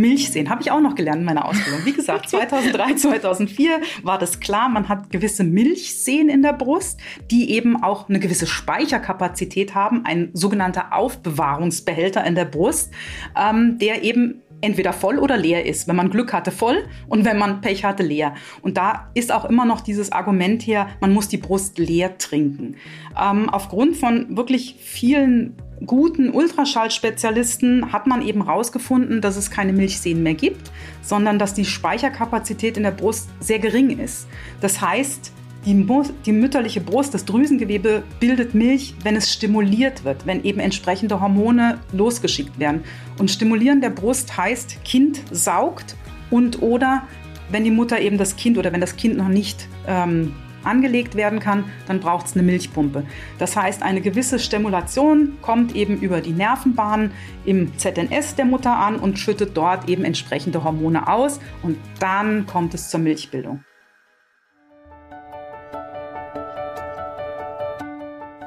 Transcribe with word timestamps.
Milch 0.00 0.30
sehen. 0.30 0.50
Habe 0.50 0.62
ich 0.62 0.70
auch 0.70 0.80
noch 0.80 0.94
gelernt 0.94 1.20
in 1.20 1.24
meiner 1.24 1.44
Ausbildung. 1.44 1.84
Wie 1.84 1.92
gesagt, 1.92 2.28
2003, 2.30 2.94
2004 2.94 3.80
war 4.02 4.18
das 4.18 4.40
klar. 4.40 4.68
Man 4.68 4.88
hat 4.88 5.10
gewisse 5.10 5.44
Milchseen 5.44 6.28
in 6.28 6.42
der 6.42 6.52
Brust, 6.52 7.00
die 7.30 7.50
eben 7.52 7.82
auch 7.82 8.08
eine 8.08 8.18
gewisse 8.18 8.46
Speicherkapazität 8.46 9.74
haben. 9.74 10.04
Ein 10.04 10.30
sogenannter 10.32 10.92
Aufbewahrungsbehälter 10.92 12.24
in 12.24 12.34
der 12.34 12.44
Brust, 12.46 12.92
ähm, 13.36 13.78
der 13.78 14.02
eben 14.02 14.42
entweder 14.60 14.92
voll 14.92 15.18
oder 15.18 15.36
leer 15.36 15.66
ist. 15.66 15.88
Wenn 15.88 15.96
man 15.96 16.10
Glück 16.10 16.32
hatte, 16.32 16.50
voll 16.50 16.84
und 17.08 17.24
wenn 17.24 17.38
man 17.38 17.60
Pech 17.60 17.84
hatte, 17.84 18.02
leer. 18.02 18.34
Und 18.62 18.76
da 18.76 19.10
ist 19.14 19.32
auch 19.32 19.44
immer 19.44 19.64
noch 19.64 19.80
dieses 19.80 20.12
Argument 20.12 20.62
hier, 20.62 20.88
man 21.00 21.12
muss 21.12 21.28
die 21.28 21.36
Brust 21.36 21.78
leer 21.78 22.18
trinken. 22.18 22.76
Ähm, 23.20 23.48
aufgrund 23.48 23.96
von 23.96 24.36
wirklich 24.36 24.76
vielen 24.80 25.56
guten 25.86 26.30
Ultraschallspezialisten 26.30 27.92
hat 27.92 28.06
man 28.06 28.22
eben 28.22 28.44
herausgefunden, 28.44 29.20
dass 29.20 29.36
es 29.36 29.50
keine 29.50 29.72
Milchseen 29.72 30.22
mehr 30.22 30.34
gibt, 30.34 30.70
sondern 31.00 31.38
dass 31.38 31.54
die 31.54 31.64
Speicherkapazität 31.64 32.76
in 32.76 32.82
der 32.82 32.90
Brust 32.90 33.30
sehr 33.40 33.58
gering 33.58 33.98
ist. 33.98 34.26
Das 34.60 34.80
heißt, 34.80 35.32
die, 35.64 35.86
die, 36.24 36.32
mütterliche 36.32 36.80
Brust, 36.80 37.12
das 37.12 37.24
Drüsengewebe 37.24 38.02
bildet 38.18 38.54
Milch, 38.54 38.94
wenn 39.02 39.16
es 39.16 39.32
stimuliert 39.32 40.04
wird, 40.04 40.26
wenn 40.26 40.42
eben 40.44 40.60
entsprechende 40.60 41.20
Hormone 41.20 41.78
losgeschickt 41.92 42.58
werden. 42.58 42.82
Und 43.18 43.30
stimulieren 43.30 43.80
der 43.80 43.90
Brust 43.90 44.36
heißt, 44.36 44.82
Kind 44.84 45.22
saugt 45.30 45.96
und 46.30 46.62
oder 46.62 47.02
wenn 47.50 47.64
die 47.64 47.70
Mutter 47.70 48.00
eben 48.00 48.16
das 48.16 48.36
Kind 48.36 48.56
oder 48.58 48.72
wenn 48.72 48.80
das 48.80 48.96
Kind 48.96 49.16
noch 49.16 49.28
nicht 49.28 49.68
ähm, 49.86 50.34
angelegt 50.64 51.14
werden 51.14 51.40
kann, 51.40 51.64
dann 51.86 52.00
braucht 52.00 52.26
es 52.26 52.34
eine 52.34 52.42
Milchpumpe. 52.42 53.04
Das 53.38 53.56
heißt, 53.56 53.82
eine 53.82 54.00
gewisse 54.00 54.38
Stimulation 54.38 55.38
kommt 55.42 55.74
eben 55.74 55.98
über 55.98 56.20
die 56.20 56.32
Nervenbahn 56.32 57.12
im 57.44 57.76
ZNS 57.76 58.36
der 58.36 58.44
Mutter 58.44 58.76
an 58.76 58.96
und 58.96 59.18
schüttet 59.18 59.56
dort 59.56 59.88
eben 59.88 60.04
entsprechende 60.04 60.62
Hormone 60.64 61.08
aus 61.08 61.40
und 61.62 61.78
dann 61.98 62.46
kommt 62.46 62.74
es 62.74 62.90
zur 62.90 63.00
Milchbildung. 63.00 63.64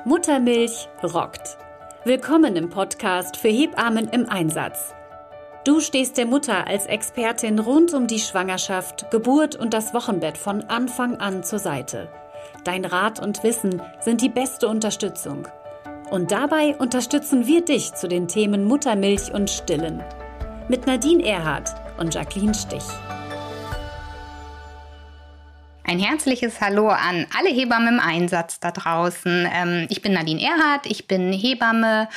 Muttermilch 0.06 0.90
rockt. 1.02 1.58
Willkommen 2.04 2.58
im 2.58 2.70
Podcast 2.70 3.38
für 3.38 3.48
Hebammen 3.48 4.10
im 4.10 4.28
Einsatz. 4.28 4.94
Du 5.64 5.80
stehst 5.80 6.18
der 6.18 6.26
Mutter 6.26 6.68
als 6.68 6.88
Expertin 6.88 7.58
rund 7.58 7.94
um 7.94 8.06
die 8.06 8.20
Schwangerschaft, 8.20 9.10
Geburt 9.12 9.56
und 9.56 9.74
das 9.74 9.94
Wochenbett 9.94 10.38
von 10.38 10.64
Anfang 10.64 11.22
an 11.22 11.42
zur 11.42 11.60
Seite. 11.60 12.10
Dein 12.66 12.84
Rat 12.84 13.22
und 13.22 13.44
Wissen 13.44 13.82
sind 14.02 14.20
die 14.20 14.28
beste 14.28 14.68
Unterstützung. 14.68 15.48
Und 16.12 16.32
dabei 16.34 16.76
unterstützen 16.76 17.48
wir 17.48 17.64
dich 17.64 17.94
zu 17.94 18.10
den 18.10 18.28
Themen 18.28 18.66
Muttermilch 18.66 19.34
und 19.34 19.50
Stillen. 19.50 20.04
Mit 20.68 20.86
Nadine 20.86 21.26
Erhardt 21.26 21.74
und 21.98 22.14
Jacqueline 22.14 22.54
Stich. 22.54 22.84
Ein 25.86 26.00
herzliches 26.00 26.62
Hallo 26.62 26.88
an 26.88 27.28
alle 27.38 27.50
Hebammen 27.50 27.96
im 27.96 28.00
Einsatz 28.00 28.62
da 28.62 28.72
draußen. 28.72 29.48
Ähm, 29.54 29.86
ich 29.90 30.02
bin 30.02 30.14
Nadine 30.14 30.42
Erhardt, 30.42 30.86
ich 30.86 31.08
bin 31.08 31.34
Hebamme. 31.34 32.08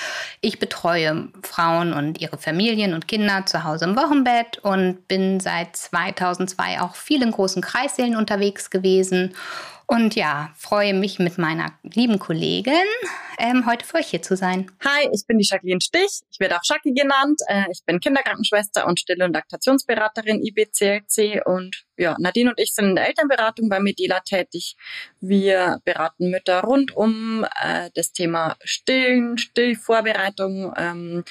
Ich 0.40 0.60
betreue 0.60 1.28
Frauen 1.42 1.92
und 1.92 2.20
ihre 2.20 2.38
Familien 2.38 2.94
und 2.94 3.08
Kinder 3.08 3.44
zu 3.44 3.64
Hause 3.64 3.86
im 3.86 3.96
Wochenbett 3.96 4.58
und 4.58 5.08
bin 5.08 5.40
seit 5.40 5.74
2002 5.74 6.80
auch 6.80 6.94
viel 6.94 7.22
in 7.22 7.32
großen 7.32 7.60
Kreissälen 7.60 8.14
unterwegs 8.14 8.70
gewesen 8.70 9.34
und 9.86 10.14
ja, 10.14 10.52
freue 10.56 10.94
mich 10.94 11.18
mit 11.18 11.38
meiner 11.38 11.72
lieben 11.82 12.18
Kollegin 12.18 12.74
ähm, 13.38 13.66
heute 13.66 13.84
für 13.84 13.98
euch 13.98 14.08
hier 14.08 14.22
zu 14.22 14.36
sein. 14.36 14.70
Hi, 14.84 15.08
ich 15.12 15.26
bin 15.26 15.38
die 15.38 15.46
Jacqueline 15.48 15.80
Stich. 15.80 16.22
Ich 16.30 16.40
werde 16.40 16.56
auch 16.56 16.64
Schacki 16.64 16.92
genannt. 16.92 17.40
Äh, 17.48 17.64
ich 17.70 17.82
bin 17.84 18.00
Kinderkrankenschwester 18.00 18.86
und 18.86 18.98
Still- 18.98 19.22
und 19.22 19.34
Laktationsberaterin 19.34 20.42
IBCLC. 20.42 21.44
Und 21.44 21.84
ja, 21.96 22.16
Nadine 22.18 22.50
und 22.50 22.60
ich 22.60 22.74
sind 22.74 22.86
in 22.86 22.96
der 22.96 23.08
Elternberatung 23.08 23.68
bei 23.68 23.80
Medela 23.80 24.20
tätig. 24.20 24.76
Wir 25.20 25.80
beraten 25.84 26.30
Mütter 26.30 26.62
rund 26.62 26.96
um 26.96 27.44
äh, 27.62 27.90
das 27.94 28.12
Thema 28.12 28.56
Stillen, 28.64 29.38
Stillvorbereitung, 29.38 30.72
ähm, 30.76 31.24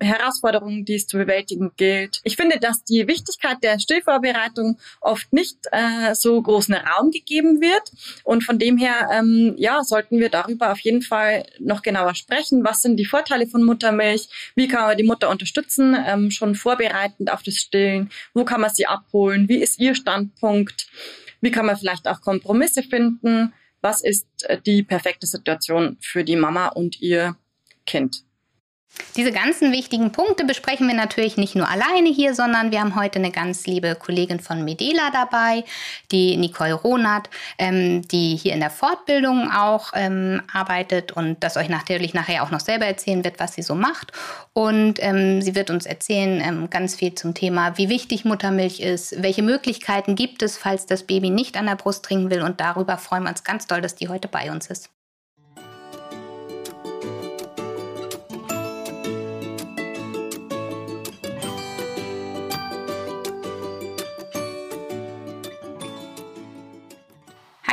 Herausforderungen, 0.00 0.84
die 0.84 0.94
es 0.94 1.06
zu 1.06 1.16
bewältigen 1.16 1.72
gilt. 1.76 2.20
Ich 2.24 2.36
finde, 2.36 2.58
dass 2.58 2.84
die 2.84 3.06
Wichtigkeit 3.06 3.58
der 3.62 3.78
Stillvorbereitung 3.78 4.78
oft 5.00 5.32
nicht 5.32 5.58
äh, 5.72 6.14
so 6.14 6.40
großen 6.40 6.74
Raum 6.74 7.10
gegeben 7.10 7.60
wird. 7.60 7.90
Und 8.24 8.44
von 8.44 8.58
dem 8.58 8.76
her, 8.76 9.08
ähm, 9.12 9.54
ja, 9.56 9.82
sollten 9.82 10.18
wir 10.18 10.28
darüber 10.28 10.72
auf 10.72 10.80
jeden 10.80 11.02
Fall 11.02 11.46
noch 11.58 11.82
genauer 11.82 12.14
sprechen. 12.14 12.64
Was 12.64 12.82
sind 12.82 12.96
die 12.96 13.04
Vorteile 13.04 13.46
von 13.46 13.62
Muttermilch? 13.62 14.28
Wie 14.54 14.68
kann 14.68 14.82
man 14.82 14.96
die 14.96 15.04
Mutter 15.04 15.30
unterstützen, 15.30 15.96
ähm, 16.06 16.30
schon 16.30 16.54
vorbereitend 16.54 17.32
auf 17.32 17.42
das 17.42 17.54
Stillen? 17.54 18.10
Wo 18.34 18.44
kann 18.44 18.60
man 18.60 18.70
sie 18.70 18.86
abholen? 18.86 19.48
Wie 19.48 19.58
ist 19.58 19.78
ihr 19.78 19.94
Standpunkt? 19.94 20.88
Wie 21.40 21.50
kann 21.50 21.66
man 21.66 21.76
vielleicht 21.76 22.06
auch 22.08 22.20
Kompromisse 22.20 22.82
finden? 22.82 23.52
Was 23.80 24.02
ist 24.02 24.26
äh, 24.44 24.60
die 24.60 24.82
perfekte 24.82 25.26
Situation 25.26 25.96
für 26.00 26.24
die 26.24 26.36
Mama 26.36 26.68
und 26.68 27.00
ihr 27.00 27.36
Kind? 27.86 28.25
Diese 29.16 29.32
ganzen 29.32 29.72
wichtigen 29.72 30.12
Punkte 30.12 30.44
besprechen 30.44 30.86
wir 30.88 30.94
natürlich 30.94 31.38
nicht 31.38 31.54
nur 31.54 31.68
alleine 31.68 32.10
hier, 32.10 32.34
sondern 32.34 32.70
wir 32.70 32.80
haben 32.80 32.96
heute 32.96 33.18
eine 33.18 33.30
ganz 33.30 33.66
liebe 33.66 33.94
Kollegin 33.94 34.40
von 34.40 34.62
Medela 34.62 35.10
dabei, 35.10 35.64
die 36.12 36.36
Nicole 36.36 36.74
Ronat, 36.74 37.30
ähm, 37.58 38.06
die 38.08 38.36
hier 38.36 38.52
in 38.52 38.60
der 38.60 38.70
Fortbildung 38.70 39.50
auch 39.50 39.92
ähm, 39.94 40.42
arbeitet 40.52 41.12
und 41.12 41.42
das 41.42 41.56
euch 41.56 41.70
natürlich 41.70 42.12
nachher 42.12 42.42
auch 42.42 42.50
noch 42.50 42.60
selber 42.60 42.84
erzählen 42.84 43.24
wird, 43.24 43.40
was 43.40 43.54
sie 43.54 43.62
so 43.62 43.74
macht. 43.74 44.12
Und 44.52 45.02
ähm, 45.02 45.40
sie 45.40 45.54
wird 45.54 45.70
uns 45.70 45.86
erzählen 45.86 46.42
ähm, 46.46 46.68
ganz 46.68 46.94
viel 46.94 47.14
zum 47.14 47.32
Thema, 47.32 47.78
wie 47.78 47.88
wichtig 47.88 48.26
Muttermilch 48.26 48.80
ist, 48.80 49.22
welche 49.22 49.42
Möglichkeiten 49.42 50.14
gibt 50.14 50.42
es, 50.42 50.58
falls 50.58 50.84
das 50.84 51.04
Baby 51.04 51.30
nicht 51.30 51.56
an 51.56 51.66
der 51.66 51.76
Brust 51.76 52.04
trinken 52.04 52.30
will. 52.30 52.42
Und 52.42 52.60
darüber 52.60 52.98
freuen 52.98 53.22
wir 53.22 53.30
uns 53.30 53.44
ganz 53.44 53.66
doll, 53.66 53.80
dass 53.80 53.94
die 53.94 54.08
heute 54.08 54.28
bei 54.28 54.50
uns 54.50 54.66
ist. 54.66 54.90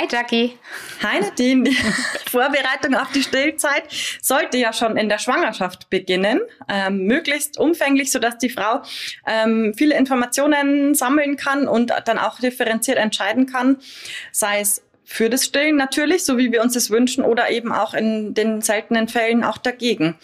Hi 0.04 0.08
Jackie. 0.12 0.58
Hi 1.02 1.22
Nadine. 1.22 1.64
Die 1.64 1.76
Vorbereitung 2.30 2.94
auf 2.94 3.14
die 3.14 3.24
Stillzeit 3.24 3.84
sollte 4.22 4.58
ja 4.58 4.74
schon 4.74 4.98
in 4.98 5.08
der 5.08 5.18
Schwangerschaft 5.18 5.90
beginnen, 5.90 6.42
ähm, 6.68 7.06
möglichst 7.06 7.58
umfänglich, 7.58 8.12
sodass 8.12 8.38
die 8.38 8.50
Frau 8.50 8.82
ähm, 9.26 9.74
viele 9.78 9.96
Informationen 9.96 10.94
sammeln 10.94 11.38
kann 11.38 11.70
und 11.70 11.94
dann 12.04 12.20
auch 12.20 12.38
differenziert 12.42 12.98
entscheiden 12.98 13.46
kann, 13.46 13.78
sei 14.34 14.60
es 14.60 14.84
für 15.06 15.30
das 15.30 15.46
Stillen 15.46 15.78
natürlich, 15.78 16.26
so 16.26 16.38
wie 16.38 16.52
wir 16.52 16.62
uns 16.62 16.74
das 16.74 16.90
wünschen, 16.90 17.24
oder 17.24 17.50
eben 17.50 17.72
auch 17.72 17.94
in 17.94 18.34
den 18.34 18.62
seltenen 18.62 19.08
Fällen 19.08 19.46
auch 19.46 19.58
dagegen. 19.58 20.16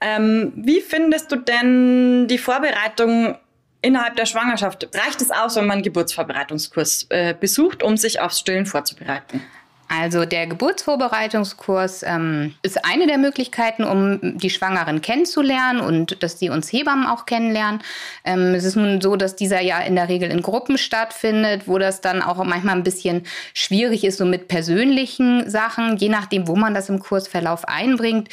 Ähm, 0.00 0.52
wie 0.54 0.80
findest 0.80 1.32
du 1.32 1.36
denn 1.36 2.28
die 2.28 2.38
Vorbereitung 2.38 3.36
innerhalb 3.82 4.16
der 4.16 4.26
Schwangerschaft 4.26 4.88
reicht 4.94 5.20
es 5.20 5.30
aus, 5.30 5.56
wenn 5.56 5.66
man 5.66 5.76
einen 5.76 5.82
Geburtsvorbereitungskurs 5.82 7.06
äh, 7.10 7.34
besucht, 7.38 7.82
um 7.82 7.96
sich 7.96 8.20
aufs 8.20 8.40
Stillen 8.40 8.66
vorzubereiten? 8.66 9.42
Also 9.90 10.26
der 10.26 10.46
Geburtsvorbereitungskurs 10.46 12.02
ähm, 12.02 12.54
ist 12.62 12.84
eine 12.84 13.06
der 13.06 13.16
Möglichkeiten, 13.16 13.84
um 13.84 14.38
die 14.38 14.50
Schwangeren 14.50 15.00
kennenzulernen 15.00 15.80
und 15.80 16.22
dass 16.22 16.38
sie 16.38 16.50
uns 16.50 16.70
Hebammen 16.70 17.06
auch 17.06 17.24
kennenlernen. 17.24 17.80
Ähm, 18.22 18.54
es 18.54 18.64
ist 18.64 18.76
nun 18.76 19.00
so, 19.00 19.16
dass 19.16 19.34
dieser 19.34 19.62
ja 19.62 19.78
in 19.78 19.94
der 19.94 20.10
Regel 20.10 20.30
in 20.30 20.42
Gruppen 20.42 20.76
stattfindet, 20.76 21.62
wo 21.66 21.78
das 21.78 22.02
dann 22.02 22.20
auch 22.20 22.42
manchmal 22.44 22.76
ein 22.76 22.82
bisschen 22.82 23.24
schwierig 23.54 24.04
ist, 24.04 24.18
so 24.18 24.26
mit 24.26 24.48
persönlichen 24.48 25.48
Sachen, 25.48 25.96
je 25.96 26.10
nachdem, 26.10 26.48
wo 26.48 26.54
man 26.54 26.74
das 26.74 26.90
im 26.90 26.98
Kursverlauf 26.98 27.66
einbringt 27.66 28.28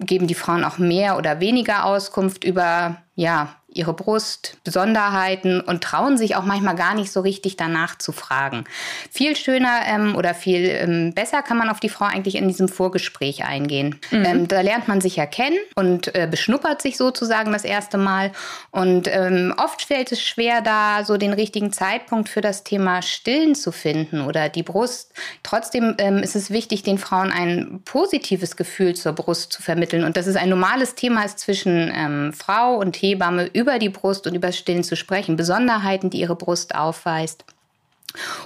geben 0.00 0.28
die 0.28 0.34
Frauen 0.34 0.62
auch 0.64 0.78
mehr 0.78 1.16
oder 1.16 1.40
weniger 1.40 1.84
Auskunft 1.84 2.44
über 2.44 3.02
ja, 3.16 3.56
ihre 3.70 3.92
Brust, 3.92 4.56
Besonderheiten 4.64 5.60
und 5.60 5.84
trauen 5.84 6.16
sich 6.16 6.36
auch 6.36 6.44
manchmal 6.44 6.74
gar 6.74 6.94
nicht 6.94 7.12
so 7.12 7.20
richtig 7.20 7.56
danach 7.56 7.98
zu 7.98 8.12
fragen. 8.12 8.64
Viel 9.10 9.36
schöner 9.36 9.80
ähm, 9.86 10.16
oder 10.16 10.34
viel 10.34 10.64
ähm, 10.68 11.12
besser 11.14 11.42
kann 11.42 11.58
man 11.58 11.68
auf 11.68 11.78
die 11.78 11.90
Frau 11.90 12.06
eigentlich 12.06 12.36
in 12.36 12.48
diesem 12.48 12.68
Vorgespräch 12.68 13.44
eingehen. 13.44 14.00
Mhm. 14.10 14.24
Ähm, 14.24 14.48
da 14.48 14.62
lernt 14.62 14.88
man 14.88 15.02
sich 15.02 15.16
ja 15.16 15.26
kennen 15.26 15.58
und 15.74 16.14
äh, 16.14 16.26
beschnuppert 16.30 16.80
sich 16.80 16.96
sozusagen 16.96 17.52
das 17.52 17.64
erste 17.64 17.98
Mal. 17.98 18.32
Und 18.70 19.06
ähm, 19.06 19.54
oft 19.58 19.82
fällt 19.82 20.12
es 20.12 20.22
schwer, 20.22 20.62
da 20.62 21.04
so 21.04 21.18
den 21.18 21.34
richtigen 21.34 21.70
Zeitpunkt 21.70 22.30
für 22.30 22.40
das 22.40 22.64
Thema 22.64 23.02
Stillen 23.02 23.54
zu 23.54 23.70
finden 23.70 24.22
oder 24.22 24.48
die 24.48 24.62
Brust. 24.62 25.12
Trotzdem 25.42 25.94
ähm, 25.98 26.18
ist 26.18 26.36
es 26.36 26.50
wichtig, 26.50 26.84
den 26.84 26.96
Frauen 26.96 27.30
ein 27.30 27.82
positives 27.84 28.56
Gefühl 28.56 28.96
zur 28.96 29.12
Brust 29.12 29.52
zu 29.52 29.60
vermitteln 29.60 30.04
und 30.04 30.16
dass 30.16 30.26
es 30.26 30.36
ein 30.36 30.48
normales 30.48 30.94
Thema 30.94 31.24
ist 31.24 31.38
zwischen 31.38 31.92
ähm, 31.94 32.32
Frau 32.32 32.76
und 32.76 32.96
Hebamme 32.96 33.50
über 33.58 33.78
die 33.78 33.88
Brust 33.88 34.26
und 34.26 34.34
über 34.34 34.52
Stillen 34.52 34.84
zu 34.84 34.96
sprechen, 34.96 35.36
Besonderheiten, 35.36 36.10
die 36.10 36.20
ihre 36.20 36.36
Brust 36.36 36.74
aufweist. 36.74 37.44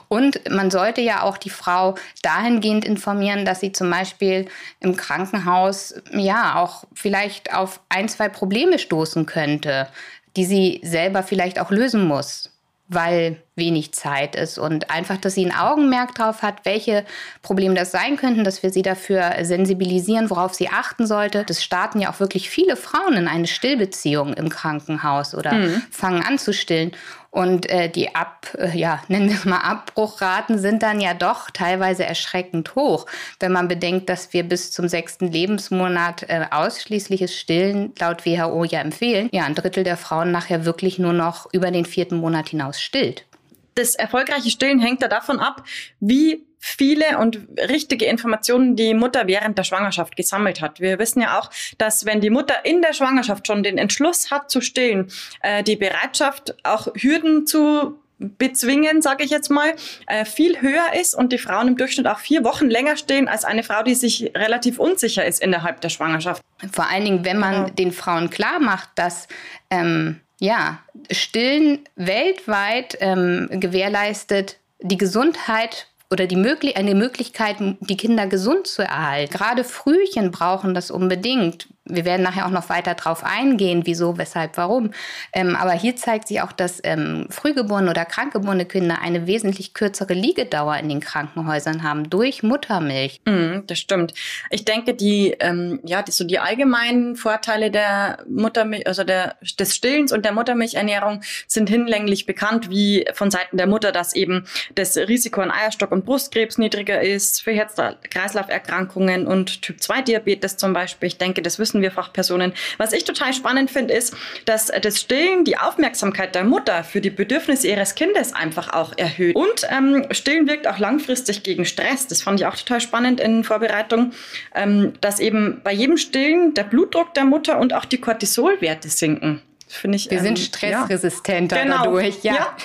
Und 0.09 0.41
man 0.51 0.71
sollte 0.71 1.01
ja 1.01 1.23
auch 1.23 1.39
die 1.39 1.51
Frau 1.51 1.95
dahingehend 2.23 2.85
informieren, 2.85 3.45
dass 3.45 3.61
sie 3.61 3.73
zum 3.73 3.91
Beispiel 3.91 4.47
im 4.81 4.97
Krankenhaus 4.97 5.95
ja 6.13 6.57
auch 6.57 6.85
vielleicht 6.93 7.55
auf 7.55 7.81
ein, 7.89 8.09
zwei 8.09 8.29
Probleme 8.29 8.79
stoßen 8.79 9.25
könnte 9.27 9.89
die 10.37 10.45
sie 10.45 10.81
selber 10.83 11.23
vielleicht 11.23 11.59
auch 11.61 11.71
lösen 11.71 12.07
muss 12.07 12.52
weil 12.89 13.43
wenig 13.55 13.93
Zeit 13.93 14.35
ist 14.35 14.59
und 14.59 14.91
einfach, 14.91 15.17
dass 15.17 15.35
sie 15.35 15.45
ein 15.45 15.55
Augenmerk 15.55 16.15
drauf 16.15 16.43
hat, 16.43 16.65
welche 16.65 17.05
Probleme 17.43 17.75
das 17.75 17.91
sein 17.91 18.17
könnten, 18.17 18.45
dass 18.45 18.63
wir 18.63 18.71
sie 18.71 18.83
dafür 18.83 19.33
sensibilisieren, 19.43 20.31
worauf 20.31 20.55
sie 20.55 20.69
achten 20.69 21.07
sollte. 21.07 21.45
Das 21.45 21.63
starten 21.63 22.01
ja 22.01 22.11
auch 22.11 22.21
wirklich 22.21 22.51
viele 22.51 22.77
Frauen 22.77 23.15
in 23.15 23.29
eine 23.29 23.47
Stillbeziehung 23.47 24.35
im 24.35 24.49
Krankenhaus 24.49 25.35
oder 25.35 25.53
mhm. 25.53 25.83
fangen 25.91 26.23
an 26.23 26.39
zu 26.39 26.53
stillen. 26.53 26.93
Und 27.33 27.71
äh, 27.71 27.89
die 27.89 28.15
Ab, 28.15 28.47
äh, 28.59 28.77
ja, 28.79 29.03
nennen 29.09 29.31
wir 29.31 29.51
mal 29.51 29.63
Abbruchraten 29.63 30.59
sind 30.59 30.83
dann 30.83 31.01
ja 31.01 31.15
doch 31.15 31.51
teilweise 31.51 32.05
erschreckend 32.05 32.75
hoch, 32.75 33.07
wenn 33.41 33.53
man 33.53 33.69
bedenkt, 33.69 34.11
dass 34.11 34.35
wir 34.35 34.43
bis 34.45 34.71
zum 34.71 34.87
sechsten 34.87 35.33
Lebensmonat 35.33 36.25
äh, 36.29 36.45
ausschließliches 36.51 37.35
Stillen 37.35 37.95
laut 37.99 38.27
WHO 38.27 38.65
ja 38.65 38.81
empfehlen. 38.81 39.31
Ja, 39.33 39.45
ein 39.45 39.55
Drittel 39.55 39.83
der 39.83 39.97
Frauen 39.97 40.31
nachher 40.31 40.67
wirklich 40.67 40.99
nur 40.99 41.15
noch 41.15 41.47
über 41.53 41.71
den 41.71 41.87
vierten 41.87 42.17
Monat 42.17 42.51
hinaus 42.51 42.83
stillt. 42.83 43.25
Das 43.75 43.95
erfolgreiche 43.95 44.51
Stillen 44.51 44.81
hängt 44.81 45.03
ja 45.03 45.09
davon 45.09 45.41
ab, 45.41 45.65
wie 46.01 46.47
viele 46.59 47.19
und 47.19 47.41
richtige 47.69 48.05
Informationen 48.05 48.77
die 48.77 48.95
Mutter 48.95 49.27
während 49.27 49.59
der 49.59 49.65
Schwangerschaft 49.65 50.17
gesammelt 50.17 50.61
hat. 50.61 50.79
Wir 50.79 50.99
wissen 51.01 51.21
ja 51.21 51.41
auch, 51.41 51.51
dass 51.77 52.07
wenn 52.07 52.21
die 52.21 52.31
Mutter 52.31 52.65
in 52.65 52.83
der 52.83 52.93
Schwangerschaft 52.93 53.49
schon 53.49 53.65
den 53.65 53.79
Entschluss 53.79 54.31
hat 54.31 54.49
zu 54.49 54.61
stillen, 54.61 55.11
äh, 55.43 55.65
die 55.65 55.75
Bereitschaft, 55.75 56.55
auch 56.63 56.87
Hürden 56.95 57.49
zu 57.49 57.99
bezwingen, 58.23 59.03
sage 59.03 59.25
ich 59.25 59.31
jetzt 59.31 59.51
mal, 59.51 59.75
äh, 60.07 60.25
viel 60.25 60.61
höher 60.61 60.93
ist 61.01 61.15
und 61.15 61.33
die 61.33 61.39
Frauen 61.39 61.69
im 61.69 61.77
Durchschnitt 61.77 62.07
auch 62.07 62.21
vier 62.21 62.45
Wochen 62.45 62.71
länger 62.71 62.97
stehen 62.97 63.27
als 63.27 63.45
eine 63.45 63.65
Frau, 63.65 63.83
die 63.83 63.97
sich 63.97 64.31
relativ 64.37 64.79
unsicher 64.79 65.25
ist 65.25 65.43
innerhalb 65.43 65.81
der 65.81 65.89
Schwangerschaft. 65.89 66.43
Vor 66.73 66.89
allen 66.89 67.05
Dingen, 67.05 67.25
wenn 67.25 67.39
man 67.39 67.55
genau. 67.55 67.69
den 67.71 67.93
Frauen 67.93 68.31
klar 68.31 68.61
macht, 68.61 68.91
dass 68.95 69.27
ähm, 69.71 70.21
ja, 70.43 70.81
Stillen 71.13 71.85
weltweit 71.95 72.99
ähm, 72.99 73.47
gewährleistet 73.53 74.59
die 74.81 74.97
Gesundheit 74.97 75.87
oder 76.11 76.27
die 76.27 76.35
möglich 76.35 76.77
eine 76.77 76.97
Möglichkeit, 76.97 77.59
die 77.61 77.97
Kinder 77.97 78.27
gesund 78.27 78.67
zu 78.67 78.83
erhalten. 78.83 79.33
Gerade 79.33 79.63
Frühchen 79.63 80.33
brauchen 80.33 80.75
das 80.75 80.91
unbedingt 80.91 81.69
wir 81.85 82.05
werden 82.05 82.23
nachher 82.23 82.47
auch 82.47 82.51
noch 82.51 82.69
weiter 82.69 82.95
drauf 82.95 83.25
eingehen, 83.25 83.83
wieso, 83.85 84.17
weshalb, 84.17 84.57
warum. 84.57 84.93
Ähm, 85.33 85.57
aber 85.57 85.73
hier 85.73 85.97
zeigt 85.97 86.29
sich 86.29 86.41
auch, 86.41 86.53
dass 86.53 86.81
ähm, 86.85 87.27
frühgeborene 87.29 87.91
oder 87.91 88.05
krankgeborene 88.05 88.67
Kinder 88.67 88.99
eine 89.03 89.27
wesentlich 89.27 89.75
kürzere 89.75 90.15
Liegedauer 90.15 90.77
in 90.77 90.89
den 90.89 91.01
Krankenhäusern 91.01 91.83
haben 91.83 92.09
durch 92.09 92.43
Muttermilch. 92.43 93.21
Mm, 93.25 93.67
das 93.67 93.79
stimmt. 93.81 94.15
Ich 94.51 94.65
denke, 94.65 94.95
die, 94.95 95.35
ähm, 95.41 95.81
ja, 95.85 96.03
die, 96.03 96.13
so 96.13 96.25
die 96.25 96.39
allgemeinen 96.39 97.17
Vorteile 97.17 97.71
der 97.71 98.19
Muttermilch, 98.29 98.87
also 98.87 99.03
der, 99.03 99.37
des 99.59 99.75
Stillens 99.75 100.13
und 100.13 100.25
der 100.25 100.33
Muttermilchernährung 100.33 101.23
sind 101.49 101.69
hinlänglich 101.69 102.27
bekannt, 102.27 102.71
wie 102.71 103.07
von 103.13 103.31
Seiten 103.33 103.57
der 103.57 103.67
Mutter, 103.67 103.91
dass 103.91 104.15
eben 104.15 104.47
das 104.77 104.97
Risiko 104.97 105.41
an 105.41 105.51
Eierstock- 105.51 105.91
und 105.91 106.05
Brustkrebs 106.05 106.59
niedriger 106.59 107.01
ist, 107.01 107.43
für 107.43 107.53
Herz-Kreislauf-Erkrankungen 107.53 109.27
und 109.27 109.63
Typ-2-Diabetes 109.63 110.57
zum 110.57 110.73
Beispiel. 110.73 111.09
Ich 111.09 111.19
denke, 111.19 111.43
das 111.43 111.59
wissen 111.59 111.72
wir 111.81 111.91
Fachpersonen. 111.91 112.53
Was 112.77 112.93
ich 112.93 113.05
total 113.05 113.33
spannend 113.33 113.71
finde, 113.71 113.95
ist, 113.95 114.15
dass 114.45 114.67
das 114.67 115.01
Stillen 115.01 115.45
die 115.45 115.57
Aufmerksamkeit 115.57 116.35
der 116.35 116.45
Mutter 116.45 116.85
für 116.85 117.01
die 117.01 117.11
Bedürfnisse 117.11 117.69
ihres 117.69 117.95
Kindes 117.95 118.35
einfach 118.35 118.73
auch 118.73 118.93
erhöht. 118.97 119.37
Und 119.37 119.67
ähm, 119.71 120.07
Stillen 120.11 120.47
wirkt 120.49 120.67
auch 120.69 120.79
langfristig 120.79 121.43
gegen 121.43 121.65
Stress. 121.65 122.07
Das 122.09 122.23
fand 122.23 122.41
ich 122.41 122.47
auch 122.47 122.57
total 122.57 122.81
spannend 122.81 123.21
in 123.21 123.45
Vorbereitung, 123.45 124.13
ähm, 124.55 124.93
dass 125.01 125.21
eben 125.21 125.61
bei 125.65 125.73
jedem 125.73 125.97
Stillen 125.97 126.55
der 126.55 126.65
Blutdruck 126.65 127.15
der 127.15 127.25
Mutter 127.25 127.59
und 127.59 127.73
auch 127.73 127.85
die 127.85 127.99
Cortisolwerte 127.99 128.89
sinken. 128.89 129.41
Finde 129.69 129.97
ich, 129.97 130.11
Wir 130.11 130.19
ähm, 130.19 130.25
sind 130.25 130.39
stressresistenter 130.39 131.57
ja. 131.57 131.63
genau. 131.63 131.85
dadurch. 131.85 132.23
Ja. 132.23 132.35
ja. 132.35 132.57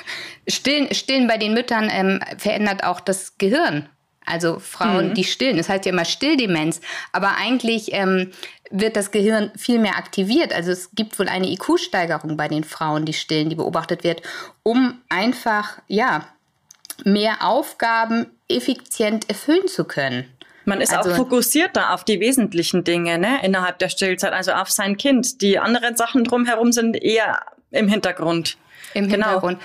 Stillen, 0.48 0.94
Stillen 0.94 1.28
bei 1.28 1.38
den 1.38 1.54
Müttern 1.54 1.90
ähm, 1.92 2.20
verändert 2.38 2.84
auch 2.84 3.00
das 3.00 3.38
Gehirn. 3.38 3.88
Also 4.26 4.60
Frauen, 4.60 5.10
mhm. 5.10 5.14
die 5.14 5.24
stillen. 5.24 5.56
Das 5.56 5.70
heißt 5.70 5.86
ja 5.86 5.94
immer 5.94 6.04
Stilldemenz. 6.04 6.82
Aber 7.14 7.38
eigentlich 7.38 7.94
ähm, 7.94 8.32
wird 8.72 8.96
das 8.96 9.12
Gehirn 9.12 9.52
viel 9.56 9.80
mehr 9.80 9.98
aktiviert. 9.98 10.54
Also 10.54 10.72
es 10.72 10.92
gibt 10.94 11.18
wohl 11.20 11.30
eine 11.30 11.48
IQ-Steigerung 11.48 12.38
bei 12.38 12.48
den 12.48 12.64
Frauen, 12.64 13.06
die 13.06 13.14
stillen, 13.14 13.50
die 13.50 13.56
beobachtet 13.56 14.04
wird, 14.04 14.22
um 14.64 15.02
einfach, 15.10 15.80
ja, 15.88 16.28
mehr 17.04 17.44
Aufgaben 17.44 18.28
effizient 18.50 19.30
erfüllen 19.30 19.68
zu 19.68 19.86
können. 19.86 20.26
Man 20.66 20.82
ist 20.82 20.94
also, 20.94 21.12
auch 21.12 21.16
fokussierter 21.16 21.94
auf 21.94 22.04
die 22.04 22.20
wesentlichen 22.20 22.84
Dinge 22.84 23.18
ne, 23.18 23.40
innerhalb 23.44 23.80
der 23.80 23.88
Stillzeit, 23.88 24.34
also 24.34 24.52
auf 24.52 24.70
sein 24.70 24.98
Kind. 24.98 25.42
Die 25.42 25.60
anderen 25.60 25.96
Sachen 25.96 26.26
drumherum 26.26 26.74
sind 26.74 27.02
eher 27.02 27.40
im 27.72 27.88
Hintergrund. 27.88 28.58
Im 28.94 29.08
genau. 29.08 29.28
Hintergrund. 29.28 29.62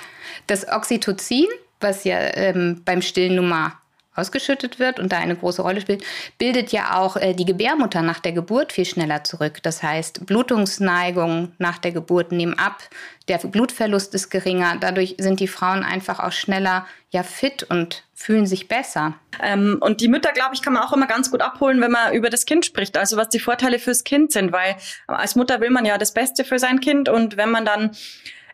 Das 0.46 0.68
Oxytocin, 0.68 1.48
was 1.80 2.04
ja 2.04 2.18
ähm, 2.34 2.82
beim 2.84 3.02
Stillen 3.02 3.36
nun 3.36 3.48
mal 3.48 3.72
ausgeschüttet 4.14 4.78
wird 4.78 5.00
und 5.00 5.10
da 5.12 5.18
eine 5.18 5.36
große 5.36 5.62
Rolle 5.62 5.80
spielt, 5.80 6.04
bildet 6.38 6.70
ja 6.72 6.98
auch 6.98 7.16
äh, 7.16 7.34
die 7.34 7.44
Gebärmutter 7.44 8.02
nach 8.02 8.20
der 8.20 8.32
Geburt 8.32 8.72
viel 8.72 8.84
schneller 8.84 9.24
zurück. 9.24 9.62
Das 9.62 9.82
heißt, 9.82 10.26
Blutungsneigung 10.26 11.52
nach 11.58 11.78
der 11.78 11.92
Geburt 11.92 12.32
nehmen 12.32 12.58
ab, 12.58 12.82
der 13.28 13.38
Blutverlust 13.38 14.14
ist 14.14 14.30
geringer. 14.30 14.76
Dadurch 14.80 15.14
sind 15.18 15.40
die 15.40 15.48
Frauen 15.48 15.84
einfach 15.84 16.20
auch 16.20 16.32
schneller 16.32 16.86
ja 17.10 17.22
fit 17.22 17.62
und 17.62 18.04
fühlen 18.14 18.46
sich 18.46 18.68
besser. 18.68 19.14
Ähm, 19.40 19.78
und 19.80 20.00
die 20.00 20.08
Mütter, 20.08 20.32
glaube 20.32 20.54
ich, 20.54 20.62
kann 20.62 20.72
man 20.72 20.82
auch 20.82 20.92
immer 20.92 21.06
ganz 21.06 21.30
gut 21.30 21.40
abholen, 21.40 21.80
wenn 21.80 21.90
man 21.90 22.14
über 22.14 22.30
das 22.30 22.46
Kind 22.46 22.64
spricht. 22.64 22.96
Also 22.96 23.16
was 23.16 23.28
die 23.28 23.38
Vorteile 23.38 23.78
fürs 23.78 24.04
Kind 24.04 24.32
sind, 24.32 24.52
weil 24.52 24.76
als 25.06 25.36
Mutter 25.36 25.60
will 25.60 25.70
man 25.70 25.84
ja 25.84 25.98
das 25.98 26.12
Beste 26.12 26.44
für 26.44 26.58
sein 26.58 26.80
Kind 26.80 27.08
und 27.08 27.36
wenn 27.36 27.50
man 27.50 27.64
dann 27.64 27.92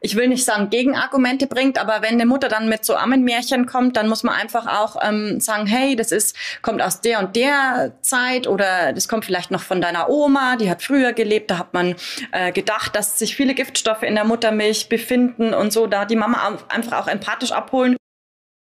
ich 0.00 0.16
will 0.16 0.28
nicht 0.28 0.44
sagen 0.44 0.70
Gegenargumente 0.70 1.46
bringt, 1.46 1.78
aber 1.78 2.02
wenn 2.02 2.14
eine 2.14 2.26
Mutter 2.26 2.48
dann 2.48 2.68
mit 2.68 2.84
so 2.84 2.96
Ammenmärchen 2.96 3.66
kommt, 3.66 3.96
dann 3.96 4.08
muss 4.08 4.22
man 4.22 4.34
einfach 4.34 4.66
auch 4.66 4.96
ähm, 5.02 5.40
sagen, 5.40 5.66
hey, 5.66 5.96
das 5.96 6.12
ist 6.12 6.36
kommt 6.62 6.82
aus 6.82 7.00
der 7.00 7.18
und 7.18 7.36
der 7.36 7.92
Zeit 8.00 8.46
oder 8.46 8.92
das 8.92 9.08
kommt 9.08 9.24
vielleicht 9.24 9.50
noch 9.50 9.62
von 9.62 9.80
deiner 9.80 10.08
Oma, 10.08 10.56
die 10.56 10.70
hat 10.70 10.82
früher 10.82 11.12
gelebt, 11.12 11.50
da 11.50 11.58
hat 11.58 11.74
man 11.74 11.94
äh, 12.32 12.52
gedacht, 12.52 12.94
dass 12.96 13.18
sich 13.18 13.36
viele 13.36 13.54
Giftstoffe 13.54 14.02
in 14.02 14.14
der 14.14 14.24
Muttermilch 14.24 14.88
befinden 14.88 15.54
und 15.54 15.72
so, 15.72 15.86
da 15.86 16.04
die 16.04 16.16
Mama 16.16 16.58
einfach 16.68 17.02
auch 17.02 17.08
empathisch 17.08 17.52
abholen. 17.52 17.97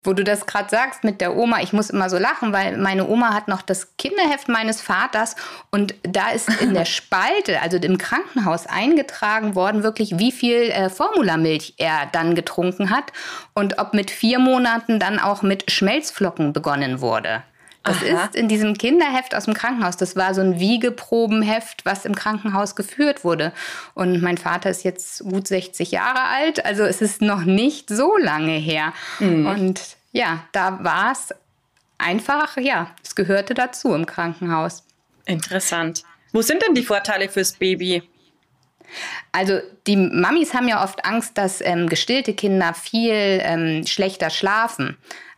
Wo 0.04 0.12
du 0.12 0.22
das 0.22 0.46
gerade 0.46 0.68
sagst 0.68 1.02
mit 1.02 1.20
der 1.20 1.36
Oma, 1.36 1.60
ich 1.60 1.72
muss 1.72 1.90
immer 1.90 2.10
so 2.10 2.18
lachen, 2.18 2.52
weil 2.52 2.76
meine 2.76 3.08
Oma 3.08 3.34
hat 3.34 3.48
noch 3.48 3.62
das 3.62 3.96
Kinderheft 3.96 4.48
meines 4.48 4.80
Vaters 4.80 5.34
und 5.70 5.94
da 6.02 6.30
ist 6.30 6.48
in 6.60 6.74
der 6.74 6.84
Spalte, 6.84 7.60
also 7.62 7.78
im 7.78 7.98
Krankenhaus 7.98 8.66
eingetragen 8.66 9.54
worden, 9.54 9.82
wirklich 9.82 10.18
wie 10.18 10.32
viel 10.32 10.70
äh, 10.70 10.90
Formulamilch 10.90 11.74
er 11.78 12.06
dann 12.12 12.34
getrunken 12.34 12.90
hat 12.90 13.12
und 13.54 13.78
ob 13.78 13.94
mit 13.94 14.10
vier 14.10 14.38
Monaten 14.38 14.98
dann 14.98 15.18
auch 15.18 15.42
mit 15.42 15.70
Schmelzflocken 15.70 16.52
begonnen 16.52 17.00
wurde. 17.00 17.42
Das 17.84 17.98
Aha. 17.98 18.24
ist 18.24 18.34
in 18.34 18.48
diesem 18.48 18.78
Kinderheft 18.78 19.34
aus 19.34 19.44
dem 19.44 19.52
Krankenhaus. 19.52 19.98
Das 19.98 20.16
war 20.16 20.32
so 20.32 20.40
ein 20.40 20.58
Wiegeprobenheft, 20.58 21.84
was 21.84 22.06
im 22.06 22.14
Krankenhaus 22.14 22.76
geführt 22.76 23.24
wurde. 23.24 23.52
Und 23.92 24.22
mein 24.22 24.38
Vater 24.38 24.70
ist 24.70 24.84
jetzt 24.84 25.22
gut 25.22 25.46
60 25.46 25.90
Jahre 25.90 26.22
alt, 26.22 26.64
also 26.64 26.82
es 26.84 27.02
ist 27.02 27.20
noch 27.20 27.44
nicht 27.44 27.90
so 27.90 28.16
lange 28.16 28.52
her. 28.52 28.94
Mhm. 29.20 29.46
Und 29.46 29.80
ja, 30.14 30.46
da 30.52 30.82
war 30.82 31.12
es 31.12 31.34
einfach, 31.98 32.56
ja, 32.56 32.94
es 33.02 33.14
gehörte 33.14 33.52
dazu 33.52 33.92
im 33.94 34.06
Krankenhaus. 34.06 34.84
Interessant. 35.26 36.04
Wo 36.32 36.40
sind 36.40 36.62
denn 36.62 36.74
die 36.74 36.84
Vorteile 36.84 37.28
fürs 37.28 37.52
Baby? 37.54 38.08
Also 39.32 39.60
die 39.88 39.96
Mamis 39.96 40.54
haben 40.54 40.68
ja 40.68 40.84
oft 40.84 41.04
Angst, 41.04 41.36
dass 41.36 41.60
ähm, 41.60 41.88
gestillte 41.88 42.32
Kinder 42.32 42.74
viel 42.74 43.40
ähm, 43.42 43.86
schlechter 43.86 44.30
schlafen. 44.30 44.96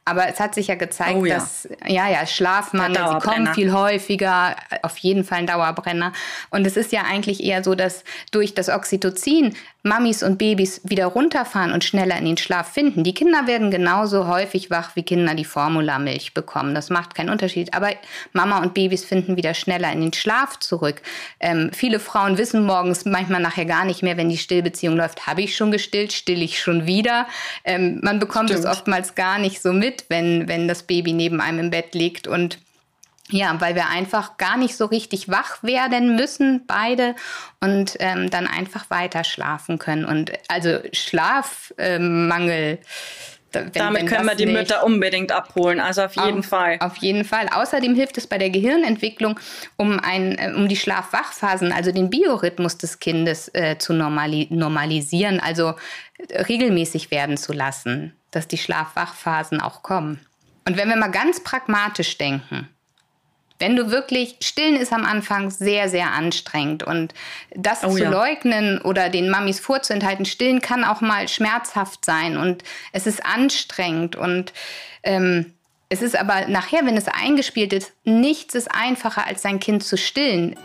Aber 0.08 0.28
es 0.28 0.38
hat 0.38 0.54
sich 0.54 0.68
ja 0.68 0.76
gezeigt, 0.76 1.16
oh, 1.16 1.24
ja. 1.24 1.34
dass 1.34 1.68
ja, 1.84 2.08
ja, 2.08 2.24
Schlafmangel, 2.26 3.08
sie 3.08 3.28
kommen 3.28 3.52
viel 3.54 3.72
häufiger, 3.72 4.54
auf 4.82 4.96
jeden 4.98 5.24
Fall 5.24 5.38
ein 5.38 5.46
Dauerbrenner. 5.48 6.12
Und 6.50 6.64
es 6.64 6.76
ist 6.76 6.92
ja 6.92 7.02
eigentlich 7.02 7.42
eher 7.42 7.64
so, 7.64 7.74
dass 7.74 8.04
durch 8.30 8.54
das 8.54 8.68
Oxytocin 8.68 9.56
Mamis 9.86 10.22
und 10.22 10.36
Babys 10.36 10.80
wieder 10.84 11.06
runterfahren 11.06 11.72
und 11.72 11.84
schneller 11.84 12.18
in 12.18 12.24
den 12.24 12.36
Schlaf 12.36 12.72
finden. 12.72 13.04
Die 13.04 13.14
Kinder 13.14 13.46
werden 13.46 13.70
genauso 13.70 14.26
häufig 14.26 14.68
wach 14.70 14.96
wie 14.96 15.04
Kinder, 15.04 15.34
die 15.34 15.44
Formulamilch 15.44 16.34
bekommen. 16.34 16.74
Das 16.74 16.90
macht 16.90 17.14
keinen 17.14 17.30
Unterschied. 17.30 17.72
Aber 17.72 17.90
Mama 18.32 18.60
und 18.60 18.74
Babys 18.74 19.04
finden 19.04 19.36
wieder 19.36 19.54
schneller 19.54 19.92
in 19.92 20.00
den 20.00 20.12
Schlaf 20.12 20.58
zurück. 20.58 21.00
Ähm, 21.40 21.70
viele 21.72 22.00
Frauen 22.00 22.36
wissen 22.36 22.64
morgens 22.64 23.04
manchmal 23.04 23.40
nachher 23.40 23.64
gar 23.64 23.84
nicht 23.84 24.02
mehr, 24.02 24.16
wenn 24.16 24.28
die 24.28 24.38
Stillbeziehung 24.38 24.96
läuft, 24.96 25.26
habe 25.26 25.42
ich 25.42 25.56
schon 25.56 25.70
gestillt, 25.70 26.12
still 26.12 26.42
ich 26.42 26.60
schon 26.60 26.86
wieder. 26.86 27.26
Ähm, 27.64 28.00
man 28.02 28.18
bekommt 28.18 28.50
es 28.50 28.66
oftmals 28.66 29.14
gar 29.14 29.38
nicht 29.38 29.62
so 29.62 29.72
mit, 29.72 30.06
wenn, 30.08 30.48
wenn 30.48 30.66
das 30.66 30.82
Baby 30.82 31.12
neben 31.12 31.40
einem 31.40 31.60
im 31.60 31.70
Bett 31.70 31.94
liegt 31.94 32.26
und 32.26 32.58
ja, 33.30 33.60
weil 33.60 33.74
wir 33.74 33.88
einfach 33.88 34.36
gar 34.36 34.56
nicht 34.56 34.76
so 34.76 34.86
richtig 34.86 35.28
wach 35.28 35.62
werden 35.62 36.16
müssen, 36.16 36.64
beide, 36.66 37.14
und 37.60 37.96
ähm, 37.98 38.30
dann 38.30 38.46
einfach 38.46 38.90
weiter 38.90 39.24
schlafen 39.24 39.78
können. 39.78 40.04
Und 40.04 40.32
also 40.48 40.78
Schlafmangel, 40.92 42.78
Wenn, 43.52 43.72
Damit 43.72 44.02
wenn 44.02 44.08
können 44.08 44.26
wir 44.26 44.34
die 44.34 44.44
nicht, 44.44 44.54
Mütter 44.54 44.84
unbedingt 44.84 45.32
abholen, 45.32 45.80
also 45.80 46.02
auf 46.02 46.14
jeden 46.16 46.40
auf, 46.40 46.46
Fall. 46.46 46.76
Auf 46.80 46.96
jeden 46.98 47.24
Fall. 47.24 47.48
Außerdem 47.50 47.94
hilft 47.94 48.18
es 48.18 48.26
bei 48.26 48.38
der 48.38 48.50
Gehirnentwicklung, 48.50 49.40
um, 49.76 49.98
ein, 49.98 50.36
äh, 50.36 50.52
um 50.54 50.68
die 50.68 50.76
Schlaf-Wach-Phasen, 50.76 51.72
also 51.72 51.90
den 51.90 52.10
Biorhythmus 52.10 52.76
des 52.76 52.98
Kindes 52.98 53.48
äh, 53.54 53.78
zu 53.78 53.94
normali 53.94 54.46
normalisieren, 54.50 55.40
also 55.40 55.74
äh, 56.28 56.42
regelmäßig 56.42 57.10
werden 57.10 57.36
zu 57.38 57.52
lassen, 57.52 58.14
dass 58.30 58.46
die 58.46 58.58
Schlaf-Wach-Phasen 58.58 59.60
auch 59.60 59.82
kommen. 59.82 60.20
Und 60.66 60.76
wenn 60.76 60.88
wir 60.88 60.96
mal 60.96 61.10
ganz 61.10 61.42
pragmatisch 61.42 62.18
denken, 62.18 62.68
wenn 63.58 63.76
du 63.76 63.90
wirklich, 63.90 64.36
stillen 64.40 64.76
ist 64.76 64.92
am 64.92 65.04
Anfang 65.04 65.50
sehr, 65.50 65.88
sehr 65.88 66.12
anstrengend 66.12 66.82
und 66.82 67.14
das 67.54 67.84
oh, 67.84 67.90
zu 67.90 68.02
ja. 68.02 68.10
leugnen 68.10 68.80
oder 68.80 69.08
den 69.08 69.28
Mamis 69.30 69.60
vorzuenthalten, 69.60 70.24
stillen 70.24 70.60
kann 70.60 70.84
auch 70.84 71.00
mal 71.00 71.28
schmerzhaft 71.28 72.04
sein 72.04 72.36
und 72.36 72.62
es 72.92 73.06
ist 73.06 73.24
anstrengend 73.24 74.16
und 74.16 74.52
ähm, 75.02 75.52
es 75.88 76.02
ist 76.02 76.16
aber 76.16 76.48
nachher, 76.48 76.84
wenn 76.84 76.96
es 76.96 77.08
eingespielt 77.08 77.72
ist, 77.72 77.92
nichts 78.04 78.54
ist 78.54 78.68
einfacher 78.72 79.26
als 79.26 79.42
sein 79.42 79.60
Kind 79.60 79.84
zu 79.84 79.96
stillen. 79.96 80.56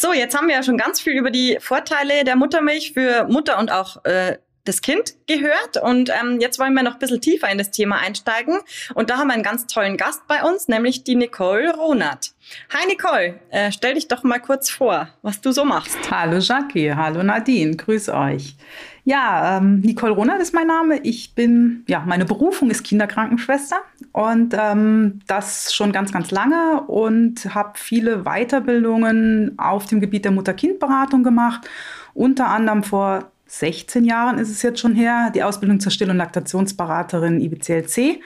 So, 0.00 0.14
jetzt 0.14 0.34
haben 0.34 0.48
wir 0.48 0.54
ja 0.54 0.62
schon 0.62 0.78
ganz 0.78 0.98
viel 0.98 1.12
über 1.12 1.30
die 1.30 1.58
Vorteile 1.60 2.24
der 2.24 2.34
Muttermilch 2.34 2.94
für 2.94 3.24
Mutter 3.24 3.58
und 3.58 3.70
auch 3.70 4.02
äh, 4.06 4.38
das 4.64 4.80
Kind 4.80 5.12
gehört. 5.26 5.76
Und 5.76 6.08
ähm, 6.08 6.40
jetzt 6.40 6.58
wollen 6.58 6.72
wir 6.72 6.82
noch 6.82 6.94
ein 6.94 6.98
bisschen 6.98 7.20
tiefer 7.20 7.50
in 7.50 7.58
das 7.58 7.70
Thema 7.70 7.98
einsteigen. 7.98 8.60
Und 8.94 9.10
da 9.10 9.18
haben 9.18 9.26
wir 9.26 9.34
einen 9.34 9.42
ganz 9.42 9.66
tollen 9.66 9.98
Gast 9.98 10.26
bei 10.26 10.42
uns, 10.42 10.68
nämlich 10.68 11.04
die 11.04 11.16
Nicole 11.16 11.74
Ronert. 11.76 12.30
Hi 12.70 12.86
Nicole, 12.86 13.40
äh, 13.50 13.70
stell 13.70 13.94
dich 13.94 14.08
doch 14.08 14.24
mal 14.24 14.40
kurz 14.40 14.70
vor, 14.70 15.08
was 15.22 15.40
du 15.40 15.52
so 15.52 15.64
machst. 15.64 15.98
Hallo 16.10 16.38
Jackie, 16.38 16.92
hallo 16.92 17.22
Nadine, 17.22 17.76
grüß 17.76 18.08
euch. 18.08 18.56
Ja, 19.04 19.58
ähm, 19.58 19.80
Nicole 19.80 20.12
Ronert 20.12 20.42
ist 20.42 20.52
mein 20.52 20.66
Name. 20.66 20.98
Ich 21.02 21.34
bin, 21.34 21.84
ja, 21.88 22.02
meine 22.06 22.24
Berufung 22.24 22.70
ist 22.70 22.82
Kinderkrankenschwester 22.82 23.76
und 24.12 24.54
ähm, 24.58 25.20
das 25.26 25.72
schon 25.74 25.92
ganz, 25.92 26.12
ganz 26.12 26.30
lange 26.30 26.82
und 26.82 27.54
habe 27.54 27.72
viele 27.74 28.24
Weiterbildungen 28.24 29.58
auf 29.58 29.86
dem 29.86 30.00
Gebiet 30.00 30.24
der 30.24 30.32
Mutter-Kind-Beratung 30.32 31.22
gemacht. 31.22 31.68
Unter 32.14 32.48
anderem 32.48 32.82
vor 32.82 33.30
16 33.46 34.04
Jahren 34.04 34.38
ist 34.38 34.50
es 34.50 34.62
jetzt 34.62 34.80
schon 34.80 34.94
her, 34.94 35.30
die 35.34 35.42
Ausbildung 35.42 35.80
zur 35.80 35.90
Still- 35.90 36.10
und 36.10 36.18
Laktationsberaterin 36.18 37.40
IBCLC. 37.40 38.20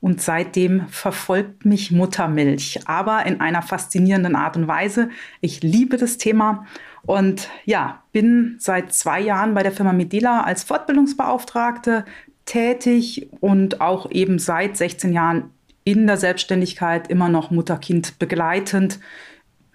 Und 0.00 0.20
seitdem 0.20 0.86
verfolgt 0.88 1.64
mich 1.64 1.90
Muttermilch, 1.90 2.80
aber 2.86 3.26
in 3.26 3.40
einer 3.40 3.62
faszinierenden 3.62 4.36
Art 4.36 4.56
und 4.56 4.68
Weise. 4.68 5.08
Ich 5.40 5.62
liebe 5.62 5.96
das 5.96 6.18
Thema 6.18 6.66
und 7.02 7.48
ja, 7.64 8.02
bin 8.12 8.56
seit 8.58 8.92
zwei 8.92 9.20
Jahren 9.20 9.54
bei 9.54 9.62
der 9.62 9.72
Firma 9.72 9.92
Medela 9.92 10.42
als 10.42 10.64
Fortbildungsbeauftragte 10.64 12.04
tätig 12.44 13.28
und 13.40 13.80
auch 13.80 14.10
eben 14.10 14.38
seit 14.38 14.76
16 14.76 15.12
Jahren 15.12 15.50
in 15.84 16.06
der 16.06 16.16
Selbstständigkeit 16.16 17.08
immer 17.08 17.28
noch 17.28 17.50
Mutter-Kind 17.50 18.18
begleitend, 18.18 18.98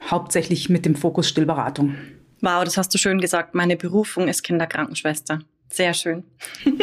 hauptsächlich 0.10 0.70
mit 0.70 0.86
dem 0.86 0.96
Fokus 0.96 1.30
Stillberatung. 1.30 1.96
Wow, 2.42 2.64
das 2.64 2.78
hast 2.78 2.94
du 2.94 2.98
schön 2.98 3.22
gesagt. 3.22 3.56
Meine 3.56 3.78
Berufung 3.78 4.28
ist 4.28 4.44
Kinderkrankenschwester. 4.44 5.40
Sehr 5.70 5.94
schön. 5.94 6.24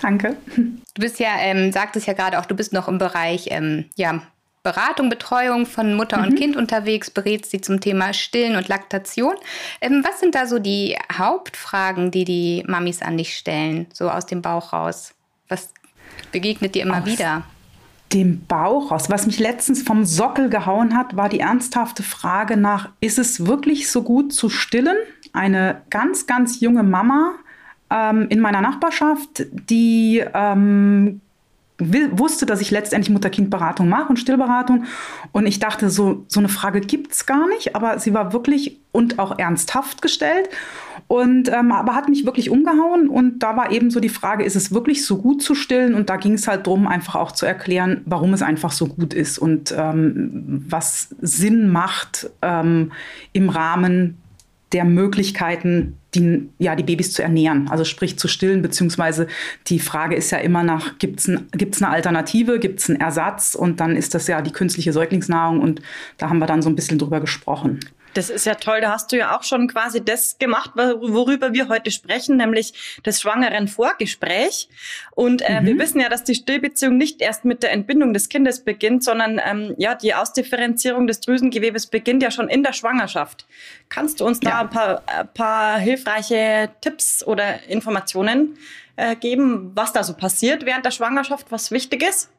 Danke. 0.00 0.36
Du 0.56 1.02
bist 1.02 1.20
ja, 1.20 1.36
ähm, 1.38 1.72
sagtest 1.72 2.06
ja 2.06 2.14
gerade 2.14 2.38
auch, 2.38 2.46
du 2.46 2.54
bist 2.54 2.72
noch 2.72 2.88
im 2.88 2.98
Bereich 2.98 3.48
ähm, 3.50 3.86
ja, 3.96 4.22
Beratung, 4.62 5.08
Betreuung 5.08 5.64
von 5.64 5.94
Mutter 5.94 6.18
mhm. 6.18 6.24
und 6.24 6.34
Kind 6.36 6.56
unterwegs, 6.56 7.10
berätst 7.10 7.50
sie 7.50 7.60
zum 7.60 7.80
Thema 7.80 8.12
Stillen 8.12 8.56
und 8.56 8.68
Laktation. 8.68 9.34
Ähm, 9.80 10.04
was 10.06 10.20
sind 10.20 10.34
da 10.34 10.46
so 10.46 10.58
die 10.58 10.96
Hauptfragen, 11.12 12.10
die 12.10 12.24
die 12.24 12.64
Mamis 12.66 13.00
an 13.02 13.16
dich 13.16 13.36
stellen, 13.36 13.86
so 13.92 14.10
aus 14.10 14.26
dem 14.26 14.42
Bauch 14.42 14.72
raus? 14.72 15.14
Was 15.48 15.72
begegnet 16.32 16.74
dir 16.74 16.82
immer 16.82 16.98
aus 16.98 17.06
wieder? 17.06 17.44
Dem 18.12 18.44
Bauch 18.46 18.90
raus. 18.90 19.08
Was 19.08 19.26
mich 19.26 19.38
letztens 19.38 19.82
vom 19.82 20.04
Sockel 20.04 20.50
gehauen 20.50 20.96
hat, 20.96 21.16
war 21.16 21.28
die 21.28 21.40
ernsthafte 21.40 22.02
Frage 22.02 22.56
nach, 22.56 22.90
ist 23.00 23.18
es 23.18 23.46
wirklich 23.46 23.90
so 23.90 24.02
gut 24.02 24.32
zu 24.32 24.50
stillen? 24.50 24.96
Eine 25.32 25.82
ganz, 25.90 26.26
ganz 26.26 26.60
junge 26.60 26.82
Mama 26.82 27.36
ähm, 27.90 28.26
in 28.28 28.40
meiner 28.40 28.60
Nachbarschaft, 28.60 29.46
die 29.68 30.24
ähm, 30.34 31.20
wusste, 31.80 32.46
dass 32.46 32.60
ich 32.60 32.70
letztendlich 32.70 33.10
Mutter-Kind-Beratung 33.10 33.88
mache 33.88 34.10
und 34.10 34.18
Stillberatung. 34.18 34.84
Und 35.32 35.46
ich 35.46 35.58
dachte, 35.58 35.88
so, 35.90 36.24
so 36.28 36.40
eine 36.40 36.48
Frage 36.48 36.80
gibt 36.80 37.12
es 37.12 37.26
gar 37.26 37.48
nicht, 37.48 37.74
aber 37.74 37.98
sie 37.98 38.12
war 38.12 38.32
wirklich 38.32 38.78
und 38.92 39.18
auch 39.18 39.38
ernsthaft 39.38 40.02
gestellt. 40.02 40.48
Und 41.06 41.48
ähm, 41.48 41.72
aber 41.72 41.94
hat 41.94 42.08
mich 42.08 42.26
wirklich 42.26 42.50
umgehauen. 42.50 43.08
Und 43.08 43.40
da 43.40 43.56
war 43.56 43.72
eben 43.72 43.90
so 43.90 44.00
die 44.00 44.08
Frage, 44.08 44.44
ist 44.44 44.56
es 44.56 44.72
wirklich 44.72 45.04
so 45.04 45.18
gut 45.18 45.42
zu 45.42 45.54
stillen? 45.54 45.94
Und 45.94 46.10
da 46.10 46.16
ging 46.16 46.34
es 46.34 46.46
halt 46.46 46.66
darum, 46.66 46.86
einfach 46.86 47.14
auch 47.16 47.32
zu 47.32 47.46
erklären, 47.46 48.02
warum 48.04 48.34
es 48.34 48.42
einfach 48.42 48.72
so 48.72 48.86
gut 48.86 49.14
ist 49.14 49.38
und 49.38 49.74
ähm, 49.76 50.64
was 50.68 51.14
Sinn 51.20 51.70
macht 51.70 52.30
ähm, 52.42 52.92
im 53.32 53.48
Rahmen 53.48 54.18
der 54.72 54.84
Möglichkeiten, 54.84 55.96
die, 56.14 56.48
ja, 56.58 56.74
die 56.74 56.82
Babys 56.82 57.12
zu 57.12 57.22
ernähren, 57.22 57.68
also 57.68 57.84
sprich 57.84 58.18
zu 58.18 58.28
stillen, 58.28 58.62
beziehungsweise 58.62 59.26
die 59.68 59.78
Frage 59.78 60.16
ist 60.16 60.30
ja 60.30 60.38
immer 60.38 60.62
nach, 60.62 60.98
gibt 60.98 61.20
es 61.20 61.28
ein, 61.28 61.48
gibt's 61.52 61.82
eine 61.82 61.92
Alternative, 61.92 62.58
gibt 62.58 62.80
es 62.80 62.90
einen 62.90 63.00
Ersatz 63.00 63.54
und 63.54 63.80
dann 63.80 63.96
ist 63.96 64.14
das 64.14 64.26
ja 64.26 64.42
die 64.42 64.52
künstliche 64.52 64.92
Säuglingsnahrung 64.92 65.60
und 65.60 65.82
da 66.18 66.28
haben 66.28 66.38
wir 66.38 66.46
dann 66.46 66.62
so 66.62 66.68
ein 66.68 66.76
bisschen 66.76 66.98
drüber 66.98 67.20
gesprochen. 67.20 67.80
Das 68.14 68.30
ist 68.30 68.46
ja 68.46 68.54
toll. 68.54 68.80
Da 68.80 68.92
hast 68.92 69.12
du 69.12 69.16
ja 69.16 69.36
auch 69.36 69.42
schon 69.42 69.68
quasi 69.68 70.04
das 70.04 70.38
gemacht, 70.38 70.72
worüber 70.74 71.52
wir 71.52 71.68
heute 71.68 71.90
sprechen, 71.90 72.36
nämlich 72.36 73.00
das 73.02 73.20
schwangeren 73.20 73.68
Vorgespräch. 73.68 74.68
Und 75.12 75.42
äh, 75.42 75.60
mhm. 75.60 75.66
wir 75.66 75.78
wissen 75.78 76.00
ja, 76.00 76.08
dass 76.08 76.24
die 76.24 76.34
Stillbeziehung 76.34 76.96
nicht 76.96 77.20
erst 77.22 77.44
mit 77.44 77.62
der 77.62 77.72
Entbindung 77.72 78.12
des 78.12 78.28
Kindes 78.28 78.64
beginnt, 78.64 79.04
sondern 79.04 79.40
ähm, 79.44 79.74
ja, 79.78 79.94
die 79.94 80.14
Ausdifferenzierung 80.14 81.06
des 81.06 81.20
Drüsengewebes 81.20 81.86
beginnt 81.86 82.22
ja 82.22 82.30
schon 82.30 82.48
in 82.48 82.62
der 82.62 82.72
Schwangerschaft. 82.72 83.46
Kannst 83.88 84.20
du 84.20 84.26
uns 84.26 84.40
da 84.40 84.60
ein, 84.60 84.70
paar, 84.70 85.02
ein 85.06 85.28
paar 85.32 85.78
hilfreiche 85.78 86.70
Tipps 86.80 87.24
oder 87.24 87.64
Informationen 87.68 88.58
äh, 88.96 89.16
geben, 89.16 89.72
was 89.74 89.92
da 89.92 90.02
so 90.02 90.14
passiert 90.14 90.66
während 90.66 90.84
der 90.84 90.90
Schwangerschaft, 90.90 91.46
was 91.50 91.70
wichtig 91.70 92.02
ist? 92.02 92.30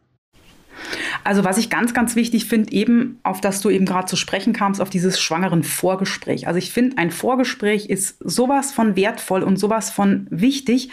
Also 1.23 1.43
was 1.43 1.57
ich 1.57 1.69
ganz, 1.69 1.93
ganz 1.93 2.15
wichtig 2.15 2.45
finde, 2.45 2.71
eben 2.71 3.19
auf 3.23 3.41
das 3.41 3.61
du 3.61 3.69
eben 3.69 3.85
gerade 3.85 4.07
zu 4.07 4.15
sprechen 4.15 4.53
kamst, 4.53 4.81
auf 4.81 4.89
dieses 4.89 5.19
schwangeren 5.19 5.63
Vorgespräch. 5.63 6.47
Also 6.47 6.57
ich 6.57 6.71
finde, 6.71 6.97
ein 6.97 7.11
Vorgespräch 7.11 7.87
ist 7.87 8.17
sowas 8.19 8.71
von 8.71 8.95
wertvoll 8.95 9.43
und 9.43 9.57
sowas 9.57 9.91
von 9.91 10.27
wichtig. 10.29 10.89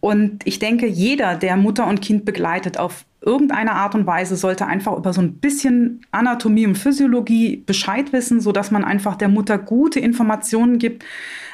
Und 0.00 0.46
ich 0.46 0.58
denke, 0.58 0.86
jeder, 0.86 1.34
der 1.34 1.56
Mutter 1.56 1.86
und 1.86 2.00
Kind 2.00 2.24
begleitet, 2.24 2.78
auf 2.78 3.04
irgendeine 3.20 3.72
Art 3.72 3.94
und 3.94 4.06
Weise 4.06 4.36
sollte 4.36 4.66
einfach 4.66 4.96
über 4.96 5.12
so 5.12 5.20
ein 5.20 5.34
bisschen 5.34 6.02
Anatomie 6.12 6.66
und 6.66 6.78
Physiologie 6.78 7.62
Bescheid 7.66 8.12
wissen, 8.12 8.40
sodass 8.40 8.70
man 8.70 8.84
einfach 8.84 9.16
der 9.16 9.28
Mutter 9.28 9.58
gute 9.58 9.98
Informationen 10.00 10.78
gibt. 10.78 11.04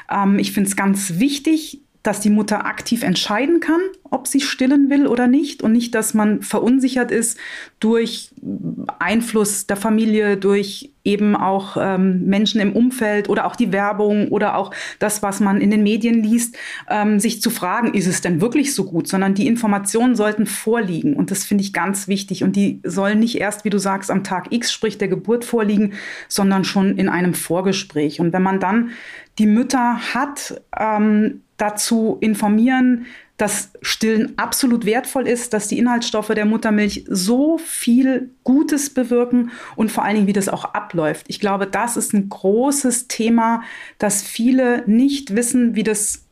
Ähm, 0.09 0.37
ich 0.37 0.51
finde 0.51 0.69
es 0.69 0.75
ganz 0.75 1.19
wichtig, 1.19 1.81
dass 2.05 2.19
die 2.19 2.29
Mutter 2.29 2.67
aktiv 2.67 3.01
entscheiden 3.01 3.59
kann, 3.59 3.81
ob 4.03 4.27
sie 4.27 4.39
stillen 4.39 4.91
will 4.91 5.07
oder 5.07 5.27
nicht 5.27 5.63
und 5.63 5.71
nicht, 5.71 5.95
dass 5.95 6.13
man 6.13 6.43
verunsichert 6.43 7.09
ist 7.09 7.39
durch 7.79 8.29
Einfluss 8.99 9.65
der 9.65 9.75
Familie, 9.75 10.37
durch 10.37 10.91
eben 11.03 11.35
auch 11.35 11.77
ähm, 11.79 12.25
Menschen 12.25 12.61
im 12.61 12.73
Umfeld 12.73 13.27
oder 13.27 13.47
auch 13.47 13.55
die 13.55 13.71
Werbung 13.71 14.27
oder 14.29 14.55
auch 14.55 14.71
das, 14.99 15.23
was 15.23 15.39
man 15.39 15.59
in 15.59 15.71
den 15.71 15.81
Medien 15.81 16.23
liest, 16.23 16.55
ähm, 16.89 17.19
sich 17.19 17.41
zu 17.41 17.49
fragen, 17.49 17.95
ist 17.95 18.07
es 18.07 18.21
denn 18.21 18.39
wirklich 18.39 18.75
so 18.75 18.85
gut, 18.85 19.07
sondern 19.07 19.33
die 19.33 19.47
Informationen 19.47 20.15
sollten 20.15 20.45
vorliegen 20.45 21.15
und 21.15 21.31
das 21.31 21.43
finde 21.43 21.63
ich 21.63 21.73
ganz 21.73 22.07
wichtig. 22.07 22.43
Und 22.43 22.55
die 22.55 22.81
sollen 22.83 23.19
nicht 23.19 23.39
erst, 23.39 23.65
wie 23.65 23.71
du 23.71 23.79
sagst, 23.79 24.11
am 24.11 24.23
Tag 24.23 24.51
X, 24.51 24.71
sprich 24.71 24.99
der 24.99 25.07
Geburt 25.07 25.43
vorliegen, 25.43 25.93
sondern 26.27 26.63
schon 26.63 26.97
in 26.97 27.09
einem 27.09 27.33
Vorgespräch. 27.33 28.19
Und 28.19 28.31
wenn 28.31 28.43
man 28.43 28.59
dann 28.59 28.91
die 29.37 29.47
Mütter 29.47 29.99
hat, 30.13 30.61
ähm, 30.79 31.41
dazu 31.57 32.17
informieren, 32.21 33.05
dass 33.37 33.71
Stillen 33.81 34.37
absolut 34.37 34.85
wertvoll 34.85 35.27
ist, 35.27 35.53
dass 35.53 35.67
die 35.67 35.77
Inhaltsstoffe 35.77 36.29
der 36.29 36.45
Muttermilch 36.45 37.05
so 37.09 37.57
viel 37.57 38.29
Gutes 38.45 38.89
bewirken 38.89 39.51
und 39.75 39.91
vor 39.91 40.05
allen 40.05 40.15
Dingen, 40.15 40.27
wie 40.27 40.33
das 40.33 40.47
auch 40.47 40.63
abläuft. 40.73 41.25
Ich 41.27 41.41
glaube, 41.41 41.67
das 41.67 41.97
ist 41.97 42.13
ein 42.13 42.29
großes 42.29 43.07
Thema, 43.09 43.61
dass 43.97 44.21
viele 44.21 44.83
nicht 44.87 45.35
wissen, 45.35 45.75
wie 45.75 45.83
das 45.83 46.23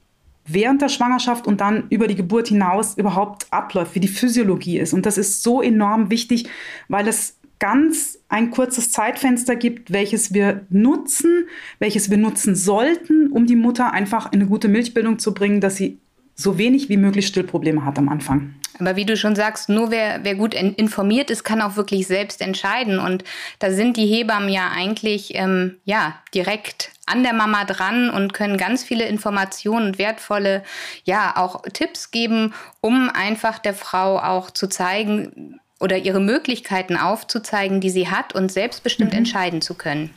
während 0.46 0.82
der 0.82 0.90
Schwangerschaft 0.90 1.46
und 1.46 1.62
dann 1.62 1.88
über 1.90 2.08
die 2.08 2.16
Geburt 2.16 2.50
hinaus 2.50 2.98
überhaupt 2.98 3.48
abläuft, 3.52 3.96
wie 3.96 4.02
die 4.02 4.08
Physiologie 4.08 4.80
ist. 4.80 4.94
Und 4.94 5.06
das 5.06 5.18
ist 5.18 5.44
so 5.44 5.62
enorm 5.62 6.10
wichtig, 6.10 6.50
weil 6.88 7.08
es 7.08 7.38
ganz 7.64 8.20
ein 8.28 8.52
kurzes 8.52 8.92
Zeitfenster 8.92 9.56
gibt, 9.56 9.94
welches 9.94 10.34
wir 10.34 10.66
nutzen, 10.70 11.46
welches 11.80 12.10
wir 12.10 12.18
nutzen 12.18 12.58
sollten, 12.58 13.32
um 13.32 13.46
die 13.46 13.56
Mutter 13.56 13.94
einfach 13.94 14.34
in 14.34 14.42
eine 14.42 14.50
gute 14.50 14.68
Milchbildung 14.68 15.18
zu 15.18 15.34
bringen, 15.34 15.62
dass 15.62 15.78
sie 15.78 15.98
so 16.36 16.58
wenig 16.58 16.90
wie 16.90 16.98
möglich 16.98 17.26
Stillprobleme 17.26 17.86
hat 17.86 17.98
am 17.98 18.10
Anfang. 18.10 18.54
Aber 18.80 18.98
wie 18.98 19.06
du 19.06 19.16
schon 19.16 19.38
sagst, 19.38 19.70
nur 19.70 19.92
wer, 19.92 20.26
wer 20.26 20.36
gut 20.36 20.54
informiert 20.54 21.30
ist, 21.32 21.46
kann 21.46 21.62
auch 21.62 21.78
wirklich 21.78 22.06
selbst 22.06 22.42
entscheiden. 22.42 23.00
Und 23.00 23.24
da 23.60 23.72
sind 23.72 23.96
die 23.96 24.08
Hebammen 24.08 24.50
ja 24.50 24.72
eigentlich 24.76 25.34
ähm, 25.36 25.78
ja, 25.86 26.16
direkt 26.36 26.92
an 27.06 27.24
der 27.24 27.34
Mama 27.34 27.64
dran 27.64 28.10
und 28.10 28.34
können 28.34 28.58
ganz 28.58 28.84
viele 28.84 29.08
Informationen 29.08 29.86
und 29.86 30.00
wertvolle, 30.00 30.64
ja, 31.06 31.38
auch 31.38 31.62
Tipps 31.72 32.12
geben, 32.12 32.54
um 32.82 33.10
einfach 33.10 33.58
der 33.58 33.74
Frau 33.74 34.20
auch 34.20 34.52
zu 34.52 34.68
zeigen 34.68 35.62
oder 35.84 35.98
ihre 35.98 36.22
Möglichkeiten 36.22 36.96
aufzuzeigen, 36.96 37.82
die 37.82 37.90
sie 37.90 38.08
hat 38.08 38.34
und 38.34 38.50
selbstbestimmt 38.50 39.12
mhm. 39.12 39.18
entscheiden 39.18 39.62
zu 39.62 39.74
können. 39.74 40.12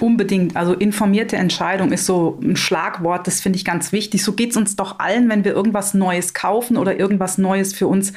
Unbedingt. 0.00 0.56
Also 0.56 0.74
informierte 0.74 1.36
Entscheidung 1.36 1.92
ist 1.92 2.04
so 2.04 2.40
ein 2.42 2.56
Schlagwort, 2.56 3.28
das 3.28 3.40
finde 3.40 3.58
ich 3.58 3.64
ganz 3.64 3.92
wichtig. 3.92 4.24
So 4.24 4.32
geht 4.32 4.50
es 4.50 4.56
uns 4.56 4.74
doch 4.74 4.98
allen, 4.98 5.28
wenn 5.28 5.44
wir 5.44 5.52
irgendwas 5.52 5.94
Neues 5.94 6.34
kaufen 6.34 6.76
oder 6.76 6.98
irgendwas 6.98 7.38
Neues 7.38 7.72
für 7.72 7.86
uns 7.86 8.12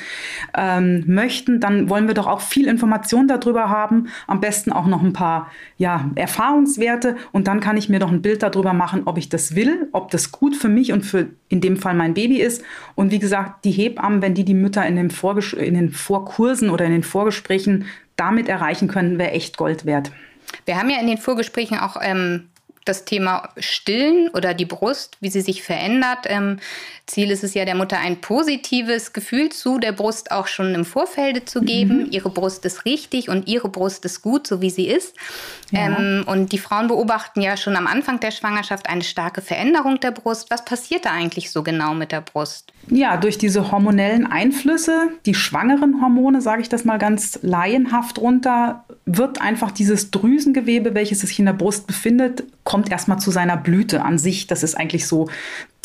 ähm, 0.58 1.04
möchten, 1.06 1.60
dann 1.60 1.88
wollen 1.88 2.08
wir 2.08 2.16
doch 2.16 2.26
auch 2.26 2.42
viel 2.42 2.68
Information 2.68 3.28
darüber 3.28 3.70
haben. 3.70 4.08
Am 4.26 4.42
besten 4.42 4.72
auch 4.72 4.88
noch 4.88 5.04
ein 5.04 5.14
paar 5.14 5.52
ja, 5.78 6.10
Erfahrungswerte 6.16 7.16
und 7.32 7.48
dann 7.48 7.60
kann 7.60 7.78
ich 7.78 7.90
mir 7.90 8.00
doch 8.00 8.12
ein 8.12 8.24
Bild 8.24 8.42
darüber 8.42 8.74
machen, 8.74 9.04
ob 9.06 9.20
ich 9.20 9.30
das 9.30 9.56
will, 9.56 9.88
ob 9.92 10.10
das 10.10 10.32
gut 10.32 10.56
für 10.56 10.70
mich 10.70 10.92
und 10.94 11.06
für 11.06 11.28
in 11.48 11.62
dem 11.62 11.78
Fall 11.78 11.94
mein 11.94 12.16
Baby 12.16 12.42
ist. 12.42 12.64
Und 12.96 13.12
wie 13.12 13.20
gesagt, 13.20 13.66
die 13.66 13.72
Hebammen, 13.72 14.24
wenn 14.24 14.34
die 14.34 14.46
die 14.46 14.56
Mütter 14.56 14.86
in, 14.86 14.96
dem 14.96 15.12
Vorges 15.12 15.54
in 15.54 15.76
den 15.76 15.92
Vorkursen 15.92 16.72
oder 16.72 16.86
in 16.86 16.92
den 16.92 17.04
Vorgesprächen 17.04 17.86
damit 18.16 18.50
erreichen 18.50 18.88
können, 18.88 19.20
wäre 19.20 19.32
echt 19.32 19.58
Gold 19.58 19.86
wert. 19.86 20.12
Wir 20.66 20.78
haben 20.78 20.90
ja 20.90 21.00
in 21.00 21.08
den 21.08 21.18
Vorgesprächen 21.18 21.80
auch 21.80 21.98
ähm, 22.02 22.50
das 22.88 23.06
Thema 23.06 23.50
Stillen 23.58 24.30
oder 24.30 24.54
die 24.54 24.66
Brust, 24.66 25.18
wie 25.20 25.30
sie 25.30 25.42
sich 25.42 25.64
verändert. 25.64 26.26
Ähm, 26.26 26.58
Ziel 27.06 27.32
ist 27.32 27.44
es 27.44 27.54
ja 27.54 27.64
der 27.66 27.76
Mutter 27.76 27.98
ein 27.98 28.20
positives 28.20 29.14
Gefühl 29.14 29.50
zu 29.50 29.80
der 29.80 29.94
Brust 29.94 30.32
auch 30.32 30.48
schon 30.48 30.76
im 30.76 30.86
Vorfeld 30.86 31.50
zu 31.50 31.62
geben. 31.62 32.04
Mhm. 32.04 32.08
Ihre 32.12 32.30
Brust 32.30 32.66
ist 32.66 32.86
richtig 32.86 33.30
und 33.30 33.48
ihre 33.48 33.70
Brust 33.70 34.04
ist 34.06 34.22
gut, 34.22 34.46
so 34.46 34.62
wie 34.62 34.70
sie 34.70 34.88
ist. 34.88 35.16
Ja. 35.72 35.98
Ähm, 35.98 36.24
und 36.28 36.52
die 36.52 36.58
Frauen 36.58 36.88
beobachten 36.88 37.42
ja 37.42 37.56
schon 37.58 37.76
am 37.76 37.88
Anfang 37.88 38.20
der 38.20 38.32
Schwangerschaft 38.32 38.90
eine 38.90 39.04
starke 39.04 39.42
Veränderung 39.42 40.00
der 40.00 40.12
Brust. 40.12 40.52
Was 40.52 40.66
passiert 40.66 41.06
da 41.06 41.12
eigentlich 41.12 41.52
so 41.52 41.64
genau 41.64 41.94
mit 41.94 42.12
der 42.12 42.22
Brust? 42.22 42.74
Ja, 42.90 43.18
durch 43.18 43.38
diese 43.38 43.72
hormonellen 43.72 44.26
Einflüsse, 44.26 45.10
die 45.26 45.34
schwangeren 45.34 46.02
Hormone, 46.02 46.42
sage 46.42 46.62
ich 46.62 46.70
das 46.70 46.86
mal 46.86 46.98
ganz 46.98 47.40
laienhaft 47.42 48.20
runter, 48.20 48.86
wird 49.06 49.42
einfach 49.42 49.72
dieses 49.72 50.12
Drüsengewebe, 50.12 50.94
welches 50.94 51.22
sich 51.22 51.40
in 51.40 51.46
der 51.46 51.54
Brust 51.54 51.88
befindet, 51.88 52.44
kommt 52.68 52.92
erstmal 52.92 53.18
zu 53.18 53.32
seiner 53.32 53.56
Blüte 53.56 54.04
an 54.04 54.18
sich. 54.18 54.46
Das 54.46 54.62
ist 54.62 54.76
eigentlich 54.76 55.08
so 55.08 55.30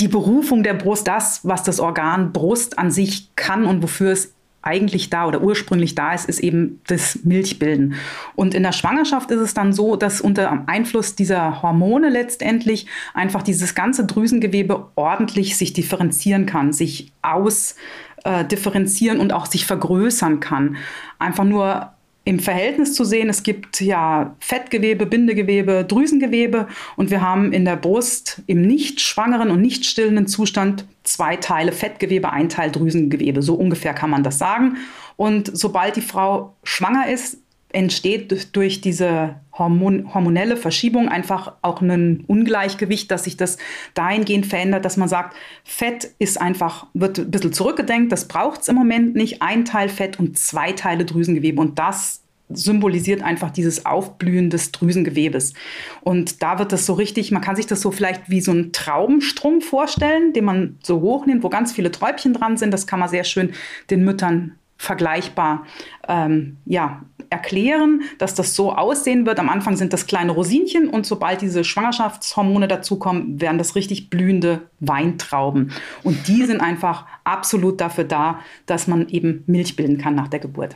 die 0.00 0.08
Berufung 0.08 0.64
der 0.64 0.74
Brust, 0.74 1.06
das, 1.06 1.38
was 1.44 1.62
das 1.62 1.78
Organ 1.78 2.32
Brust 2.32 2.76
an 2.76 2.90
sich 2.90 3.30
kann 3.36 3.66
und 3.66 3.84
wofür 3.84 4.10
es 4.10 4.34
eigentlich 4.62 5.08
da 5.08 5.28
oder 5.28 5.42
ursprünglich 5.42 5.94
da 5.94 6.12
ist, 6.12 6.28
ist 6.28 6.40
eben 6.40 6.80
das 6.88 7.20
Milchbilden. 7.22 7.94
Und 8.34 8.52
in 8.56 8.64
der 8.64 8.72
Schwangerschaft 8.72 9.30
ist 9.30 9.38
es 9.38 9.54
dann 9.54 9.72
so, 9.72 9.94
dass 9.94 10.20
unter 10.20 10.64
Einfluss 10.66 11.14
dieser 11.14 11.62
Hormone 11.62 12.10
letztendlich 12.10 12.88
einfach 13.14 13.44
dieses 13.44 13.76
ganze 13.76 14.04
Drüsengewebe 14.04 14.88
ordentlich 14.96 15.56
sich 15.56 15.72
differenzieren 15.74 16.46
kann, 16.46 16.72
sich 16.72 17.12
ausdifferenzieren 17.22 19.18
äh, 19.18 19.20
und 19.20 19.32
auch 19.32 19.46
sich 19.46 19.66
vergrößern 19.66 20.40
kann. 20.40 20.78
Einfach 21.20 21.44
nur 21.44 21.92
im 22.24 22.38
Verhältnis 22.38 22.94
zu 22.94 23.04
sehen. 23.04 23.28
Es 23.28 23.42
gibt 23.42 23.80
ja 23.80 24.36
Fettgewebe, 24.38 25.06
Bindegewebe, 25.06 25.84
Drüsengewebe 25.84 26.68
und 26.96 27.10
wir 27.10 27.20
haben 27.20 27.52
in 27.52 27.64
der 27.64 27.76
Brust 27.76 28.42
im 28.46 28.62
nicht 28.62 29.00
schwangeren 29.00 29.50
und 29.50 29.60
nicht 29.60 29.84
stillenden 29.84 30.26
Zustand 30.26 30.86
zwei 31.02 31.36
Teile 31.36 31.72
Fettgewebe, 31.72 32.30
ein 32.30 32.48
Teil 32.48 32.70
Drüsengewebe. 32.70 33.42
So 33.42 33.54
ungefähr 33.54 33.94
kann 33.94 34.10
man 34.10 34.22
das 34.22 34.38
sagen. 34.38 34.76
Und 35.16 35.50
sobald 35.56 35.96
die 35.96 36.00
Frau 36.00 36.54
schwanger 36.62 37.08
ist, 37.08 37.38
entsteht 37.72 38.54
durch 38.54 38.80
diese 38.80 39.36
Hormon 39.56 40.12
hormonelle 40.14 40.56
Verschiebung 40.56 41.08
einfach 41.08 41.54
auch 41.62 41.80
ein 41.80 42.24
Ungleichgewicht, 42.26 43.10
dass 43.10 43.24
sich 43.24 43.36
das 43.36 43.58
dahingehend 43.94 44.46
verändert, 44.46 44.84
dass 44.84 44.96
man 44.96 45.08
sagt, 45.08 45.36
Fett 45.64 46.10
ist 46.18 46.40
einfach, 46.40 46.86
wird 46.94 47.18
ein 47.18 47.30
bisschen 47.30 47.52
zurückgedenkt, 47.52 48.12
das 48.12 48.28
braucht 48.28 48.62
es 48.62 48.68
im 48.68 48.76
Moment 48.76 49.14
nicht, 49.14 49.42
ein 49.42 49.64
Teil 49.64 49.88
Fett 49.88 50.18
und 50.18 50.38
zwei 50.38 50.72
Teile 50.72 51.04
Drüsengewebe 51.04 51.60
und 51.60 51.78
das 51.78 52.22
symbolisiert 52.54 53.22
einfach 53.22 53.50
dieses 53.50 53.86
Aufblühen 53.86 54.50
des 54.50 54.72
Drüsengewebes. 54.72 55.54
Und 56.02 56.42
da 56.42 56.58
wird 56.58 56.72
das 56.72 56.86
so 56.86 56.94
richtig, 56.94 57.30
man 57.30 57.42
kann 57.42 57.56
sich 57.56 57.66
das 57.66 57.80
so 57.80 57.90
vielleicht 57.90 58.28
wie 58.28 58.40
so 58.40 58.52
ein 58.52 58.72
Traubenstrom 58.72 59.60
vorstellen, 59.60 60.32
den 60.32 60.44
man 60.44 60.78
so 60.82 61.00
hochnimmt, 61.00 61.42
wo 61.42 61.48
ganz 61.48 61.72
viele 61.72 61.90
Träubchen 61.90 62.34
dran 62.34 62.56
sind. 62.56 62.72
Das 62.72 62.86
kann 62.86 63.00
man 63.00 63.08
sehr 63.08 63.24
schön 63.24 63.52
den 63.90 64.04
Müttern 64.04 64.58
vergleichbar 64.82 65.64
ähm, 66.08 66.56
ja, 66.64 67.02
erklären, 67.30 68.02
dass 68.18 68.34
das 68.34 68.56
so 68.56 68.72
aussehen 68.72 69.26
wird. 69.26 69.38
Am 69.38 69.48
Anfang 69.48 69.76
sind 69.76 69.92
das 69.92 70.08
kleine 70.08 70.32
Rosinchen 70.32 70.88
und 70.88 71.06
sobald 71.06 71.40
diese 71.40 71.62
Schwangerschaftshormone 71.62 72.66
dazukommen, 72.66 73.40
werden 73.40 73.58
das 73.58 73.76
richtig 73.76 74.10
blühende 74.10 74.62
Weintrauben. 74.80 75.70
Und 76.02 76.26
die 76.26 76.44
sind 76.46 76.60
einfach 76.60 77.06
absolut 77.22 77.80
dafür 77.80 78.02
da, 78.02 78.40
dass 78.66 78.88
man 78.88 79.08
eben 79.08 79.44
Milch 79.46 79.76
bilden 79.76 79.98
kann 79.98 80.16
nach 80.16 80.26
der 80.26 80.40
Geburt. 80.40 80.74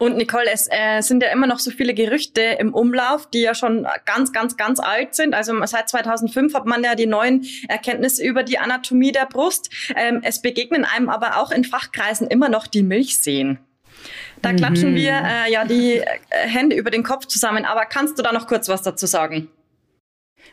Und 0.00 0.16
Nicole, 0.16 0.46
es 0.50 0.66
äh, 0.70 1.02
sind 1.02 1.22
ja 1.22 1.30
immer 1.30 1.46
noch 1.46 1.58
so 1.58 1.70
viele 1.70 1.92
Gerüchte 1.92 2.40
im 2.40 2.72
Umlauf, 2.72 3.28
die 3.28 3.42
ja 3.42 3.54
schon 3.54 3.86
ganz, 4.06 4.32
ganz, 4.32 4.56
ganz 4.56 4.80
alt 4.80 5.14
sind. 5.14 5.34
Also 5.34 5.52
seit 5.66 5.90
2005 5.90 6.54
hat 6.54 6.64
man 6.64 6.82
ja 6.82 6.94
die 6.94 7.04
neuen 7.04 7.46
Erkenntnisse 7.68 8.24
über 8.24 8.42
die 8.42 8.58
Anatomie 8.58 9.12
der 9.12 9.26
Brust. 9.26 9.68
Ähm, 9.94 10.20
es 10.22 10.40
begegnen 10.40 10.86
einem 10.86 11.10
aber 11.10 11.36
auch 11.36 11.50
in 11.50 11.64
Fachkreisen 11.64 12.28
immer 12.28 12.48
noch 12.48 12.66
die 12.66 12.82
Milchseen. 12.82 13.58
Da 14.40 14.54
klatschen 14.54 14.92
mhm. 14.92 14.96
wir 14.96 15.22
äh, 15.22 15.52
ja 15.52 15.66
die 15.66 15.98
äh, 15.98 16.06
Hände 16.30 16.76
über 16.76 16.90
den 16.90 17.02
Kopf 17.02 17.26
zusammen. 17.26 17.66
Aber 17.66 17.84
kannst 17.84 18.18
du 18.18 18.22
da 18.22 18.32
noch 18.32 18.46
kurz 18.46 18.70
was 18.70 18.80
dazu 18.80 19.04
sagen? 19.04 19.50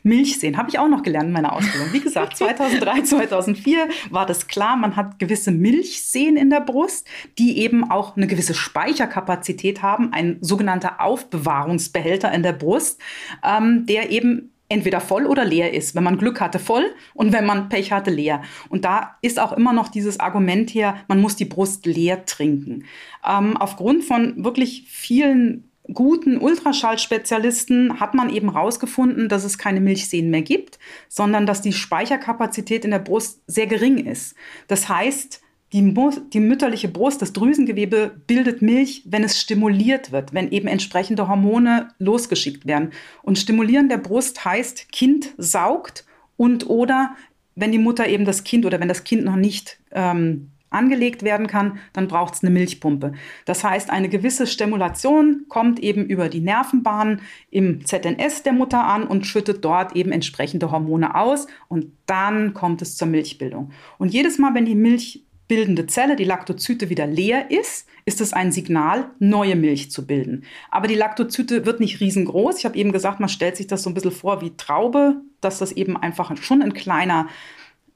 Milchsehen 0.03 0.57
habe 0.57 0.69
ich 0.69 0.79
auch 0.79 0.87
noch 0.87 1.03
gelernt 1.03 1.27
in 1.27 1.33
meiner 1.33 1.53
Ausbildung. 1.53 1.93
Wie 1.93 1.99
gesagt, 1.99 2.37
2003, 2.37 3.01
2004 3.01 3.89
war 4.09 4.25
das 4.25 4.47
klar, 4.47 4.75
man 4.77 4.95
hat 4.95 5.19
gewisse 5.19 5.51
Milchseen 5.51 6.37
in 6.37 6.49
der 6.49 6.61
Brust, 6.61 7.07
die 7.37 7.59
eben 7.59 7.89
auch 7.89 8.17
eine 8.17 8.27
gewisse 8.27 8.53
Speicherkapazität 8.53 9.81
haben, 9.81 10.13
ein 10.13 10.37
sogenannter 10.41 11.01
Aufbewahrungsbehälter 11.01 12.31
in 12.31 12.43
der 12.43 12.53
Brust, 12.53 12.99
ähm, 13.43 13.85
der 13.85 14.11
eben 14.11 14.51
entweder 14.69 14.99
voll 14.99 15.25
oder 15.25 15.45
leer 15.45 15.73
ist. 15.73 15.95
Wenn 15.95 16.03
man 16.03 16.17
Glück 16.17 16.41
hatte, 16.41 16.59
voll 16.59 16.85
und 17.13 17.31
wenn 17.31 17.45
man 17.45 17.69
Pech 17.69 17.91
hatte, 17.91 18.11
leer. 18.11 18.41
Und 18.69 18.85
da 18.85 19.17
ist 19.21 19.39
auch 19.39 19.53
immer 19.53 19.73
noch 19.73 19.87
dieses 19.87 20.19
Argument 20.19 20.69
her, 20.71 20.97
man 21.07 21.21
muss 21.21 21.35
die 21.35 21.45
Brust 21.45 21.85
leer 21.85 22.25
trinken. 22.25 22.85
Ähm, 23.27 23.55
aufgrund 23.57 24.03
von 24.03 24.43
wirklich 24.43 24.85
vielen 24.89 25.66
guten 25.93 26.37
Ultraschallspezialisten 26.37 27.99
hat 27.99 28.13
man 28.13 28.29
eben 28.29 28.53
herausgefunden, 28.53 29.29
dass 29.29 29.43
es 29.43 29.57
keine 29.57 29.79
Milchseen 29.79 30.29
mehr 30.29 30.41
gibt, 30.41 30.79
sondern 31.09 31.45
dass 31.45 31.61
die 31.61 31.73
Speicherkapazität 31.73 32.85
in 32.85 32.91
der 32.91 32.99
Brust 32.99 33.41
sehr 33.47 33.67
gering 33.67 33.97
ist. 34.05 34.35
Das 34.67 34.89
heißt, 34.89 35.41
die, 35.73 35.93
die, 36.33 36.39
mütterliche 36.39 36.87
Brust, 36.87 37.21
das 37.21 37.33
Drüsengewebe 37.33 38.11
bildet 38.25 38.61
Milch, 38.61 39.03
wenn 39.05 39.23
es 39.23 39.39
stimuliert 39.39 40.13
wird, 40.13 40.33
wenn 40.33 40.51
eben 40.51 40.67
entsprechende 40.67 41.27
Hormone 41.27 41.89
losgeschickt 41.99 42.65
werden. 42.65 42.91
Und 43.21 43.37
stimulieren 43.37 43.89
der 43.89 43.97
Brust 43.97 44.45
heißt, 44.45 44.91
Kind 44.91 45.33
saugt 45.37 46.05
und 46.37 46.69
oder 46.69 47.15
wenn 47.55 47.71
die 47.71 47.79
Mutter 47.79 48.07
eben 48.07 48.23
das 48.23 48.43
Kind 48.43 48.65
oder 48.65 48.79
wenn 48.79 48.87
das 48.87 49.03
Kind 49.03 49.25
noch 49.25 49.35
nicht 49.35 49.79
ähm, 49.91 50.51
angelegt 50.69 51.23
werden 51.23 51.47
kann, 51.47 51.79
dann 51.93 52.07
braucht 52.07 52.35
es 52.35 52.43
eine 52.43 52.51
Milchpumpe. 52.51 53.13
Das 53.45 53.63
heißt, 53.63 53.89
eine 53.89 54.09
gewisse 54.09 54.47
Stimulation 54.47 55.45
kommt 55.47 55.79
eben 55.79 56.05
über 56.05 56.29
die 56.29 56.41
Nervenbahn 56.41 57.21
im 57.49 57.85
ZNS 57.85 58.43
der 58.43 58.53
Mutter 58.53 58.83
an 58.83 59.03
und 59.07 59.25
schüttet 59.25 59.63
dort 59.63 59.95
eben 59.95 60.11
entsprechende 60.11 60.71
Hormone 60.71 61.15
aus 61.15 61.47
und 61.67 61.91
dann 62.05 62.53
kommt 62.53 62.81
es 62.81 62.97
zur 62.97 63.07
Milchbildung. 63.07 63.71
Und 63.97 64.13
jedes 64.13 64.37
Mal, 64.37 64.53
wenn 64.53 64.65
die 64.65 64.75
milchbildende 64.75 65.87
Zelle, 65.87 66.15
die 66.15 66.23
Laktozyte, 66.23 66.89
wieder 66.89 67.07
leer 67.07 67.49
ist, 67.51 67.87
ist 68.07 68.21
es 68.21 68.31
ein 68.31 68.53
Signal, 68.53 69.11
neue 69.19 69.57
Milch 69.57 69.91
zu 69.91 70.07
bilden. 70.07 70.45
Aber 70.71 70.87
die 70.87 70.95
Laktozyte 70.95 71.65
wird 71.65 71.81
nicht 71.81 71.99
riesengroß. 71.99 72.57
Ich 72.57 72.65
habe 72.65 72.77
eben 72.77 72.93
gesagt, 72.93 73.19
man 73.19 73.27
stellt 73.27 73.57
sich 73.57 73.67
das 73.67 73.83
so 73.83 73.89
ein 73.89 73.93
bisschen 73.93 74.11
vor 74.11 74.41
wie 74.41 74.55
Traube, 74.55 75.21
dass 75.41 75.59
das 75.59 75.73
eben 75.73 75.97
einfach 75.97 76.35
schon 76.37 76.61
ein 76.61 76.73
kleiner 76.73 77.27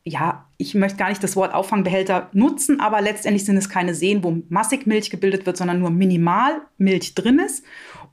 ja, 0.03 0.45
ich 0.57 0.73
möchte 0.73 0.97
gar 0.97 1.09
nicht 1.09 1.23
das 1.23 1.35
Wort 1.35 1.53
Auffangbehälter 1.53 2.29
nutzen, 2.33 2.79
aber 2.79 3.01
letztendlich 3.01 3.45
sind 3.45 3.57
es 3.57 3.69
keine 3.69 3.93
Seen, 3.93 4.23
wo 4.23 4.41
massig 4.49 4.87
Milch 4.87 5.11
gebildet 5.11 5.45
wird, 5.45 5.57
sondern 5.57 5.79
nur 5.79 5.91
minimal 5.91 6.61
Milch 6.77 7.13
drin 7.13 7.39
ist. 7.39 7.63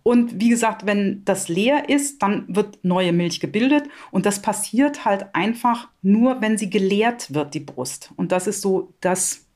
Und 0.03 0.41
wie 0.41 0.51
gesagt, 0.51 0.87
wenn 0.87 1.25
das 1.25 1.49
leer 1.49 1.89
ist, 1.89 2.23
dann 2.23 2.45
wird 2.49 2.79
neue 2.83 3.13
Milch 3.13 3.41
gebildet. 3.41 3.85
Und 4.11 4.27
das 4.27 4.43
passiert 4.43 5.05
halt 5.05 5.35
einfach 5.35 5.89
nur, 6.03 6.41
wenn 6.41 6.59
sie 6.59 6.71
geleert 6.71 7.33
wird, 7.35 7.55
die 7.55 7.61
Brust. 7.61 8.13
Und 8.17 8.33
das 8.33 8.47
ist 8.47 8.61
so 8.61 8.93
das 9.01 9.47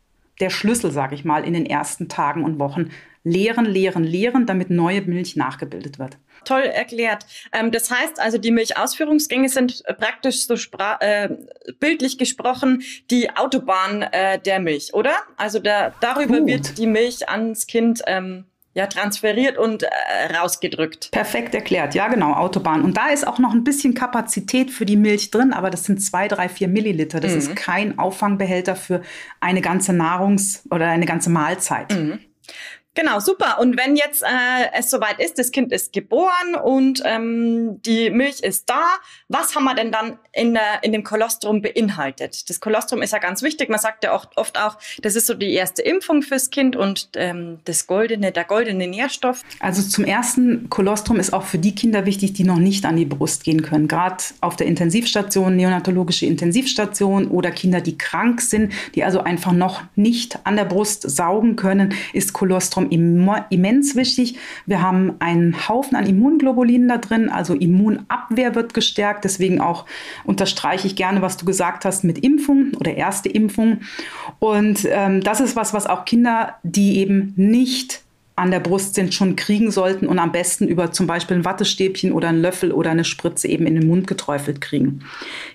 der 0.41 0.51
Schlüssel, 0.51 0.91
sage 0.91 1.15
ich 1.15 1.25
mal, 1.25 1.45
in 1.45 1.53
den 1.53 1.67
ersten 1.67 2.09
Tagen 2.09 2.45
und 2.45 2.59
Wochen. 2.59 2.91
Lehren, 3.25 3.65
lehren, 3.65 4.05
lehren, 4.05 4.47
damit 4.47 4.71
neue 4.71 5.03
Milch 5.03 5.37
nachgebildet 5.37 5.99
wird. 5.99 6.19
Toll 6.45 6.63
erklärt. 6.63 7.25
Ähm, 7.53 7.71
das 7.71 7.91
heißt 7.91 8.19
also, 8.21 8.39
die 8.39 8.51
Milchausführungsgänge 8.51 9.49
sind 9.49 9.83
äh, 9.87 9.95
praktisch 9.95 10.47
so 10.47 10.55
äh, 11.01 11.29
bildlich 11.79 12.19
gesprochen 12.19 12.83
die 13.11 13.31
Autobahn 13.31 14.03
äh, 14.03 14.41
der 14.41 14.59
Milch, 14.59 14.93
oder? 14.93 15.15
Also 15.37 15.61
da, 15.61 15.95
darüber 16.01 16.39
Gut. 16.39 16.49
wird 16.49 16.79
die 16.79 16.87
Milch 16.87 17.29
ans 17.29 17.67
Kind 17.67 18.03
ähm, 18.07 18.47
ja, 18.75 18.87
transferiert 18.87 19.59
und 19.59 19.83
äh, 19.83 19.89
rausgedrückt. 20.35 21.11
Perfekt 21.11 21.55
erklärt, 21.55 21.95
ja 21.95 22.09
genau, 22.09 22.33
Autobahn. 22.33 22.83
Und 22.83 22.97
da 22.97 23.11
ist 23.11 23.27
auch 23.27 23.39
noch 23.39 23.53
ein 23.53 23.65
bisschen 23.65 23.95
Kapazität 23.95 24.71
für 24.71 24.87
die 24.87 24.97
Milch 24.97 25.31
drin, 25.31 25.53
aber 25.53 25.69
das 25.69 25.85
sind 25.85 26.03
zwei, 26.03 26.27
drei, 26.27 26.49
vier 26.49 26.69
Milliliter. 26.69 27.21
Das 27.21 27.33
mhm. 27.33 27.39
ist 27.39 27.57
kein 27.57 27.99
Auffangbehälter 27.99 28.75
für 28.75 29.03
eine 29.41 29.61
ganze 29.61 29.93
Nahrungs- 29.93 30.63
oder 30.71 30.89
eine 30.89 31.05
ganze 31.05 31.29
Mahlzeit. 31.29 31.93
Mhm. 31.93 32.21
Genau, 32.95 33.21
super. 33.21 33.59
Und 33.59 33.79
wenn 33.79 33.97
jetzt 33.97 34.23
äh, 34.23 34.27
es 34.75 34.91
soweit 34.91 35.19
ist, 35.19 35.39
das 35.39 35.51
Kind 35.51 35.73
ist 35.73 35.95
geboren 35.95 36.55
und 36.63 37.03
ähm, 37.07 37.81
die 37.83 38.11
Milch 38.11 38.41
ist 38.41 38.69
da, 38.69 38.83
was 39.29 39.57
haben 39.57 39.65
wir 39.65 39.75
denn 39.75 39.91
dann 39.91 40.19
in, 40.33 40.53
der, 40.53 40.83
in 40.83 40.93
dem 40.93 41.03
Kolostrum 41.03 41.63
beinhaltet? 41.63 42.51
Das 42.51 42.61
Kolostrum 42.61 43.01
ist 43.01 43.13
ja 43.13 43.19
ganz 43.19 43.43
wichtig. 43.43 43.71
Man 43.71 43.79
sagt 43.79 44.05
ja 44.05 44.13
auch, 44.13 44.27
oft 44.37 44.59
auch, 44.59 44.77
das 45.01 45.17
ist 45.17 45.27
so 45.27 45.33
die 45.33 45.55
erste 45.55 45.81
Impfung 45.81 46.21
fürs 46.21 46.51
Kind 46.51 46.77
und 46.77 47.09
ähm, 47.15 47.61
das 47.65 47.87
goldene, 47.87 48.31
der 48.31 48.45
goldene 48.45 48.87
Nährstoff. 48.87 49.41
Also 49.61 49.83
zum 49.83 50.05
ersten, 50.05 50.69
Kolostrum 50.69 51.19
ist 51.19 51.33
auch 51.33 51.45
für 51.45 51.59
die 51.59 51.75
Kinder 51.75 52.05
wichtig, 52.05 52.35
die 52.35 52.45
noch 52.45 52.59
nicht 52.59 52.85
an 52.85 52.97
die 52.97 53.07
Brust 53.07 53.43
gehen 53.45 53.63
können. 53.63 53.89
Gerade 53.89 54.23
auf 54.43 54.57
der 54.57 54.67
Intensivstation, 54.67 55.57
neonatologische 55.57 56.27
Intensivstation 56.27 57.29
oder 57.29 57.53
Kinder, 57.53 57.81
die 57.81 57.97
krank 57.97 58.43
sind, 58.43 58.75
die 58.95 59.03
also 59.03 59.21
einfach 59.23 59.53
noch 59.53 59.83
nicht 59.97 60.39
an 60.45 60.57
der 60.57 60.67
Brust 60.67 61.09
saugen 61.09 61.57
können, 61.57 61.95
ist 62.13 62.35
Kolostrum 62.35 62.82
Spektrum 62.91 63.47
immens 63.51 63.97
wichtig. 63.97 64.37
Wir 64.67 64.83
haben 64.83 65.15
einen 65.21 65.69
Haufen 65.69 65.97
an 65.97 66.07
Immunglobulinen 66.07 66.89
da 66.89 66.99
drin, 66.99 67.29
also 67.29 67.55
Immunabwehr 67.55 68.55
wird 68.55 68.75
gestärkt. 68.75 69.25
Deswegen 69.25 69.61
auch 69.61 69.87
unterstreiche 70.25 70.87
ich 70.87 70.97
gerne, 70.97 71.23
was 71.23 71.37
du 71.37 71.45
gesagt 71.45 71.85
hast 71.85 72.05
mit 72.05 72.19
Impfung 72.19 72.73
oder 72.79 72.95
erste 72.95 73.29
Impfung. 73.29 73.79
Und 74.39 74.87
ähm, 74.91 75.21
das 75.23 75.41
ist 75.41 75.57
was, 75.57 75.75
was 75.75 75.87
auch 75.87 76.05
Kinder, 76.05 76.57
die 76.63 76.99
eben 76.99 77.35
nicht 77.37 78.03
an 78.35 78.51
der 78.51 78.61
Brust 78.61 78.95
sind, 78.95 79.13
schon 79.13 79.37
kriegen 79.37 79.71
sollten 79.71 80.07
und 80.07 80.19
am 80.19 80.33
besten 80.33 80.67
über 80.67 80.91
zum 80.91 81.07
Beispiel 81.07 81.37
ein 81.37 81.45
Wattestäbchen 81.45 82.13
oder 82.13 82.29
einen 82.29 82.41
Löffel 82.41 82.73
oder 82.73 82.91
eine 82.91 83.05
Spritze 83.05 83.47
eben 83.47 83.67
in 83.67 83.75
den 83.75 83.87
Mund 83.87 84.07
geträufelt 84.07 84.63
kriegen. 84.63 85.01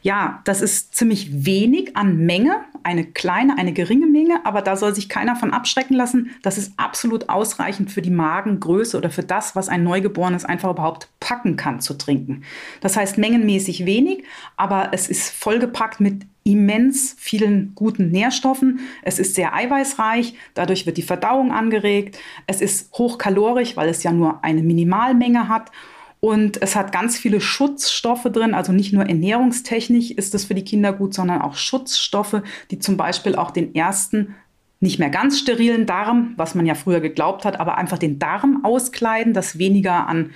Ja, 0.04 0.42
das 0.46 0.62
ist 0.62 0.94
ziemlich 0.94 1.46
wenig 1.46 1.98
an 1.98 2.18
Menge, 2.26 2.56
eine 2.84 3.06
kleine, 3.06 3.58
eine 3.58 3.74
geringe 3.74 4.08
Menge, 4.08 4.46
aber 4.46 4.62
da 4.62 4.76
soll 4.76 4.94
sich 4.96 5.10
keiner 5.10 5.36
von 5.36 5.54
abschrecken 5.54 5.96
lassen. 5.96 6.32
Das 6.42 6.58
ist 6.58 6.74
absolut 6.78 7.30
ausreichend 7.30 7.92
für 7.92 8.02
die 8.02 8.12
Magengröße 8.12 8.98
oder 8.98 9.10
für 9.10 9.24
das, 9.24 9.56
was 9.56 9.70
ein 9.70 9.84
Neugeborenes 9.84 10.46
einfach 10.46 10.72
überhaupt 10.72 11.10
packen 11.20 11.56
kann 11.56 11.80
zu 11.80 11.96
trinken. 11.96 12.44
Das 12.82 12.98
heißt 12.98 13.18
mengenmäßig 13.18 13.86
wenig, 13.86 14.24
aber 14.56 14.90
es 14.92 15.10
ist 15.10 15.30
vollgepackt 15.30 16.00
mit 16.00 16.26
immens 16.44 17.16
vielen 17.20 17.74
guten 17.76 18.10
Nährstoffen. 18.10 18.80
Es 19.04 19.20
ist 19.20 19.36
sehr 19.36 19.54
eiweißreich, 19.54 20.34
dadurch 20.54 20.86
wird 20.86 20.98
die 20.98 21.02
Verdauung 21.02 21.52
angeregt. 21.52 22.18
Es 22.48 22.62
ist 22.62 22.94
hochkalorisch, 22.94 23.76
weil 23.76 23.90
es 23.90 24.04
ja 24.04 24.14
nur 24.14 24.44
eine 24.44 24.64
Minimalmenge 24.64 25.50
hat. 25.50 25.72
Und 26.20 26.62
es 26.62 26.76
hat 26.76 26.92
ganz 26.92 27.18
viele 27.18 27.40
Schutzstoffe 27.40 28.24
drin, 28.24 28.54
also 28.54 28.72
nicht 28.72 28.92
nur 28.92 29.06
ernährungstechnisch 29.06 30.12
ist 30.12 30.34
es 30.34 30.46
für 30.46 30.56
die 30.56 30.64
Kinder 30.64 30.94
gut, 30.94 31.14
sondern 31.14 31.42
auch 31.42 31.56
Schutzstoffe, 31.56 32.42
die 32.72 32.80
zum 32.80 32.98
Beispiel 32.98 33.36
auch 33.36 33.52
den 33.52 33.76
ersten 33.76 34.36
nicht 34.80 35.00
mehr 35.00 35.10
ganz 35.10 35.40
sterilen 35.40 35.86
Darm, 35.86 36.34
was 36.38 36.54
man 36.54 36.66
ja 36.66 36.76
früher 36.76 37.00
geglaubt 37.00 37.46
hat, 37.46 37.60
aber 37.60 37.78
einfach 37.78 37.98
den 37.98 38.20
Darm 38.20 38.64
auskleiden, 38.64 39.34
dass 39.34 39.58
weniger 39.58 40.08
an 40.08 40.32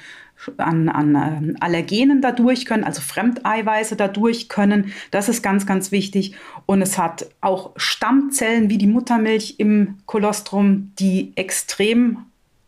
an, 0.58 0.89
an 0.89 1.15
ähm, 1.15 1.58
Allergenen 1.60 2.22
dadurch 2.22 2.65
können, 2.65 2.84
also 2.84 3.02
Fremdeiweiße 3.02 3.96
dadurch 3.96 4.50
können. 4.50 4.91
Das 5.12 5.30
ist 5.30 5.44
ganz, 5.44 5.65
ganz 5.65 5.91
wichtig. 5.91 6.36
Und 6.65 6.82
es 6.82 6.98
hat 6.98 7.28
auch 7.41 7.72
Stammzellen 7.76 8.70
wie 8.70 8.78
die 8.78 8.88
Muttermilch 8.88 9.56
im 9.60 10.00
Kolostrum, 10.06 10.94
die 10.98 11.34
extrem 11.36 12.26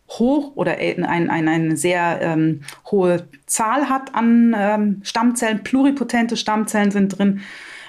hoch 0.08 0.52
oder 0.54 0.76
ein, 0.78 1.04
ein, 1.04 1.48
eine 1.48 1.76
sehr 1.76 2.18
ähm, 2.20 2.60
hohe 2.90 3.26
Zahl 3.46 3.88
hat 3.88 4.14
an 4.14 4.54
ähm, 4.56 5.00
Stammzellen. 5.02 5.64
Pluripotente 5.64 6.36
Stammzellen 6.36 6.90
sind 6.90 7.18
drin. 7.18 7.40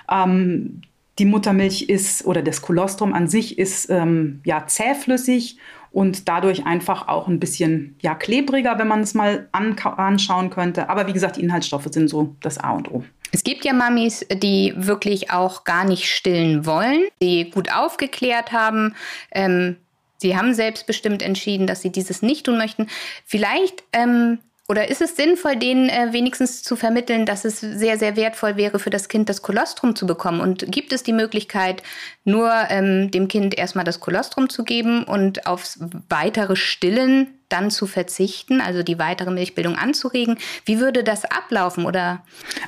Ähm, 0.10 0.82
die 1.19 1.25
Muttermilch 1.25 1.84
ist 1.84 2.25
oder 2.25 2.41
das 2.41 2.62
Kolostrum 2.62 3.13
an 3.13 3.28
sich 3.28 3.58
ist 3.58 3.89
ähm, 3.89 4.41
ja 4.43 4.67
zähflüssig 4.67 5.58
und 5.91 6.28
dadurch 6.28 6.65
einfach 6.65 7.08
auch 7.08 7.30
ein 7.30 7.39
bisschen 7.39 7.95
ja, 8.01 8.15
klebriger, 8.15 8.78
wenn 8.78 8.88
man 8.89 8.99
es 8.99 9.13
mal 9.13 9.47
anschauen 9.54 10.49
könnte. 10.49 10.89
Aber 10.89 11.08
wie 11.08 11.13
gesagt, 11.13 11.38
die 11.38 11.41
Inhaltsstoffe 11.41 11.88
sind 11.89 12.10
so 12.10 12.36
das 12.41 12.58
A 12.58 12.71
und 12.71 12.91
O. 12.91 13.04
Es 13.32 13.43
gibt 13.43 13.63
ja 13.63 13.71
Mamis, 13.71 14.25
die 14.30 14.73
wirklich 14.75 15.32
auch 15.32 15.63
gar 15.63 15.86
nicht 15.86 16.10
stillen 16.10 16.65
wollen, 16.65 17.04
die 17.21 17.49
gut 17.49 17.73
aufgeklärt 17.73 18.51
haben. 18.51 18.93
Ähm, 19.32 19.78
sie 20.17 20.38
haben 20.38 20.54
selbstbestimmt 20.54 21.21
entschieden, 21.21 21.67
dass 21.67 21.82
sie 21.82 21.91
dieses 21.91 22.21
nicht 22.21 22.45
tun 22.45 22.58
möchten. 22.58 22.88
Vielleicht 23.25 23.84
ähm, 23.93 24.39
oder 24.67 24.89
ist 24.89 25.01
es 25.01 25.15
sinnvoll, 25.15 25.58
denen 25.58 25.89
äh, 25.89 26.12
wenigstens 26.12 26.63
zu 26.63 26.75
vermitteln, 26.75 27.28
dass 27.28 27.45
es 27.45 27.60
sehr, 27.60 27.99
sehr 27.99 28.15
wertvoll 28.15 28.58
wäre 28.58 28.80
für 28.80 28.89
das 28.89 29.10
Kind, 29.10 29.30
das 29.30 29.43
Kolostrum 29.43 29.95
zu 29.95 30.08
bekommen? 30.08 30.41
Und 30.41 30.65
gibt 30.71 30.91
es 30.91 31.04
die 31.04 31.13
Möglichkeit, 31.13 31.84
nur 32.23 32.51
ähm, 32.69 33.12
dem 33.12 33.28
Kind 33.28 33.56
erstmal 33.56 33.86
das 33.86 33.99
Kolostrum 33.99 34.49
zu 34.49 34.63
geben 34.63 35.04
und 35.04 35.45
aufs 35.45 35.80
weitere 36.10 36.56
Stillen 36.56 37.28
dann 37.47 37.69
zu 37.69 37.86
verzichten, 37.86 38.60
also 38.60 38.82
die 38.82 38.97
weitere 38.97 39.30
Milchbildung 39.30 39.75
anzuregen? 39.75 40.39
Wie 40.65 40.80
würde 40.80 41.04
das 41.04 41.25
ablaufen? 41.25 41.86
Oder? 41.86 42.23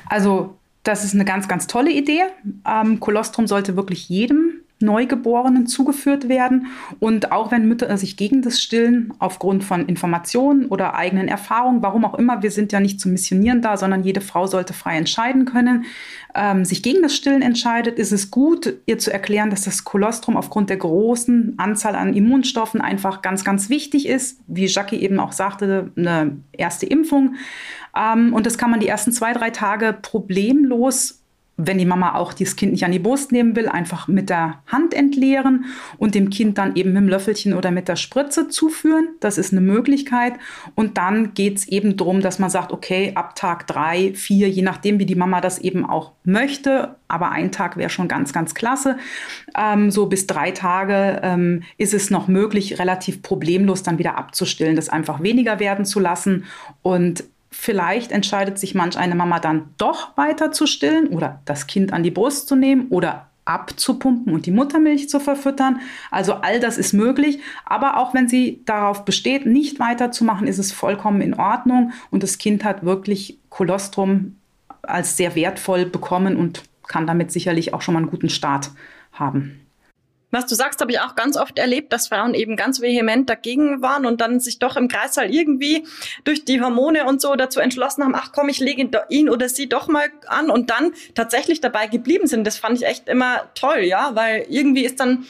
Also, 0.08 0.56
das 0.84 1.02
ist 1.02 1.14
eine 1.14 1.24
ganz, 1.24 1.48
ganz 1.48 1.66
tolle 1.66 1.90
Idee. 1.90 2.22
Ähm, 2.64 3.00
Kolostrum 3.00 3.48
sollte 3.48 3.74
wirklich 3.74 4.08
jedem 4.08 4.57
Neugeborenen 4.80 5.66
zugeführt 5.66 6.28
werden. 6.28 6.66
Und 7.00 7.32
auch 7.32 7.50
wenn 7.50 7.66
Mütter 7.66 7.96
sich 7.98 8.16
gegen 8.16 8.42
das 8.42 8.60
Stillen 8.60 9.12
aufgrund 9.18 9.64
von 9.64 9.86
Informationen 9.86 10.66
oder 10.66 10.94
eigenen 10.94 11.28
Erfahrungen, 11.28 11.82
warum 11.82 12.04
auch 12.04 12.14
immer, 12.14 12.42
wir 12.42 12.50
sind 12.50 12.72
ja 12.72 12.80
nicht 12.80 13.00
zum 13.00 13.12
Missionieren 13.12 13.62
da, 13.62 13.76
sondern 13.76 14.04
jede 14.04 14.20
Frau 14.20 14.46
sollte 14.46 14.72
frei 14.72 14.96
entscheiden 14.96 15.44
können, 15.44 15.84
ähm, 16.34 16.64
sich 16.64 16.82
gegen 16.82 17.02
das 17.02 17.16
Stillen 17.16 17.42
entscheidet, 17.42 17.98
ist 17.98 18.12
es 18.12 18.30
gut, 18.30 18.74
ihr 18.86 18.98
zu 18.98 19.12
erklären, 19.12 19.50
dass 19.50 19.62
das 19.62 19.84
Kolostrum 19.84 20.36
aufgrund 20.36 20.70
der 20.70 20.76
großen 20.76 21.54
Anzahl 21.56 21.96
an 21.96 22.14
Immunstoffen 22.14 22.80
einfach 22.80 23.22
ganz, 23.22 23.44
ganz 23.44 23.68
wichtig 23.70 24.06
ist. 24.06 24.40
Wie 24.46 24.66
Jackie 24.66 24.98
eben 24.98 25.18
auch 25.18 25.32
sagte, 25.32 25.90
eine 25.96 26.36
erste 26.52 26.86
Impfung. 26.86 27.34
Ähm, 27.96 28.32
und 28.34 28.46
das 28.46 28.58
kann 28.58 28.70
man 28.70 28.80
die 28.80 28.88
ersten 28.88 29.12
zwei, 29.12 29.32
drei 29.32 29.50
Tage 29.50 29.96
problemlos 30.00 31.17
wenn 31.60 31.76
die 31.76 31.84
Mama 31.84 32.14
auch 32.14 32.32
das 32.32 32.54
Kind 32.54 32.72
nicht 32.72 32.84
an 32.84 32.92
die 32.92 33.00
Brust 33.00 33.32
nehmen 33.32 33.56
will, 33.56 33.68
einfach 33.68 34.06
mit 34.06 34.30
der 34.30 34.62
Hand 34.68 34.94
entleeren 34.94 35.64
und 35.98 36.14
dem 36.14 36.30
Kind 36.30 36.56
dann 36.56 36.76
eben 36.76 36.92
mit 36.92 37.02
dem 37.02 37.08
Löffelchen 37.08 37.52
oder 37.52 37.72
mit 37.72 37.88
der 37.88 37.96
Spritze 37.96 38.48
zuführen. 38.48 39.08
Das 39.18 39.38
ist 39.38 39.52
eine 39.52 39.60
Möglichkeit. 39.60 40.34
Und 40.76 40.98
dann 40.98 41.34
geht 41.34 41.58
es 41.58 41.66
eben 41.66 41.96
darum, 41.96 42.20
dass 42.20 42.38
man 42.38 42.48
sagt, 42.48 42.72
okay, 42.72 43.10
ab 43.16 43.34
Tag 43.34 43.66
drei, 43.66 44.14
vier, 44.14 44.48
je 44.48 44.62
nachdem, 44.62 45.00
wie 45.00 45.06
die 45.06 45.16
Mama 45.16 45.40
das 45.40 45.58
eben 45.58 45.84
auch 45.84 46.12
möchte, 46.22 46.94
aber 47.08 47.32
ein 47.32 47.50
Tag 47.50 47.76
wäre 47.76 47.90
schon 47.90 48.06
ganz, 48.06 48.32
ganz 48.32 48.54
klasse. 48.54 48.96
Ähm, 49.56 49.90
so 49.90 50.06
bis 50.06 50.28
drei 50.28 50.52
Tage 50.52 51.20
ähm, 51.24 51.64
ist 51.76 51.92
es 51.92 52.10
noch 52.10 52.28
möglich, 52.28 52.78
relativ 52.78 53.20
problemlos 53.22 53.82
dann 53.82 53.98
wieder 53.98 54.16
abzustillen, 54.16 54.76
das 54.76 54.88
einfach 54.88 55.22
weniger 55.24 55.58
werden 55.58 55.84
zu 55.84 55.98
lassen 55.98 56.44
und 56.82 57.24
Vielleicht 57.50 58.12
entscheidet 58.12 58.58
sich 58.58 58.74
manch 58.74 58.98
eine 58.98 59.14
Mama 59.14 59.40
dann 59.40 59.74
doch 59.78 60.16
weiter 60.16 60.52
zu 60.52 60.66
stillen 60.66 61.08
oder 61.08 61.40
das 61.44 61.66
Kind 61.66 61.92
an 61.92 62.02
die 62.02 62.10
Brust 62.10 62.48
zu 62.48 62.56
nehmen 62.56 62.88
oder 62.88 63.28
abzupumpen 63.48 64.32
und 64.32 64.44
die 64.44 64.50
Muttermilch 64.50 65.08
zu 65.08 65.20
verfüttern. 65.20 65.80
Also 66.10 66.34
all 66.34 66.60
das 66.60 66.76
ist 66.76 66.92
möglich. 66.92 67.40
Aber 67.64 67.96
auch 67.96 68.12
wenn 68.12 68.28
sie 68.28 68.62
darauf 68.66 69.04
besteht, 69.04 69.46
nicht 69.46 69.80
weiterzumachen, 69.80 70.46
ist 70.46 70.58
es 70.58 70.70
vollkommen 70.70 71.22
in 71.22 71.34
Ordnung. 71.34 71.92
Und 72.10 72.22
das 72.22 72.36
Kind 72.36 72.62
hat 72.62 72.84
wirklich 72.84 73.38
Kolostrum 73.48 74.36
als 74.82 75.16
sehr 75.16 75.34
wertvoll 75.34 75.86
bekommen 75.86 76.36
und 76.36 76.62
kann 76.86 77.06
damit 77.06 77.32
sicherlich 77.32 77.72
auch 77.72 77.82
schon 77.82 77.94
mal 77.94 78.00
einen 78.00 78.10
guten 78.10 78.30
Start 78.30 78.70
haben. 79.12 79.60
Was 80.30 80.46
du 80.46 80.54
sagst, 80.54 80.80
habe 80.80 80.92
ich 80.92 81.00
auch 81.00 81.14
ganz 81.14 81.36
oft 81.36 81.58
erlebt, 81.58 81.92
dass 81.92 82.08
Frauen 82.08 82.34
eben 82.34 82.56
ganz 82.56 82.82
vehement 82.82 83.30
dagegen 83.30 83.80
waren 83.80 84.04
und 84.04 84.20
dann 84.20 84.40
sich 84.40 84.58
doch 84.58 84.76
im 84.76 84.88
Kreißsaal 84.88 85.32
irgendwie 85.32 85.86
durch 86.24 86.44
die 86.44 86.60
Hormone 86.60 87.06
und 87.06 87.22
so 87.22 87.34
dazu 87.34 87.60
entschlossen 87.60 88.04
haben, 88.04 88.14
ach 88.14 88.32
komm, 88.32 88.50
ich 88.50 88.58
lege 88.58 88.90
ihn 89.08 89.30
oder 89.30 89.48
sie 89.48 89.68
doch 89.68 89.88
mal 89.88 90.08
an 90.26 90.50
und 90.50 90.68
dann 90.70 90.92
tatsächlich 91.14 91.60
dabei 91.60 91.86
geblieben 91.86 92.26
sind. 92.26 92.46
Das 92.46 92.58
fand 92.58 92.76
ich 92.76 92.86
echt 92.86 93.08
immer 93.08 93.48
toll, 93.54 93.80
ja, 93.80 94.10
weil 94.14 94.44
irgendwie 94.50 94.84
ist 94.84 95.00
dann 95.00 95.24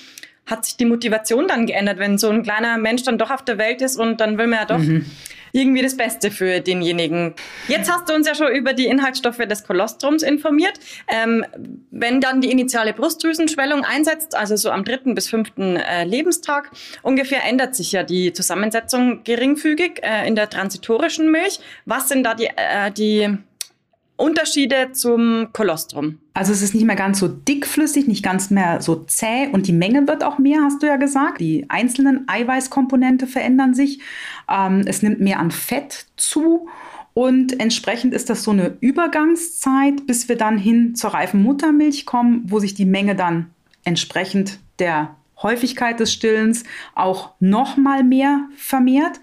hat 0.47 0.65
sich 0.65 0.77
die 0.77 0.87
Motivation 0.87 1.47
dann 1.47 1.67
geändert, 1.67 1.99
wenn 1.99 2.19
so 2.19 2.31
ein 2.31 2.43
kleiner 2.43 2.79
Mensch 2.79 3.03
dann 3.03 3.19
doch 3.19 3.31
auf 3.31 3.45
der 3.45 3.59
Welt 3.59 3.83
ist 3.83 3.97
und 3.99 4.21
dann 4.21 4.39
will 4.39 4.47
man 4.47 4.61
ja 4.61 4.65
doch 4.65 4.79
mhm. 4.79 5.05
Irgendwie 5.53 5.83
das 5.83 5.97
Beste 5.97 6.31
für 6.31 6.61
denjenigen. 6.61 7.35
Jetzt 7.69 7.91
hast 7.91 8.09
du 8.09 8.15
uns 8.15 8.27
ja 8.27 8.35
schon 8.35 8.53
über 8.53 8.73
die 8.73 8.87
Inhaltsstoffe 8.87 9.39
des 9.39 9.65
Kolostrums 9.65 10.23
informiert. 10.23 10.79
Ähm, 11.09 11.45
wenn 11.91 12.21
dann 12.21 12.41
die 12.41 12.51
initiale 12.51 12.93
Brustdrüsenschwellung 12.93 13.85
einsetzt, 13.85 14.35
also 14.35 14.57
so 14.57 14.71
am 14.71 14.85
dritten 14.85 15.15
bis 15.15 15.29
fünften 15.29 15.77
äh, 15.77 16.05
Lebenstag 16.05 16.71
ungefähr, 17.03 17.45
ändert 17.45 17.75
sich 17.75 17.93
ja 17.93 18.03
die 18.03 18.33
Zusammensetzung 18.33 19.25
geringfügig 19.25 20.01
äh, 20.03 20.27
in 20.27 20.35
der 20.35 20.51
transitorischen 20.51 21.31
Milch. 21.31 21.61
Was 21.85 22.09
sind 22.09 22.25
da 22.25 22.35
die, 22.35 22.47
äh, 22.47 22.91
die 22.91 23.39
Unterschiede 24.19 24.93
zum 24.93 25.49
Kolostrum? 25.53 26.19
Also 26.35 26.53
es 26.53 26.61
ist 26.61 26.75
nicht 26.75 26.85
mehr 26.85 26.97
ganz 26.97 27.19
so 27.19 27.29
dickflüssig, 27.29 28.07
nicht 28.07 28.23
ganz 28.25 28.51
mehr 28.51 28.83
so 28.83 28.97
zäh 28.97 29.49
und 29.53 29.67
die 29.67 29.73
Menge 29.73 30.07
wird 30.07 30.25
auch 30.25 30.39
mehr, 30.39 30.61
hast 30.63 30.83
du 30.83 30.87
ja 30.87 30.97
gesagt. 30.97 31.41
Die 31.41 31.65
einzelnen 31.69 32.29
Eiweißkomponente 32.29 33.27
verändern 33.27 33.75
sich. 33.75 34.01
Ähm, 34.49 34.83
es 34.87 35.03
nimmt 35.03 35.21
mehr 35.21 35.39
an 35.39 35.51
Fett 35.51 36.07
zu 36.17 36.69
und 37.15 37.59
entsprechend 37.59 38.13
ist 38.13 38.29
das 38.29 38.45
so 38.45 38.51
eine 38.51 38.77
Übergangszeit, 38.81 40.07
bis 40.07 40.29
wir 40.29 40.37
dann 40.37 40.59
hin 40.59 40.95
zur 40.95 41.15
reifen 41.15 41.43
Muttermilch 41.43 42.05
kommen, 42.05 42.43
wo 42.45 42.59
sich 42.59 42.75
die 42.75 42.85
Menge 42.85 43.17
dann 43.17 43.51
entsprechend 43.85 44.59
der 44.79 45.17
Häufigkeit 45.43 46.01
des 46.01 46.13
Stillens 46.13 46.65
auch 46.95 47.33
noch 47.41 47.77
mal 47.77 48.05
mehr 48.05 48.49
vermehrt 48.57 49.21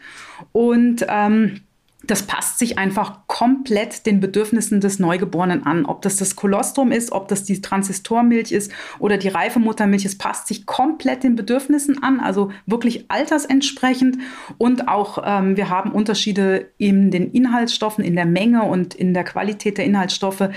und 0.52 1.06
ähm, 1.08 1.62
das 2.08 2.24
passt 2.24 2.60
sich 2.60 2.78
einfach 2.78 3.28
komplett 3.28 4.06
den 4.06 4.20
Bedürfnissen 4.20 4.82
des 4.82 5.00
Neugeborenen 5.00 5.66
an. 5.66 5.86
Ob 5.86 6.02
das 6.02 6.18
das 6.18 6.36
Kolostrum 6.36 6.92
ist, 6.92 7.12
ob 7.12 7.28
das 7.28 7.44
die 7.44 7.62
Transistormilch 7.62 8.52
ist 8.52 8.72
oder 9.00 9.18
die 9.18 9.28
reife 9.28 9.60
Muttermilch, 9.60 10.06
es 10.06 10.18
passt 10.18 10.48
sich 10.48 10.66
komplett 10.66 11.24
den 11.24 11.36
Bedürfnissen 11.36 12.04
an, 12.04 12.20
also 12.20 12.52
wirklich 12.66 13.06
altersentsprechend. 13.10 14.18
Und 14.58 14.88
auch 14.88 15.24
ähm, 15.26 15.58
wir 15.58 15.70
haben 15.70 15.92
Unterschiede 15.92 16.70
in 16.78 17.12
den 17.12 17.32
Inhaltsstoffen, 17.32 18.04
in 18.04 18.16
der 18.16 18.26
Menge 18.26 18.64
und 18.64 18.94
in 18.94 19.14
der 19.14 19.24
Qualität 19.24 19.78
der 19.78 19.86
Inhaltsstoffe, 19.86 20.50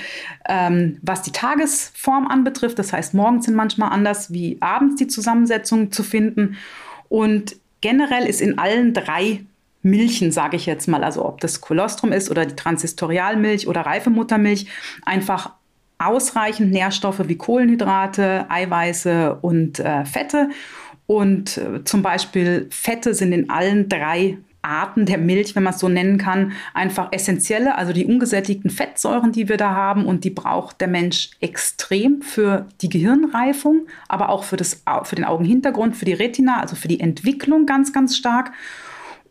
ähm, 0.48 0.98
was 1.02 1.22
die 1.22 1.32
Tagesform 1.32 2.26
anbetrifft. 2.26 2.78
Das 2.78 2.92
heißt, 2.92 3.14
morgens 3.14 3.46
sind 3.46 3.54
manchmal 3.54 3.90
anders 3.90 4.32
wie 4.32 4.58
abends 4.60 4.96
die 4.96 5.06
Zusammensetzung 5.06 5.92
zu 5.92 6.02
finden. 6.02 6.56
Und 7.08 7.56
generell 7.80 8.26
ist 8.26 8.40
in 8.40 8.58
allen 8.58 8.92
drei 8.92 9.40
Milchen, 9.90 10.32
sage 10.32 10.56
ich 10.56 10.66
jetzt 10.66 10.88
mal, 10.88 11.04
also 11.04 11.24
ob 11.24 11.40
das 11.40 11.60
Kolostrum 11.60 12.12
ist 12.12 12.30
oder 12.30 12.46
die 12.46 12.56
Transistorialmilch 12.56 13.68
oder 13.68 13.82
reife 13.82 14.10
Muttermilch, 14.10 14.66
einfach 15.04 15.52
ausreichend 15.98 16.70
Nährstoffe 16.70 17.26
wie 17.26 17.36
Kohlenhydrate, 17.36 18.46
Eiweiße 18.48 19.38
und 19.42 19.80
äh, 19.80 20.04
Fette. 20.04 20.50
Und 21.06 21.58
äh, 21.58 21.84
zum 21.84 22.02
Beispiel 22.02 22.68
Fette 22.70 23.14
sind 23.14 23.32
in 23.32 23.50
allen 23.50 23.88
drei 23.88 24.38
Arten 24.62 25.06
der 25.06 25.18
Milch, 25.18 25.56
wenn 25.56 25.62
man 25.62 25.72
es 25.72 25.80
so 25.80 25.88
nennen 25.88 26.18
kann, 26.18 26.52
einfach 26.74 27.08
essentielle, 27.12 27.76
also 27.76 27.92
die 27.92 28.04
ungesättigten 28.04 28.70
Fettsäuren, 28.70 29.32
die 29.32 29.48
wir 29.48 29.56
da 29.56 29.70
haben 29.70 30.04
und 30.04 30.24
die 30.24 30.30
braucht 30.30 30.80
der 30.80 30.88
Mensch 30.88 31.30
extrem 31.40 32.22
für 32.22 32.66
die 32.82 32.88
Gehirnreifung, 32.88 33.86
aber 34.08 34.28
auch 34.28 34.44
für, 34.44 34.56
das, 34.56 34.82
für 35.04 35.16
den 35.16 35.24
Augenhintergrund, 35.24 35.96
für 35.96 36.04
die 36.04 36.12
Retina, 36.12 36.60
also 36.60 36.76
für 36.76 36.88
die 36.88 37.00
Entwicklung 37.00 37.66
ganz, 37.66 37.92
ganz 37.92 38.16
stark 38.16 38.52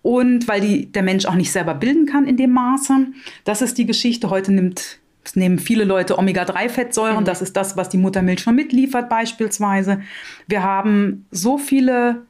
und 0.08 0.48
weil 0.48 0.62
die, 0.62 0.90
der 0.90 1.04
Mensch 1.04 1.26
auch 1.26 1.36
nicht 1.36 1.52
selber 1.52 1.74
bilden 1.74 2.06
kann 2.06 2.26
in 2.26 2.38
dem 2.38 2.52
Maße. 2.52 3.08
Das 3.44 3.62
ist 3.62 3.78
die 3.78 3.86
Geschichte. 3.86 4.30
Heute 4.30 4.54
nimmt, 4.54 5.00
nehmen 5.36 5.60
viele 5.60 5.84
Leute 5.84 6.18
Omega-3-Fettsäuren. 6.18 7.20
Mhm. 7.20 7.26
Das 7.26 7.42
ist 7.42 7.58
das, 7.58 7.76
was 7.76 7.90
die 7.90 7.98
Muttermilch 7.98 8.40
schon 8.40 8.56
mitliefert 8.56 9.10
beispielsweise. 9.10 10.00
Wir 10.48 10.64
haben 10.64 11.26
so 11.32 11.58
viele 11.58 12.22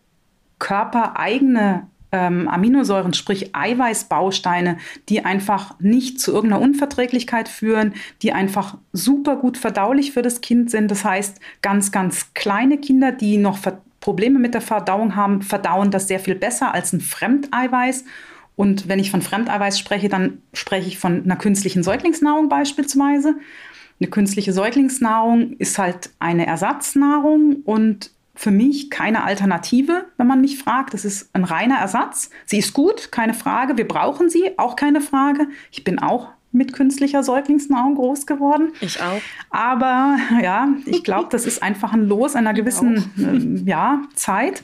körpereigene 0.58 1.86
ähm, 2.12 2.48
Aminosäuren, 2.48 3.14
sprich 3.14 3.56
Eiweißbausteine, 3.56 4.78
die 5.10 5.24
einfach 5.24 5.80
nicht 5.80 6.20
zu 6.20 6.34
irgendeiner 6.34 6.64
Unverträglichkeit 6.64 7.48
führen, 7.48 7.94
die 8.24 8.34
einfach 8.34 8.80
super 8.92 9.36
gut 9.36 9.56
verdaulich 9.56 10.14
für 10.14 10.24
das 10.24 10.42
Kind 10.42 10.72
sind. 10.72 10.90
Das 10.90 11.06
heißt, 11.06 11.40
ganz, 11.62 11.92
ganz 11.92 12.34
kleine 12.34 12.80
Kinder, 12.80 13.12
die 13.12 13.38
noch 13.38 13.60
Probleme 14.08 14.40
mit 14.40 14.54
der 14.54 14.62
Verdauung 14.62 15.18
haben, 15.18 15.42
verdauen 15.42 15.92
das 15.92 16.08
sehr 16.08 16.22
viel 16.22 16.36
besser 16.36 16.74
als 16.74 16.94
ein 16.94 17.02
Fremdeiweiß. 17.02 18.06
Und 18.56 18.88
wenn 18.88 19.00
ich 19.00 19.12
von 19.12 19.22
Fremdeiweiß 19.22 19.78
spreche, 19.78 20.08
dann 20.08 20.42
spreche 20.54 20.88
ich 20.88 20.98
von 20.98 21.26
einer 21.26 21.36
künstlichen 21.36 21.84
Säuglingsnahrung 21.84 22.48
beispielsweise. 22.48 23.36
Eine 24.00 24.10
künstliche 24.10 24.54
Säuglingsnahrung 24.54 25.58
ist 25.58 25.78
halt 25.78 26.12
eine 26.20 26.48
Ersatznahrung 26.48 27.58
und 27.66 28.12
für 28.34 28.52
mich 28.52 28.90
keine 28.90 29.26
Alternative, 29.26 30.06
wenn 30.16 30.28
man 30.28 30.40
mich 30.40 30.58
fragt. 30.58 30.94
Das 30.94 31.04
ist 31.04 31.30
ein 31.36 31.44
reiner 31.44 31.80
Ersatz. 31.80 32.30
Sie 32.46 32.60
ist 32.60 32.72
gut, 32.72 33.12
keine 33.12 33.34
Frage. 33.34 33.76
Wir 33.76 33.90
brauchen 33.90 34.30
sie, 34.30 34.58
auch 34.58 34.78
keine 34.78 35.02
Frage. 35.02 35.48
Ich 35.70 35.84
bin 35.84 36.00
auch 36.00 36.30
mit 36.58 36.74
künstlicher 36.74 37.24
Säuglingsnahrung 37.24 37.96
groß 37.96 38.26
geworden. 38.26 38.74
Ich 38.82 39.02
auch. 39.02 39.22
Aber 39.50 40.18
ja, 40.42 40.68
ich 40.86 41.04
glaube, 41.04 41.28
das 41.32 41.46
ist 41.46 41.64
einfach 41.64 41.94
ein 41.94 42.08
Los 42.08 42.36
einer 42.36 42.54
gewissen 42.56 43.64
äh, 43.66 43.70
ja, 43.70 44.02
Zeit. 44.16 44.64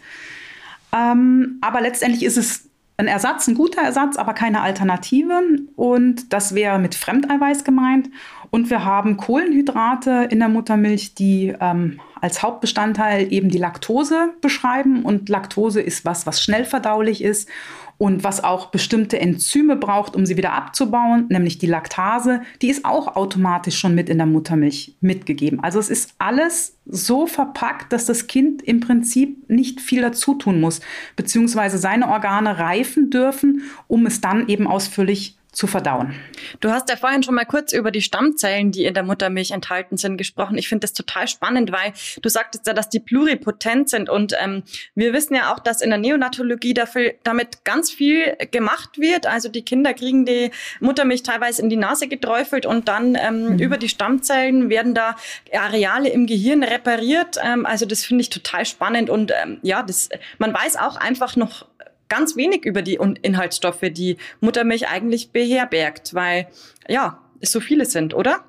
Ähm, 0.91 1.58
aber 1.62 1.82
letztendlich 1.82 2.23
ist 2.23 2.38
es 2.38 2.69
ein 2.97 3.08
Ersatz, 3.08 3.47
ein 3.47 3.56
guter 3.56 3.82
Ersatz, 3.82 4.17
aber 4.17 4.34
keine 4.34 4.62
Alternative. 4.62 5.41
Und 5.75 6.34
das 6.34 6.53
wäre 6.53 6.79
mit 6.79 6.95
Fremdeiweiß 6.95 7.63
gemeint. 7.63 8.10
Und 8.51 8.69
wir 8.69 8.86
haben 8.86 9.17
Kohlenhydrate 9.17 10.27
in 10.29 10.39
der 10.39 10.49
Muttermilch, 10.49 11.15
die 11.15 11.56
ähm, 11.60 11.99
als 12.21 12.43
Hauptbestandteil 12.43 13.34
eben 13.34 13.49
die 13.49 13.58
Laktose 13.58 14.29
beschreiben. 14.41 15.03
Und 15.03 15.27
Laktose 15.27 15.82
ist 15.82 16.06
was, 16.06 16.27
was 16.27 16.41
schnell 16.41 16.63
verdaulich 16.63 17.23
ist 17.23 17.49
und 17.97 18.23
was 18.23 18.43
auch 18.43 18.67
bestimmte 18.67 19.19
Enzyme 19.19 19.75
braucht, 19.75 20.15
um 20.15 20.25
sie 20.25 20.38
wieder 20.38 20.53
abzubauen, 20.53 21.27
nämlich 21.29 21.58
die 21.58 21.67
Laktase, 21.67 22.41
die 22.62 22.69
ist 22.69 22.86
auch 22.86 23.15
automatisch 23.15 23.77
schon 23.77 23.95
mit 23.95 24.10
in 24.10 24.17
der 24.17 24.27
Muttermilch 24.27 24.95
mitgegeben. 25.01 25.60
Also 25.62 25.79
es 25.79 25.89
ist 25.89 26.13
alles 26.17 26.77
so 26.86 27.27
verpackt, 27.27 27.93
dass 27.93 28.06
das 28.06 28.27
Kind 28.27 28.62
im 28.62 28.79
Prinzip 28.79 29.49
nicht 29.49 29.79
viel 29.79 30.01
dazu 30.01 30.34
tun 30.36 30.60
muss, 30.60 30.82
beziehungsweise 31.15 31.77
seine 31.77 32.10
Organe 32.10 32.58
reifen 32.60 33.10
dürfen, 33.10 33.62
um 33.88 34.06
es 34.06 34.21
dann 34.21 34.47
eben 34.47 34.67
ausführlich 34.67 35.38
zu 35.53 35.67
verdauen. 35.67 36.15
Du 36.59 36.71
hast 36.71 36.89
ja 36.89 36.95
vorhin 36.95 37.21
schon 37.23 37.35
mal 37.35 37.45
kurz 37.45 37.73
über 37.73 37.91
die 37.91 38.01
Stammzellen, 38.01 38.71
die 38.71 38.85
in 38.85 38.95
der 38.95 39.03
Muttermilch 39.03 39.51
enthalten 39.51 39.97
sind, 39.97 40.17
gesprochen. 40.17 40.57
Ich 40.57 40.67
finde 40.67 40.81
das 40.81 40.93
total 40.93 41.27
spannend, 41.27 41.71
weil 41.71 41.93
du 42.21 42.27
sagtest 42.27 42.65
ja, 42.65 42.73
dass 42.73 42.89
die 42.89 42.99
pluripotent 42.99 43.89
sind 43.89 44.09
und 44.09 44.33
ähm, 44.41 44.63
wir 44.95 45.13
wissen 45.13 45.35
ja 45.35 45.53
auch, 45.53 45.59
dass 45.59 45.81
in 45.81 45.91
der 45.91 45.99
Neonatologie 45.99 46.73
dafür, 46.73 47.13
damit 47.23 47.63
ganz 47.65 47.91
viel 47.91 48.35
gemacht 48.51 48.97
wird. 48.97 49.27
Also 49.27 49.47
die 49.47 49.61
Kinder 49.61 49.93
kriegen 49.93 50.25
die 50.25 50.49
Muttermilch 50.79 51.21
teilweise 51.21 51.61
in 51.61 51.69
die 51.69 51.77
Nase 51.77 52.07
geträufelt 52.07 52.65
und 52.65 52.87
dann 52.87 53.15
ähm, 53.15 53.53
mhm. 53.53 53.59
über 53.59 53.77
die 53.77 53.89
Stammzellen 53.89 54.69
werden 54.69 54.95
da 54.95 55.15
Areale 55.53 56.09
im 56.09 56.25
Gehirn 56.25 56.63
repariert. 56.63 57.37
Ähm, 57.43 57.67
also 57.67 57.85
das 57.85 58.03
finde 58.03 58.21
ich 58.21 58.29
total 58.31 58.65
spannend 58.65 59.11
und 59.11 59.31
ähm, 59.43 59.59
ja, 59.61 59.83
das, 59.83 60.09
man 60.39 60.51
weiß 60.51 60.77
auch 60.77 60.95
einfach 60.95 61.35
noch 61.35 61.67
ganz 62.13 62.36
wenig 62.36 62.63
über 62.63 62.84
die 62.84 62.99
Inhaltsstoffe, 63.23 63.82
die 63.91 64.17
Muttermilch 64.39 64.88
eigentlich 64.88 65.32
beherbergt, 65.32 66.13
weil 66.13 66.47
ja, 66.88 67.17
es 67.39 67.52
so 67.52 67.60
viele 67.60 67.86
sind, 67.86 68.13
oder? 68.13 68.43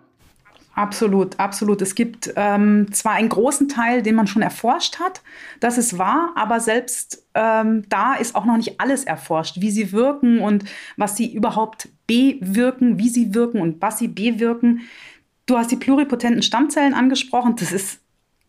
Absolut, 0.75 1.41
absolut. 1.41 1.81
Es 1.81 1.95
gibt 1.95 2.33
ähm, 2.37 2.93
zwar 2.93 3.13
einen 3.13 3.31
großen 3.31 3.69
Teil, 3.71 4.03
den 4.03 4.17
man 4.17 4.27
schon 4.27 4.43
erforscht 4.43 4.99
hat, 4.99 5.23
das 5.61 5.79
ist 5.79 5.97
wahr, 5.97 6.33
aber 6.35 6.61
selbst 6.61 7.25
ähm, 7.35 7.85
da 7.89 8.15
ist 8.15 8.35
auch 8.35 8.45
noch 8.45 8.59
nicht 8.59 8.81
alles 8.81 9.05
erforscht, 9.05 9.61
wie 9.61 9.71
sie 9.71 9.93
wirken 9.93 10.41
und 10.41 10.65
was 10.99 11.17
sie 11.17 11.33
überhaupt 11.33 11.89
bewirken, 12.07 12.99
wie 12.99 13.09
sie 13.09 13.35
wirken 13.35 13.63
und 13.63 13.81
was 13.81 13.99
sie 13.99 14.09
bewirken. 14.09 14.83
Du 15.47 15.57
hast 15.57 15.71
die 15.71 15.77
pluripotenten 15.77 16.43
Stammzellen 16.43 16.93
angesprochen. 16.93 17.57
Das 17.57 17.73
ist 17.73 18.01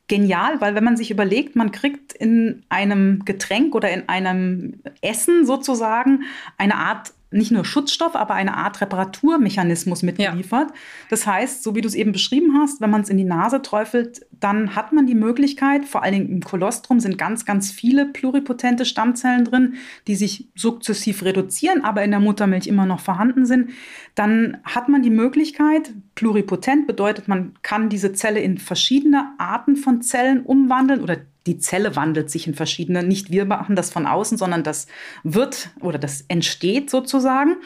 genial, 0.07 0.61
weil 0.61 0.75
wenn 0.75 0.83
man 0.83 0.97
sich 0.97 1.11
überlegt, 1.11 1.55
man 1.55 1.71
kriegt 1.71 2.13
in 2.13 2.63
einem 2.69 3.25
Getränk 3.25 3.73
oder 3.73 3.91
in 3.91 4.07
einem 4.07 4.81
Essen 5.01 5.45
sozusagen 5.45 6.23
eine 6.57 6.75
Art 6.75 7.13
nicht 7.35 7.51
nur 7.51 7.65
Schutzstoff, 7.65 8.15
aber 8.15 8.33
eine 8.33 8.55
Art 8.57 8.81
Reparaturmechanismus 8.81 10.03
mitgeliefert. 10.03 10.69
Ja. 10.69 10.75
Das 11.09 11.27
heißt, 11.27 11.63
so 11.63 11.75
wie 11.75 11.81
du 11.81 11.87
es 11.87 11.95
eben 11.95 12.11
beschrieben 12.11 12.57
hast, 12.57 12.81
wenn 12.81 12.89
man 12.89 13.01
es 13.01 13.09
in 13.09 13.17
die 13.17 13.23
Nase 13.25 13.61
träufelt, 13.61 14.25
dann 14.31 14.75
hat 14.75 14.93
man 14.93 15.05
die 15.05 15.15
Möglichkeit, 15.15 15.85
vor 15.85 16.03
allen 16.03 16.13
Dingen 16.13 16.29
im 16.29 16.41
Kolostrum 16.41 16.99
sind 16.99 17.17
ganz, 17.17 17.45
ganz 17.45 17.71
viele 17.71 18.05
pluripotente 18.05 18.85
Stammzellen 18.85 19.45
drin, 19.45 19.75
die 20.07 20.15
sich 20.15 20.49
sukzessiv 20.55 21.23
reduzieren, 21.23 21.83
aber 21.83 22.03
in 22.03 22.11
der 22.11 22.19
Muttermilch 22.19 22.67
immer 22.67 22.85
noch 22.85 22.99
vorhanden 22.99 23.45
sind. 23.45 23.71
Dann 24.15 24.57
hat 24.63 24.89
man 24.89 25.01
die 25.01 25.09
Möglichkeit, 25.09 25.93
pluripotent 26.15 26.87
bedeutet, 26.87 27.27
man 27.27 27.53
kann 27.61 27.89
diese 27.89 28.13
Zelle 28.13 28.39
in 28.39 28.57
verschiedene 28.57 29.33
Arten 29.37 29.75
von 29.75 30.01
Zellen 30.01 30.43
umwandeln 30.43 31.01
oder 31.01 31.17
die 31.45 31.57
Zelle 31.57 31.95
wandelt 31.95 32.29
sich 32.29 32.47
in 32.47 32.55
verschiedene, 32.55 33.03
nicht 33.03 33.31
wir 33.31 33.45
machen 33.45 33.75
das 33.75 33.91
von 33.91 34.05
außen, 34.05 34.37
sondern 34.37 34.63
das 34.63 34.87
wird 35.23 35.69
oder 35.79 35.99
das 35.99 36.21
entsteht 36.27 36.89
sozusagen. 36.89 37.57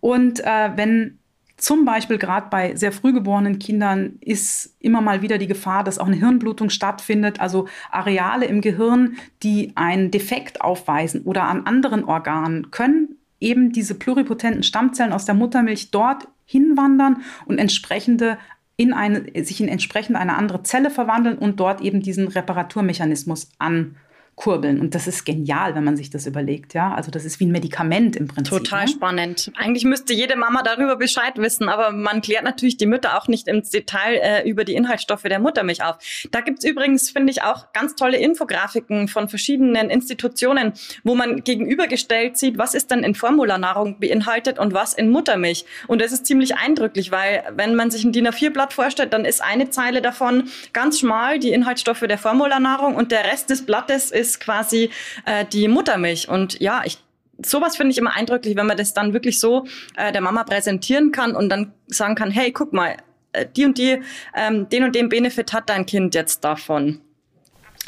Und 0.00 0.40
äh, 0.40 0.70
wenn 0.76 1.18
zum 1.56 1.84
Beispiel 1.86 2.18
gerade 2.18 2.48
bei 2.50 2.76
sehr 2.76 2.92
früh 2.92 3.12
geborenen 3.12 3.58
Kindern 3.58 4.18
ist 4.20 4.76
immer 4.78 5.00
mal 5.00 5.22
wieder 5.22 5.38
die 5.38 5.46
Gefahr, 5.46 5.84
dass 5.84 5.98
auch 5.98 6.06
eine 6.06 6.16
Hirnblutung 6.16 6.68
stattfindet, 6.68 7.40
also 7.40 7.66
Areale 7.90 8.44
im 8.44 8.60
Gehirn, 8.60 9.16
die 9.42 9.72
einen 9.74 10.10
Defekt 10.10 10.60
aufweisen 10.60 11.22
oder 11.22 11.44
an 11.44 11.66
anderen 11.66 12.04
Organen, 12.04 12.70
können 12.70 13.16
eben 13.40 13.72
diese 13.72 13.94
pluripotenten 13.94 14.62
Stammzellen 14.62 15.12
aus 15.12 15.24
der 15.24 15.34
Muttermilch 15.34 15.90
dort 15.90 16.28
hinwandern 16.44 17.22
und 17.46 17.58
entsprechende 17.58 18.38
in 18.76 18.92
eine, 18.92 19.24
sich 19.44 19.60
in 19.60 19.68
entsprechend 19.68 20.16
eine 20.16 20.36
andere 20.36 20.62
Zelle 20.62 20.90
verwandeln 20.90 21.38
und 21.38 21.58
dort 21.60 21.80
eben 21.80 22.02
diesen 22.02 22.28
Reparaturmechanismus 22.28 23.50
an 23.58 23.96
kurbeln. 24.36 24.80
Und 24.80 24.94
das 24.94 25.06
ist 25.06 25.24
genial, 25.24 25.74
wenn 25.74 25.82
man 25.82 25.96
sich 25.96 26.10
das 26.10 26.26
überlegt. 26.26 26.74
Ja, 26.74 26.94
also 26.94 27.10
das 27.10 27.24
ist 27.24 27.40
wie 27.40 27.46
ein 27.46 27.52
Medikament 27.52 28.16
im 28.16 28.28
Prinzip. 28.28 28.52
Total 28.52 28.84
ne? 28.84 28.88
spannend. 28.88 29.50
Eigentlich 29.56 29.84
müsste 29.84 30.12
jede 30.12 30.36
Mama 30.36 30.62
darüber 30.62 30.96
Bescheid 30.96 31.38
wissen, 31.38 31.70
aber 31.70 31.90
man 31.90 32.20
klärt 32.20 32.44
natürlich 32.44 32.76
die 32.76 32.84
Mütter 32.84 33.16
auch 33.16 33.28
nicht 33.28 33.48
im 33.48 33.62
Detail 33.62 34.16
äh, 34.16 34.48
über 34.48 34.64
die 34.64 34.74
Inhaltsstoffe 34.74 35.22
der 35.22 35.38
Muttermilch 35.38 35.82
auf. 35.82 35.96
Da 36.30 36.42
gibt's 36.42 36.66
übrigens, 36.66 37.10
finde 37.10 37.32
ich, 37.32 37.42
auch 37.42 37.72
ganz 37.72 37.94
tolle 37.94 38.18
Infografiken 38.18 39.08
von 39.08 39.30
verschiedenen 39.30 39.88
Institutionen, 39.88 40.74
wo 41.02 41.14
man 41.14 41.42
gegenübergestellt 41.42 42.36
sieht, 42.36 42.58
was 42.58 42.74
ist 42.74 42.90
denn 42.90 43.04
in 43.04 43.14
Formularnahrung 43.14 43.98
beinhaltet 44.00 44.58
und 44.58 44.74
was 44.74 44.92
in 44.92 45.08
Muttermilch. 45.08 45.64
Und 45.86 46.02
das 46.02 46.12
ist 46.12 46.26
ziemlich 46.26 46.56
eindrücklich, 46.56 47.10
weil 47.10 47.42
wenn 47.52 47.74
man 47.74 47.90
sich 47.90 48.04
ein 48.04 48.12
DIN 48.12 48.28
A4-Blatt 48.28 48.74
vorstellt, 48.74 49.14
dann 49.14 49.24
ist 49.24 49.42
eine 49.42 49.70
Zeile 49.70 50.02
davon 50.02 50.50
ganz 50.74 50.98
schmal 50.98 51.38
die 51.38 51.52
Inhaltsstoffe 51.52 52.00
der 52.06 52.18
Formularnahrung 52.18 52.96
und 52.96 53.12
der 53.12 53.24
Rest 53.24 53.48
des 53.48 53.64
Blattes 53.64 54.10
ist 54.10 54.25
ist 54.26 54.40
quasi 54.40 54.90
äh, 55.24 55.44
die 55.44 55.68
Muttermilch. 55.68 56.28
Und 56.28 56.60
ja, 56.60 56.82
ich 56.84 56.98
sowas 57.44 57.76
finde 57.76 57.92
ich 57.92 57.98
immer 57.98 58.14
eindrücklich, 58.14 58.56
wenn 58.56 58.66
man 58.66 58.76
das 58.76 58.94
dann 58.94 59.12
wirklich 59.12 59.40
so 59.40 59.66
äh, 59.96 60.12
der 60.12 60.20
Mama 60.20 60.44
präsentieren 60.44 61.12
kann 61.12 61.34
und 61.34 61.48
dann 61.48 61.72
sagen 61.86 62.14
kann, 62.14 62.30
hey, 62.30 62.52
guck 62.52 62.72
mal, 62.72 62.96
äh, 63.32 63.46
die 63.56 63.64
und 63.64 63.78
die, 63.78 64.00
ähm, 64.34 64.68
den 64.68 64.84
und 64.84 64.94
den 64.94 65.08
Benefit 65.08 65.52
hat 65.52 65.68
dein 65.68 65.86
Kind 65.86 66.14
jetzt 66.14 66.44
davon. 66.44 67.00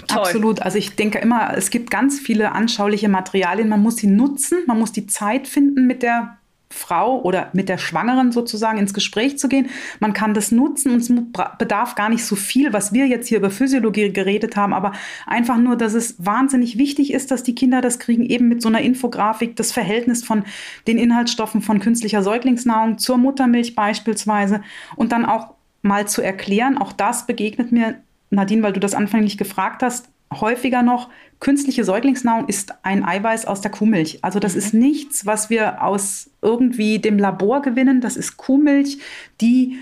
Toll. 0.07 0.19
Absolut. 0.19 0.63
Also 0.63 0.79
ich 0.79 0.95
denke 0.95 1.19
immer, 1.19 1.57
es 1.57 1.71
gibt 1.71 1.91
ganz 1.91 2.21
viele 2.21 2.53
anschauliche 2.53 3.09
Materialien. 3.09 3.69
Man 3.69 3.83
muss 3.83 3.97
sie 3.97 4.07
nutzen, 4.07 4.59
man 4.67 4.79
muss 4.79 4.93
die 4.93 5.07
Zeit 5.07 5.49
finden 5.49 5.87
mit 5.87 6.03
der 6.03 6.38
Frau 6.71 7.23
oder 7.23 7.49
mit 7.55 7.69
der 7.69 7.79
Schwangeren 7.79 8.31
sozusagen 8.31 8.79
ins 8.79 8.93
Gespräch 8.93 9.39
zu 9.39 9.49
gehen. 9.49 9.71
Man 10.01 10.13
kann 10.13 10.35
das 10.35 10.53
nutzen 10.53 10.93
und 10.93 11.01
es 11.01 11.13
bedarf 11.59 11.95
gar 11.95 12.09
nicht 12.09 12.25
so 12.25 12.37
viel, 12.37 12.73
was 12.73 12.93
wir 12.93 13.07
jetzt 13.07 13.29
hier 13.29 13.39
über 13.39 13.51
Physiologie 13.51 14.13
geredet 14.13 14.57
haben, 14.57 14.75
aber 14.75 14.93
einfach 15.27 15.57
nur, 15.57 15.77
dass 15.77 15.95
es 15.95 16.15
wahnsinnig 16.19 16.77
wichtig 16.77 17.13
ist, 17.13 17.31
dass 17.31 17.43
die 17.43 17.55
Kinder 17.55 17.81
das 17.81 17.99
kriegen, 17.99 18.25
eben 18.27 18.49
mit 18.49 18.61
so 18.61 18.69
einer 18.69 18.83
Infografik, 18.83 19.57
das 19.57 19.73
Verhältnis 19.73 20.23
von 20.25 20.45
den 20.87 20.99
Inhaltsstoffen 20.99 21.63
von 21.63 21.81
künstlicher 21.81 22.23
Säuglingsnahrung 22.23 22.99
zur 22.99 23.17
Muttermilch 23.17 23.75
beispielsweise 23.75 24.63
und 24.97 25.13
dann 25.13 25.25
auch 25.25 25.55
mal 25.83 26.07
zu 26.07 26.23
erklären, 26.23 26.77
auch 26.77 26.93
das 26.93 27.27
begegnet 27.27 27.73
mir, 27.73 27.97
Nadine, 28.31 28.63
weil 28.63 28.73
du 28.73 28.81
das 28.81 28.95
anfänglich 28.95 29.39
gefragt 29.39 29.83
hast, 29.83 30.11
häufiger 30.33 30.83
noch, 30.83 31.09
künstliche 31.41 31.85
Säuglingsnahrung 31.85 32.49
ist 32.49 32.75
ein 32.83 33.05
Eiweiß 33.05 33.47
aus 33.47 33.61
der 33.61 33.71
Kuhmilch. 33.71 34.19
Also 34.23 34.41
das 34.41 34.53
mhm. 34.53 34.59
ist 34.59 34.75
nichts, 34.75 35.27
was 35.27 35.51
wir 35.51 35.83
aus 35.83 36.31
irgendwie 36.43 36.99
dem 36.99 37.19
Labor 37.19 37.63
gewinnen. 37.63 38.01
Das 38.01 38.17
ist 38.17 38.37
Kuhmilch, 38.37 38.99
die 39.41 39.79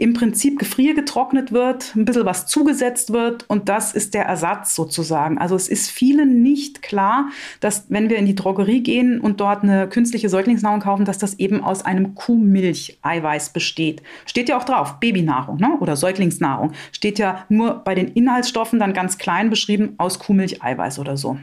im 0.00 0.14
Prinzip 0.14 0.58
gefriergetrocknet 0.58 1.52
wird, 1.52 1.94
ein 1.94 2.06
bisschen 2.06 2.24
was 2.24 2.46
zugesetzt 2.46 3.12
wird 3.12 3.44
und 3.48 3.68
das 3.68 3.92
ist 3.92 4.14
der 4.14 4.24
Ersatz 4.24 4.74
sozusagen. 4.74 5.36
Also 5.36 5.54
es 5.54 5.68
ist 5.68 5.90
vielen 5.90 6.42
nicht 6.42 6.80
klar, 6.80 7.28
dass 7.60 7.84
wenn 7.90 8.08
wir 8.08 8.16
in 8.16 8.24
die 8.24 8.34
Drogerie 8.34 8.82
gehen 8.82 9.20
und 9.20 9.40
dort 9.40 9.62
eine 9.62 9.90
künstliche 9.90 10.30
Säuglingsnahrung 10.30 10.80
kaufen, 10.80 11.04
dass 11.04 11.18
das 11.18 11.34
eben 11.38 11.62
aus 11.62 11.84
einem 11.84 12.14
Kuhmilch-Eiweiß 12.14 13.52
besteht. 13.52 14.02
Steht 14.24 14.48
ja 14.48 14.56
auch 14.56 14.64
drauf, 14.64 15.00
Babynahrung 15.00 15.58
ne? 15.58 15.76
oder 15.80 15.96
Säuglingsnahrung. 15.96 16.72
Steht 16.92 17.18
ja 17.18 17.44
nur 17.50 17.74
bei 17.74 17.94
den 17.94 18.08
Inhaltsstoffen 18.08 18.78
dann 18.78 18.94
ganz 18.94 19.18
klein 19.18 19.50
beschrieben 19.50 19.96
aus 19.98 20.18
Kuhmilch-Eiweiß 20.18 20.98
oder 20.98 21.18
so. 21.18 21.36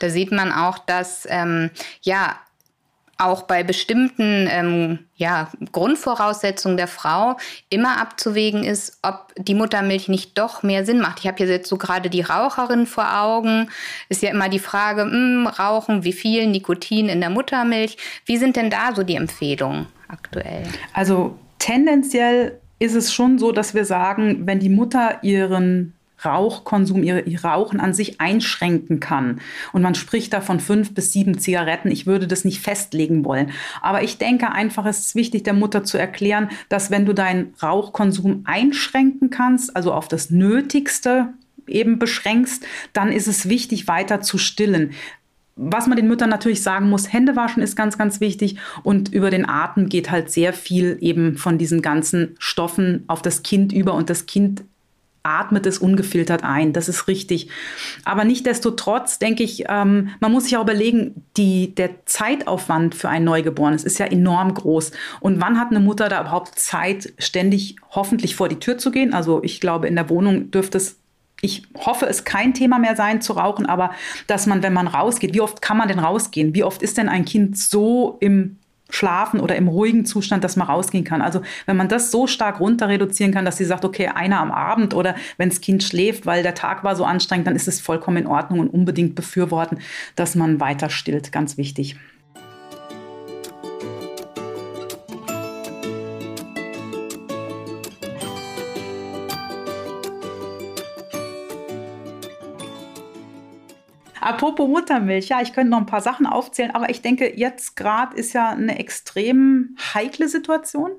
Da 0.00 0.10
sieht 0.10 0.32
man 0.32 0.52
auch, 0.52 0.78
dass 0.78 1.26
ähm, 1.30 1.70
ja 2.02 2.36
auch 3.18 3.42
bei 3.42 3.62
bestimmten 3.62 4.46
ähm, 4.50 4.98
ja, 5.14 5.48
Grundvoraussetzungen 5.72 6.76
der 6.76 6.88
Frau 6.88 7.36
immer 7.70 8.00
abzuwägen 8.00 8.64
ist, 8.64 8.98
ob 9.02 9.32
die 9.38 9.54
Muttermilch 9.54 10.08
nicht 10.08 10.36
doch 10.36 10.62
mehr 10.62 10.84
Sinn 10.84 11.00
macht. 11.00 11.20
Ich 11.20 11.26
habe 11.26 11.38
hier 11.38 11.46
jetzt 11.46 11.68
so 11.68 11.78
gerade 11.78 12.10
die 12.10 12.20
Raucherin 12.20 12.86
vor 12.86 13.18
Augen. 13.18 13.70
Ist 14.08 14.22
ja 14.22 14.30
immer 14.30 14.48
die 14.48 14.58
Frage, 14.58 15.06
mh, 15.06 15.12
hm, 15.12 15.46
Rauchen, 15.46 16.04
wie 16.04 16.12
viel 16.12 16.46
Nikotin 16.46 17.08
in 17.08 17.20
der 17.20 17.30
Muttermilch? 17.30 17.96
Wie 18.26 18.36
sind 18.36 18.56
denn 18.56 18.70
da 18.70 18.94
so 18.94 19.02
die 19.02 19.16
Empfehlungen 19.16 19.86
aktuell? 20.08 20.64
Also 20.92 21.38
tendenziell 21.58 22.60
ist 22.78 22.94
es 22.94 23.14
schon 23.14 23.38
so, 23.38 23.52
dass 23.52 23.74
wir 23.74 23.86
sagen, 23.86 24.46
wenn 24.46 24.60
die 24.60 24.68
Mutter 24.68 25.20
ihren 25.22 25.95
Rauchkonsum, 26.24 27.02
ihr, 27.02 27.26
ihr, 27.26 27.44
Rauchen 27.44 27.80
an 27.80 27.94
sich 27.94 28.20
einschränken 28.20 29.00
kann. 29.00 29.40
Und 29.72 29.82
man 29.82 29.94
spricht 29.94 30.32
da 30.32 30.40
von 30.40 30.60
fünf 30.60 30.94
bis 30.94 31.12
sieben 31.12 31.38
Zigaretten. 31.38 31.90
Ich 31.90 32.06
würde 32.06 32.26
das 32.26 32.44
nicht 32.44 32.60
festlegen 32.60 33.24
wollen. 33.24 33.50
Aber 33.82 34.02
ich 34.02 34.18
denke 34.18 34.52
einfach, 34.52 34.86
es 34.86 35.00
ist 35.00 35.14
wichtig, 35.14 35.44
der 35.44 35.54
Mutter 35.54 35.84
zu 35.84 35.98
erklären, 35.98 36.50
dass 36.68 36.90
wenn 36.90 37.06
du 37.06 37.12
deinen 37.12 37.54
Rauchkonsum 37.62 38.42
einschränken 38.44 39.30
kannst, 39.30 39.76
also 39.76 39.92
auf 39.92 40.08
das 40.08 40.30
Nötigste 40.30 41.28
eben 41.66 41.98
beschränkst, 41.98 42.64
dann 42.92 43.12
ist 43.12 43.26
es 43.26 43.48
wichtig, 43.48 43.88
weiter 43.88 44.20
zu 44.20 44.38
stillen 44.38 44.92
was 45.56 45.86
man 45.86 45.96
den 45.96 46.06
Müttern 46.06 46.28
natürlich 46.28 46.62
sagen 46.62 46.90
muss, 46.90 47.12
Hände 47.12 47.34
waschen 47.34 47.62
ist 47.62 47.76
ganz, 47.76 47.96
ganz 47.96 48.20
wichtig 48.20 48.58
und 48.82 49.12
über 49.12 49.30
den 49.30 49.48
Atem 49.48 49.88
geht 49.88 50.10
halt 50.10 50.30
sehr 50.30 50.52
viel 50.52 50.98
eben 51.00 51.36
von 51.38 51.56
diesen 51.56 51.80
ganzen 51.80 52.36
Stoffen 52.38 53.04
auf 53.06 53.22
das 53.22 53.42
Kind 53.42 53.72
über 53.72 53.94
und 53.94 54.10
das 54.10 54.26
Kind 54.26 54.64
atmet 55.26 55.66
es 55.66 55.78
ungefiltert 55.78 56.44
ein. 56.44 56.72
Das 56.72 56.88
ist 56.88 57.08
richtig. 57.08 57.48
Aber 58.04 58.24
nichtdestotrotz 58.24 59.18
denke 59.18 59.42
ich, 59.42 59.64
ähm, 59.68 60.10
man 60.20 60.32
muss 60.32 60.44
sich 60.44 60.56
auch 60.56 60.62
überlegen, 60.62 61.24
die, 61.36 61.74
der 61.74 62.06
Zeitaufwand 62.06 62.94
für 62.94 63.08
ein 63.08 63.24
Neugeborenes 63.24 63.84
ist 63.84 63.98
ja 63.98 64.06
enorm 64.06 64.54
groß. 64.54 64.92
Und 65.20 65.40
wann 65.40 65.58
hat 65.58 65.70
eine 65.70 65.80
Mutter 65.80 66.08
da 66.08 66.20
überhaupt 66.20 66.58
Zeit, 66.58 67.12
ständig 67.18 67.76
hoffentlich 67.90 68.36
vor 68.36 68.48
die 68.48 68.60
Tür 68.60 68.78
zu 68.78 68.90
gehen? 68.90 69.12
Also 69.12 69.42
ich 69.42 69.60
glaube, 69.60 69.88
in 69.88 69.96
der 69.96 70.08
Wohnung 70.08 70.50
dürfte 70.50 70.78
es 70.78 70.98
ich 71.42 71.64
hoffe, 71.76 72.06
es 72.06 72.24
kein 72.24 72.54
Thema 72.54 72.78
mehr 72.78 72.96
sein 72.96 73.20
zu 73.20 73.34
rauchen, 73.34 73.66
aber 73.66 73.90
dass 74.26 74.46
man, 74.46 74.62
wenn 74.62 74.72
man 74.72 74.86
rausgeht, 74.86 75.34
wie 75.34 75.42
oft 75.42 75.60
kann 75.60 75.76
man 75.76 75.86
denn 75.86 75.98
rausgehen? 75.98 76.54
Wie 76.54 76.64
oft 76.64 76.82
ist 76.82 76.96
denn 76.96 77.10
ein 77.10 77.26
Kind 77.26 77.58
so 77.58 78.16
im 78.20 78.56
schlafen 78.88 79.40
oder 79.40 79.56
im 79.56 79.68
ruhigen 79.68 80.04
Zustand, 80.04 80.44
dass 80.44 80.56
man 80.56 80.68
rausgehen 80.68 81.04
kann. 81.04 81.22
Also 81.22 81.42
wenn 81.66 81.76
man 81.76 81.88
das 81.88 82.10
so 82.10 82.26
stark 82.26 82.60
runter 82.60 82.88
reduzieren 82.88 83.32
kann, 83.32 83.44
dass 83.44 83.56
sie 83.56 83.64
sagt, 83.64 83.84
okay, 83.84 84.08
einer 84.08 84.40
am 84.40 84.52
Abend 84.52 84.94
oder 84.94 85.16
wenn 85.36 85.48
das 85.48 85.60
Kind 85.60 85.82
schläft, 85.82 86.26
weil 86.26 86.42
der 86.42 86.54
Tag 86.54 86.84
war 86.84 86.96
so 86.96 87.04
anstrengend, 87.04 87.46
dann 87.46 87.56
ist 87.56 87.68
es 87.68 87.80
vollkommen 87.80 88.18
in 88.18 88.26
Ordnung 88.26 88.60
und 88.60 88.68
unbedingt 88.68 89.14
befürworten, 89.14 89.78
dass 90.14 90.34
man 90.34 90.60
weiter 90.60 90.90
stillt. 90.90 91.32
Ganz 91.32 91.56
wichtig. 91.56 91.96
Apropos 104.26 104.68
Muttermilch, 104.68 105.28
ja, 105.28 105.40
ich 105.40 105.52
könnte 105.52 105.70
noch 105.70 105.78
ein 105.78 105.86
paar 105.86 106.00
Sachen 106.00 106.26
aufzählen, 106.26 106.72
aber 106.72 106.90
ich 106.90 107.00
denke, 107.00 107.38
jetzt 107.38 107.76
gerade 107.76 108.16
ist 108.16 108.32
ja 108.32 108.50
eine 108.50 108.76
extrem 108.76 109.76
heikle 109.94 110.28
Situation. 110.28 110.90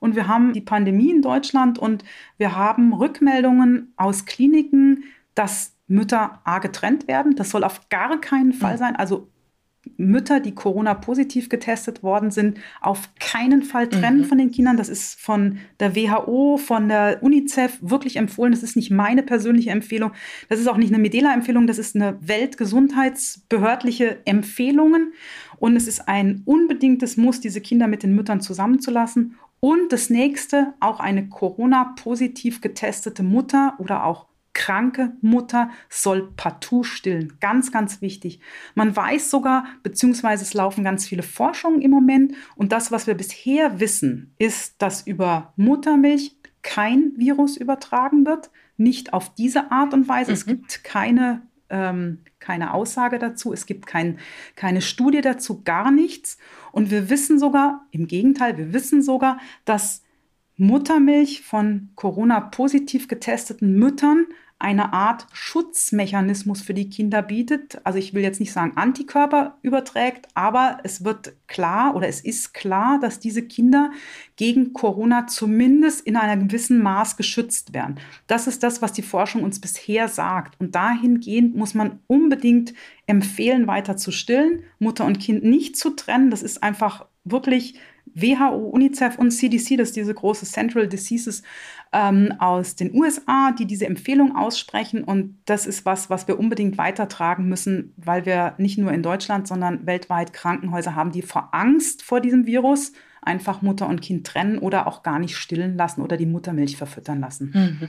Und 0.00 0.16
wir 0.16 0.26
haben 0.26 0.52
die 0.52 0.60
Pandemie 0.60 1.12
in 1.12 1.22
Deutschland 1.22 1.78
und 1.78 2.02
wir 2.36 2.56
haben 2.56 2.92
Rückmeldungen 2.92 3.92
aus 3.96 4.24
Kliniken, 4.24 5.04
dass 5.36 5.76
Mütter 5.86 6.40
A 6.42 6.58
getrennt 6.58 7.06
werden. 7.06 7.36
Das 7.36 7.50
soll 7.50 7.62
auf 7.62 7.88
gar 7.90 8.20
keinen 8.20 8.52
Fall 8.52 8.72
hm. 8.72 8.78
sein. 8.78 8.96
Also 8.96 9.28
Mütter, 9.96 10.40
die 10.40 10.54
Corona-positiv 10.54 11.48
getestet 11.48 12.02
worden 12.02 12.30
sind, 12.30 12.58
auf 12.80 13.10
keinen 13.20 13.62
Fall 13.62 13.88
trennen 13.88 14.20
mhm. 14.20 14.24
von 14.24 14.38
den 14.38 14.50
Kindern. 14.50 14.76
Das 14.76 14.88
ist 14.88 15.20
von 15.20 15.58
der 15.80 15.94
WHO, 15.94 16.56
von 16.58 16.88
der 16.88 17.22
UNICEF 17.22 17.78
wirklich 17.80 18.16
empfohlen. 18.16 18.52
Das 18.52 18.62
ist 18.62 18.76
nicht 18.76 18.90
meine 18.90 19.22
persönliche 19.22 19.70
Empfehlung. 19.70 20.12
Das 20.48 20.60
ist 20.60 20.68
auch 20.68 20.76
nicht 20.76 20.92
eine 20.92 21.02
Medela-Empfehlung. 21.02 21.66
Das 21.66 21.78
ist 21.78 21.96
eine 21.96 22.16
weltgesundheitsbehördliche 22.20 24.18
Empfehlung. 24.24 25.12
Und 25.58 25.76
es 25.76 25.86
ist 25.86 26.08
ein 26.08 26.42
unbedingtes 26.44 27.16
Muss, 27.16 27.40
diese 27.40 27.60
Kinder 27.60 27.86
mit 27.86 28.02
den 28.02 28.14
Müttern 28.14 28.40
zusammenzulassen. 28.40 29.36
Und 29.60 29.92
das 29.92 30.10
nächste, 30.10 30.74
auch 30.80 31.00
eine 31.00 31.28
Corona-positiv 31.28 32.60
getestete 32.60 33.22
Mutter 33.22 33.74
oder 33.78 34.04
auch 34.04 34.26
kranke 34.54 35.12
Mutter 35.20 35.70
soll 35.90 36.32
partout 36.36 36.84
stillen. 36.84 37.34
Ganz, 37.40 37.70
ganz 37.72 38.00
wichtig. 38.00 38.40
Man 38.74 38.96
weiß 38.96 39.30
sogar, 39.30 39.66
beziehungsweise 39.82 40.44
es 40.44 40.54
laufen 40.54 40.84
ganz 40.84 41.06
viele 41.06 41.22
Forschungen 41.22 41.82
im 41.82 41.90
Moment. 41.90 42.34
Und 42.56 42.72
das, 42.72 42.90
was 42.90 43.06
wir 43.06 43.14
bisher 43.14 43.80
wissen, 43.80 44.34
ist, 44.38 44.80
dass 44.80 45.06
über 45.06 45.52
Muttermilch 45.56 46.36
kein 46.62 47.12
Virus 47.16 47.56
übertragen 47.56 48.24
wird. 48.24 48.50
Nicht 48.76 49.12
auf 49.12 49.34
diese 49.34 49.70
Art 49.70 49.92
und 49.92 50.08
Weise. 50.08 50.30
Mhm. 50.30 50.34
Es 50.34 50.46
gibt 50.46 50.84
keine, 50.84 51.42
ähm, 51.68 52.20
keine 52.38 52.72
Aussage 52.72 53.18
dazu. 53.18 53.52
Es 53.52 53.66
gibt 53.66 53.86
kein, 53.86 54.18
keine 54.56 54.80
Studie 54.80 55.20
dazu, 55.20 55.62
gar 55.62 55.90
nichts. 55.90 56.38
Und 56.72 56.90
wir 56.90 57.10
wissen 57.10 57.38
sogar, 57.38 57.86
im 57.90 58.06
Gegenteil, 58.06 58.56
wir 58.56 58.72
wissen 58.72 59.02
sogar, 59.02 59.38
dass 59.64 60.02
Muttermilch 60.56 61.42
von 61.42 61.90
Corona 61.96 62.40
positiv 62.40 63.08
getesteten 63.08 63.76
Müttern 63.76 64.26
eine 64.58 64.92
Art 64.92 65.26
Schutzmechanismus 65.32 66.62
für 66.62 66.74
die 66.74 66.88
Kinder 66.88 67.22
bietet. 67.22 67.80
Also 67.84 67.98
ich 67.98 68.14
will 68.14 68.22
jetzt 68.22 68.40
nicht 68.40 68.52
sagen 68.52 68.76
Antikörper 68.76 69.58
überträgt, 69.62 70.28
aber 70.34 70.78
es 70.84 71.04
wird 71.04 71.34
klar 71.48 71.94
oder 71.94 72.08
es 72.08 72.20
ist 72.20 72.54
klar, 72.54 72.98
dass 73.00 73.18
diese 73.18 73.42
Kinder 73.42 73.90
gegen 74.36 74.72
Corona 74.72 75.26
zumindest 75.26 76.06
in 76.06 76.16
einem 76.16 76.48
gewissen 76.48 76.82
Maß 76.82 77.16
geschützt 77.16 77.74
werden. 77.74 78.00
Das 78.26 78.46
ist 78.46 78.62
das, 78.62 78.80
was 78.80 78.92
die 78.92 79.02
Forschung 79.02 79.42
uns 79.42 79.60
bisher 79.60 80.08
sagt. 80.08 80.58
Und 80.60 80.74
dahingehend 80.74 81.54
muss 81.56 81.74
man 81.74 81.98
unbedingt 82.06 82.74
empfehlen, 83.06 83.66
weiter 83.66 83.96
zu 83.96 84.12
stillen, 84.12 84.62
Mutter 84.78 85.04
und 85.04 85.18
Kind 85.18 85.44
nicht 85.44 85.76
zu 85.76 85.90
trennen. 85.90 86.30
Das 86.30 86.42
ist 86.42 86.62
einfach 86.62 87.06
wirklich 87.24 87.78
WHO, 88.14 88.68
UNICEF 88.70 89.18
und 89.18 89.30
CDC, 89.30 89.76
das 89.76 89.88
ist 89.88 89.96
diese 89.96 90.14
große 90.14 90.46
Central 90.46 90.86
Diseases 90.86 91.42
ähm, 91.94 92.34
aus 92.38 92.74
den 92.74 92.94
USA, 92.94 93.52
die 93.52 93.66
diese 93.66 93.86
Empfehlung 93.86 94.36
aussprechen. 94.36 95.04
Und 95.04 95.38
das 95.46 95.66
ist 95.66 95.86
was, 95.86 96.10
was 96.10 96.28
wir 96.28 96.38
unbedingt 96.38 96.76
weitertragen 96.76 97.48
müssen, 97.48 97.94
weil 97.96 98.26
wir 98.26 98.54
nicht 98.58 98.76
nur 98.76 98.92
in 98.92 99.02
Deutschland, 99.02 99.46
sondern 99.46 99.86
weltweit 99.86 100.32
Krankenhäuser 100.32 100.94
haben, 100.94 101.12
die 101.12 101.22
vor 101.22 101.50
Angst 101.52 102.02
vor 102.02 102.20
diesem 102.20 102.46
Virus 102.46 102.92
einfach 103.24 103.62
Mutter 103.62 103.88
und 103.88 104.00
Kind 104.00 104.26
trennen 104.26 104.58
oder 104.58 104.86
auch 104.86 105.02
gar 105.02 105.18
nicht 105.18 105.36
stillen 105.36 105.76
lassen 105.76 106.02
oder 106.02 106.16
die 106.16 106.26
Muttermilch 106.26 106.76
verfüttern 106.76 107.20
lassen. 107.20 107.50
Mhm. 107.54 107.88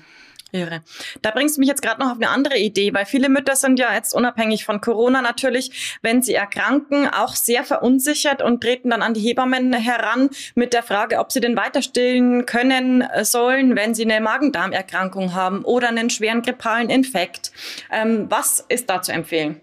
Irre. 0.51 0.81
Da 1.21 1.31
bringst 1.31 1.57
du 1.57 1.59
mich 1.59 1.67
jetzt 1.67 1.81
gerade 1.81 1.99
noch 1.99 2.11
auf 2.11 2.17
eine 2.17 2.29
andere 2.29 2.57
Idee, 2.57 2.93
weil 2.93 3.05
viele 3.05 3.29
Mütter 3.29 3.55
sind 3.55 3.77
ja 3.77 3.93
jetzt 3.93 4.13
unabhängig 4.13 4.63
von 4.63 4.79
Corona 4.79 5.21
natürlich, 5.21 5.97
wenn 6.01 6.21
sie 6.21 6.33
erkranken, 6.33 7.07
auch 7.07 7.35
sehr 7.35 7.63
verunsichert 7.63 8.41
und 8.41 8.61
treten 8.61 8.89
dann 8.89 9.01
an 9.01 9.13
die 9.13 9.21
Hebammen 9.21 9.73
heran 9.73 10.29
mit 10.55 10.73
der 10.73 10.83
Frage, 10.83 11.19
ob 11.19 11.31
sie 11.31 11.41
denn 11.41 11.57
weiter 11.57 11.81
stillen 11.81 12.45
können 12.45 13.01
äh, 13.01 13.25
sollen, 13.25 13.75
wenn 13.75 13.93
sie 13.93 14.03
eine 14.03 14.21
Magen-Darm-Erkrankung 14.21 15.33
haben 15.33 15.63
oder 15.63 15.89
einen 15.89 16.09
schweren 16.09 16.41
grippalen 16.41 16.89
Infekt. 16.89 17.51
Ähm, 17.91 18.27
was 18.29 18.63
ist 18.69 18.89
da 18.89 19.01
zu 19.01 19.11
empfehlen? 19.11 19.59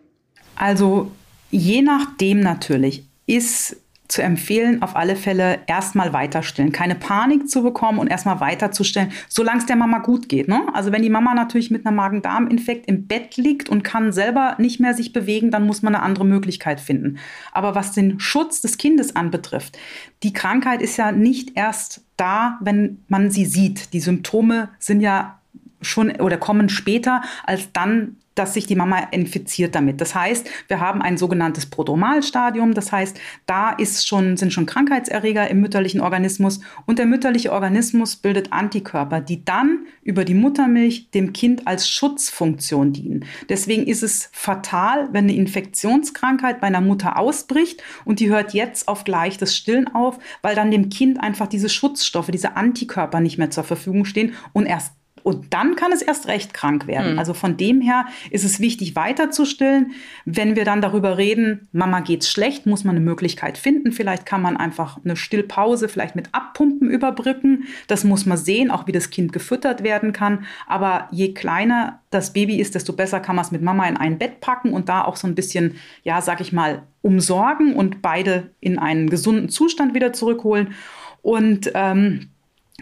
Also 0.57 1.11
je 1.51 1.83
nachdem 1.83 2.41
natürlich 2.41 3.05
ist 3.27 3.77
zu 4.13 4.23
empfehlen, 4.23 4.83
auf 4.83 4.95
alle 4.95 5.17
Fälle 5.17 5.61
erstmal 5.67 6.13
weiterstellen. 6.13 6.71
Keine 6.71 6.95
Panik 6.95 7.49
zu 7.49 7.63
bekommen 7.63 7.99
und 7.99 8.09
erstmal 8.09 8.41
weiterzustellen, 8.41 9.11
solange 9.29 9.61
es 9.61 9.67
der 9.67 9.77
Mama 9.77 10.01
gut 10.01 10.29
geht. 10.29 10.49
Ne? 10.49 10.67
Also 10.75 10.93
wenn 10.93 11.01
die 11.01 11.09
Mama 11.09 11.33
natürlich 11.33 11.71
mit 11.71 11.87
einem 11.87 11.97
Magen-Darm-Infekt 11.97 12.87
im 12.89 13.07
Bett 13.07 13.39
liegt 13.39 13.71
und 13.71 13.83
kann 13.83 14.13
selber 14.13 14.57
nicht 14.59 14.81
mehr 14.81 14.93
sich 14.93 15.15
bewegen, 15.15 15.51
dann 15.51 15.67
muss 15.67 15.81
man 15.81 15.95
eine 15.95 16.05
andere 16.05 16.27
Möglichkeit 16.27 16.79
finden. 16.79 17.19
Aber 17.53 17.75
was 17.75 17.93
den 17.93 18.21
Schutz 18.21 18.61
des 18.61 18.77
Kindes 18.77 19.17
anbetrifft, 19.17 19.79
die 20.23 20.35
Krankheit 20.35 20.83
ist 20.83 20.99
ja 20.99 21.11
nicht 21.11 21.57
erst 21.57 22.05
da, 22.19 22.59
wenn 22.61 23.03
man 23.09 23.31
sie 23.31 23.47
sieht. 23.47 23.95
Die 23.95 24.01
Symptome 24.01 24.69
sind 24.79 25.01
ja 25.01 25.41
schon 25.81 26.11
oder 26.21 26.37
kommen 26.37 26.69
später, 26.69 27.23
als 27.45 27.73
dann 27.73 28.17
dass 28.35 28.55
sich 28.55 28.67
die 28.67 28.77
Mama 28.77 28.99
infiziert 29.11 29.75
damit. 29.75 30.01
Das 30.01 30.15
heißt, 30.15 30.49
wir 30.69 30.81
haben 30.81 31.03
ein 31.03 31.17
sogenanntes 31.17 31.67
Prodromalstadium. 31.67 32.75
Das 32.75 32.93
heißt, 32.93 33.19
da 33.47 33.71
ist 33.71 34.07
schon, 34.07 34.37
sind 34.37 34.53
schon 34.53 34.67
Krankheitserreger 34.67 35.49
im 35.49 35.61
mütterlichen 35.61 36.01
Organismus 36.01 36.61
und 36.87 36.99
der 36.99 37.07
mütterliche 37.07 37.53
Organismus 37.53 38.17
bildet 38.17 38.53
Antikörper, 38.53 39.21
die 39.21 39.45
dann 39.45 39.87
über 40.03 40.25
die 40.25 40.35
Muttermilch 40.35 41.11
dem 41.11 41.33
Kind 41.33 41.67
als 41.67 41.89
Schutzfunktion 41.89 42.93
dienen. 42.93 43.25
Deswegen 43.49 43.87
ist 43.87 44.03
es 44.03 44.31
fatal, 44.33 45.09
wenn 45.13 45.25
eine 45.25 45.35
Infektionskrankheit 45.35 46.61
bei 46.61 46.67
einer 46.67 46.81
Mutter 46.81 47.19
ausbricht 47.19 47.83
und 48.05 48.21
die 48.21 48.31
hört 48.31 48.55
jetzt 48.55 48.89
auf 48.89 49.05
gleich 49.05 49.39
das 49.39 49.55
Stillen 49.57 49.95
auf, 49.95 50.19
weil 50.43 50.55
dann 50.55 50.71
dem 50.71 50.89
Kind 50.89 51.21
einfach 51.21 51.47
diese 51.47 51.69
Schutzstoffe, 51.69 52.31
diese 52.31 52.57
Antikörper 52.57 53.21
nicht 53.21 53.39
mehr 53.39 53.51
zur 53.51 53.65
Verfügung 53.65 54.05
stehen 54.05 54.35
und 54.53 54.67
erst 54.67 54.93
und 55.23 55.53
dann 55.55 55.77
kann 55.77 55.93
es 55.93 56.03
erst 56.03 56.29
recht 56.29 56.55
krank 56.55 56.87
werden. 56.87 57.13
Mhm. 57.13 57.19
Also 57.19 57.35
von 57.35 57.57
dem 57.57 57.81
her 57.81 58.07
ist 58.31 58.45
es 58.45 58.61
wichtig, 58.61 58.97
weiter 58.97 59.31
zu 59.31 59.45
stillen. 59.45 59.93
Wenn 60.25 60.57
wir 60.57 60.65
dann 60.65 60.81
darüber 60.81 61.19
reden, 61.19 61.69
Mama 61.73 62.01
geht's 62.01 62.31
schlecht, 62.31 62.67
muss 62.67 62.85
man 62.85 62.97
eine 62.97 63.05
Möglichkeit 63.05 63.59
finden. 63.59 63.93
Vielleicht 63.93 64.27
kann 64.27 64.43
man 64.43 64.57
einfach 64.57 64.99
eine 65.05 65.17
Stillpause 65.17 65.89
vielleicht 65.89 66.17
mit 66.17 66.29
Abpumpen 66.33 66.91
überbrücken. 66.91 67.65
Das 67.87 68.05
muss 68.05 68.27
man 68.27 68.39
sehen, 68.39 68.71
auch 68.71 68.87
wie 68.87 68.93
das 68.93 69.11
Kind 69.11 69.33
gefüttert 69.33 69.83
werden 69.83 70.13
kann. 70.13 70.45
Aber 70.67 71.09
je 71.11 71.35
kleiner 71.35 72.01
das 72.11 72.33
Baby 72.33 72.61
ist, 72.61 72.75
desto 72.75 72.93
besser 72.93 73.21
kann 73.21 73.37
man 73.37 73.45
es 73.45 73.53
mit 73.53 73.63
Mama 73.63 73.87
in 73.87 73.97
ein 73.97 74.19
Bett 74.19 74.41
packen 74.41 74.73
und 74.73 74.89
da 74.89 75.05
auch 75.05 75.17
so 75.17 75.27
ein 75.27 75.35
bisschen, 75.35 75.77
ja, 76.03 76.21
sag 76.21 76.41
ich 76.41 76.53
mal, 76.53 76.83
umsorgen 77.01 77.75
und 77.75 78.03
beide 78.03 78.51
in 78.61 78.79
einen 78.79 79.09
gesunden 79.09 79.49
Zustand 79.49 79.95
wieder 79.95 80.13
zurückholen. 80.13 80.75
Und 81.23 81.71
ähm, 81.75 82.32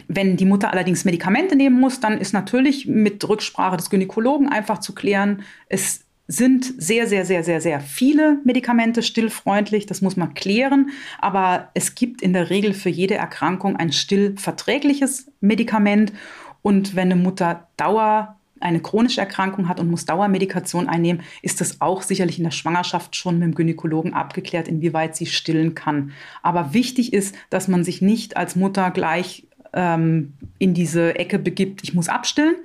wenn 0.07 0.37
die 0.37 0.45
Mutter 0.45 0.71
allerdings 0.71 1.05
Medikamente 1.05 1.55
nehmen 1.55 1.79
muss, 1.79 1.99
dann 1.99 2.17
ist 2.17 2.33
natürlich 2.33 2.87
mit 2.87 3.27
Rücksprache 3.27 3.77
des 3.77 3.89
Gynäkologen 3.89 4.49
einfach 4.49 4.79
zu 4.79 4.93
klären, 4.93 5.43
es 5.67 6.05
sind 6.31 6.81
sehr, 6.81 7.07
sehr, 7.07 7.25
sehr, 7.25 7.43
sehr, 7.43 7.59
sehr 7.59 7.81
viele 7.81 8.39
Medikamente 8.45 9.03
stillfreundlich. 9.03 9.85
Das 9.85 10.01
muss 10.01 10.15
man 10.15 10.33
klären. 10.33 10.91
Aber 11.19 11.69
es 11.73 11.93
gibt 11.95 12.21
in 12.21 12.31
der 12.31 12.49
Regel 12.49 12.73
für 12.73 12.89
jede 12.89 13.15
Erkrankung 13.15 13.75
ein 13.75 13.91
stillverträgliches 13.91 15.29
Medikament. 15.41 16.13
Und 16.61 16.95
wenn 16.95 17.11
eine 17.11 17.21
Mutter 17.21 17.67
Dauer 17.75 18.37
eine 18.61 18.79
chronische 18.79 19.19
Erkrankung 19.19 19.67
hat 19.67 19.79
und 19.79 19.89
muss 19.89 20.05
Dauermedikation 20.05 20.87
einnehmen, 20.87 21.23
ist 21.41 21.61
das 21.61 21.81
auch 21.81 22.03
sicherlich 22.03 22.37
in 22.37 22.43
der 22.43 22.51
Schwangerschaft 22.51 23.15
schon 23.15 23.39
mit 23.39 23.43
dem 23.43 23.55
Gynäkologen 23.55 24.13
abgeklärt, 24.13 24.67
inwieweit 24.67 25.15
sie 25.15 25.25
stillen 25.25 25.75
kann. 25.75 26.11
Aber 26.43 26.73
wichtig 26.73 27.11
ist, 27.11 27.35
dass 27.49 27.67
man 27.67 27.83
sich 27.83 28.01
nicht 28.01 28.37
als 28.37 28.55
Mutter 28.55 28.91
gleich 28.91 29.47
ähm, 29.73 30.33
in 30.59 30.73
diese 30.73 31.15
Ecke 31.15 31.39
begibt, 31.39 31.83
ich 31.83 31.93
muss 31.93 32.09
abstillen. 32.09 32.55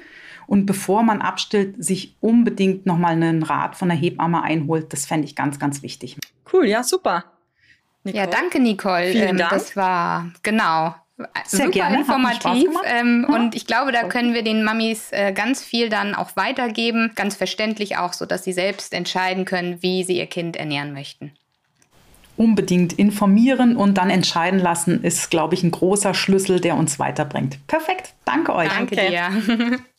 Und 0.46 0.66
bevor 0.66 1.02
man 1.02 1.20
abstillt, 1.22 1.82
sich 1.82 2.16
unbedingt 2.20 2.86
nochmal 2.86 3.12
einen 3.12 3.42
Rat 3.42 3.74
von 3.74 3.88
der 3.88 3.98
Hebamme 3.98 4.42
einholt. 4.42 4.92
Das 4.92 5.04
fände 5.04 5.26
ich 5.26 5.34
ganz, 5.34 5.58
ganz 5.58 5.82
wichtig. 5.82 6.16
Cool, 6.52 6.66
ja, 6.66 6.84
super. 6.84 7.24
Nicole. 8.04 8.24
Ja, 8.24 8.30
danke, 8.30 8.60
Nicole. 8.60 9.10
Vielen 9.10 9.30
ähm, 9.30 9.36
Dank. 9.38 9.50
Das 9.50 9.74
war, 9.74 10.30
genau, 10.44 10.94
sehr 11.44 11.66
super 11.66 11.70
gerne. 11.70 11.98
informativ. 11.98 12.68
Ähm, 12.84 13.26
ja. 13.28 13.34
Und 13.34 13.56
ich 13.56 13.66
glaube, 13.66 13.90
da 13.90 14.04
können 14.04 14.34
wir 14.34 14.44
den 14.44 14.62
Mamis 14.62 15.10
äh, 15.10 15.32
ganz 15.32 15.64
viel 15.64 15.88
dann 15.88 16.14
auch 16.14 16.36
weitergeben. 16.36 17.10
Ganz 17.16 17.34
verständlich 17.34 17.96
auch, 17.96 18.12
so 18.12 18.24
dass 18.24 18.44
sie 18.44 18.52
selbst 18.52 18.94
entscheiden 18.94 19.44
können, 19.44 19.82
wie 19.82 20.04
sie 20.04 20.18
ihr 20.18 20.26
Kind 20.26 20.56
ernähren 20.56 20.92
möchten 20.92 21.32
unbedingt 22.36 22.92
informieren 22.92 23.76
und 23.76 23.94
dann 23.98 24.10
entscheiden 24.10 24.60
lassen, 24.60 25.02
ist, 25.02 25.30
glaube 25.30 25.54
ich, 25.54 25.62
ein 25.62 25.70
großer 25.70 26.14
Schlüssel, 26.14 26.60
der 26.60 26.76
uns 26.76 26.98
weiterbringt. 26.98 27.58
Perfekt. 27.66 28.14
Danke 28.24 28.54
euch. 28.54 28.68
Danke 28.68 28.96
dir. 28.96 29.78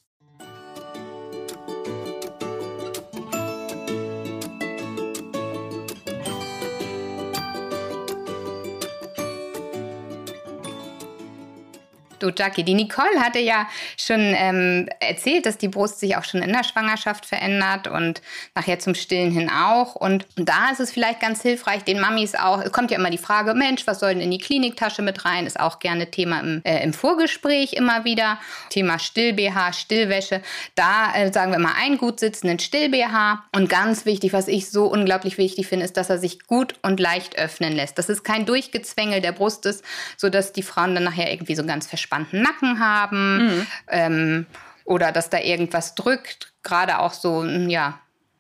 Du, 12.20 12.32
Jackie, 12.36 12.64
die 12.64 12.74
Nicole 12.74 13.20
hatte 13.20 13.40
ja 13.40 13.68
schon 13.96 14.20
ähm, 14.20 14.90
erzählt, 15.00 15.46
dass 15.46 15.58
die 15.58 15.68
Brust 15.68 16.00
sich 16.00 16.18
auch 16.18 16.24
schon 16.24 16.42
in 16.42 16.52
der 16.52 16.64
Schwangerschaft 16.64 17.26
verändert 17.26 17.88
und 17.88 18.22
nachher 18.56 18.80
zum 18.80 18.96
Stillen 18.96 19.32
hin 19.32 19.50
auch. 19.50 19.96
Und 19.96 20.26
da 20.36 20.72
ist 20.72 20.80
es 20.80 20.92
vielleicht 20.92 21.20
ganz 21.20 21.42
hilfreich, 21.44 21.84
den 21.84 22.00
Mamis 22.00 22.34
auch, 22.34 22.62
es 22.62 22.72
kommt 22.72 22.92
ja 22.92 22.98
immer 22.98 23.12
die 23.12 23.20
Frage, 23.20 23.54
Mensch, 23.54 23.86
was 23.86 24.00
soll 24.00 24.14
denn 24.14 24.22
in 24.22 24.32
die 24.32 24.40
Kliniktasche 24.40 25.04
mit 25.04 25.26
rein? 25.26 25.46
Ist 25.46 25.60
auch 25.60 25.80
gerne 25.80 26.10
Thema 26.10 26.40
im, 26.40 26.62
äh, 26.64 26.84
im 26.84 26.94
Vorgespräch 26.94 27.74
immer 27.74 28.04
wieder. 28.04 28.40
Thema 28.70 28.98
Still-BH, 28.98 29.74
Stillwäsche. 29.74 30.42
Da 30.76 31.14
äh, 31.16 31.32
sagen 31.32 31.52
wir 31.52 31.60
mal 31.60 31.76
einen 31.80 31.98
gut 31.98 32.20
sitzenden 32.20 32.58
Still-BH. 32.58 33.44
Und 33.56 33.70
ganz 33.70 34.06
wichtig, 34.06 34.34
was 34.34 34.48
ich 34.48 34.72
so 34.72 34.88
unglaublich 34.88 35.38
wichtig 35.38 35.68
finde, 35.68 35.86
ist, 35.86 35.98
dass 35.98 36.10
er 36.10 36.18
sich 36.18 36.46
gut 36.48 36.74
und 36.82 37.00
leicht 37.00 37.38
öffnen 37.38 37.74
lässt. 37.74 37.98
Dass 38.00 38.10
es 38.10 38.24
kein 38.24 38.46
Durchgezwängel 38.46 39.22
der 39.22 39.34
Brust 39.34 39.68
ist, 39.68 39.84
sodass 40.18 40.52
die 40.52 40.64
Frauen 40.64 40.96
dann 40.96 41.04
nachher 41.04 41.32
irgendwie 41.32 41.56
so 41.56 41.64
ganz 41.64 41.86
verspannt 41.86 42.07
verspannten 42.08 42.42
Nacken 42.42 42.80
haben 42.80 43.46
mhm. 43.46 43.68
ähm, 43.90 44.46
oder 44.86 45.12
dass 45.12 45.30
da 45.30 45.40
irgendwas 45.40 45.96
drückt. 45.96 46.54
Gerade 46.64 47.00
auch 47.00 47.14
so, 47.14 47.44
ja, 47.44 48.00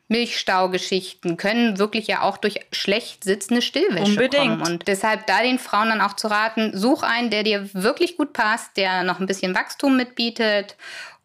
Milchstaugeschichten 0.09 1.35
können 1.35 1.79
wirklich 1.79 2.07
ja 2.07 2.21
auch 2.21 2.37
durch 2.37 2.61
schlecht 2.71 3.25
sitzende 3.25 3.61
Stillwäsche 3.61 4.11
Unbedingt. 4.11 4.59
kommen. 4.59 4.61
Und 4.61 4.87
deshalb 4.87 5.27
da 5.27 5.41
den 5.41 5.59
Frauen 5.59 5.89
dann 5.89 6.01
auch 6.01 6.13
zu 6.13 6.29
raten, 6.29 6.71
such 6.77 7.03
einen, 7.03 7.29
der 7.29 7.43
dir 7.43 7.69
wirklich 7.73 8.15
gut 8.15 8.31
passt, 8.31 8.77
der 8.77 9.03
noch 9.03 9.19
ein 9.19 9.25
bisschen 9.25 9.53
Wachstum 9.53 9.97
mitbietet 9.97 10.77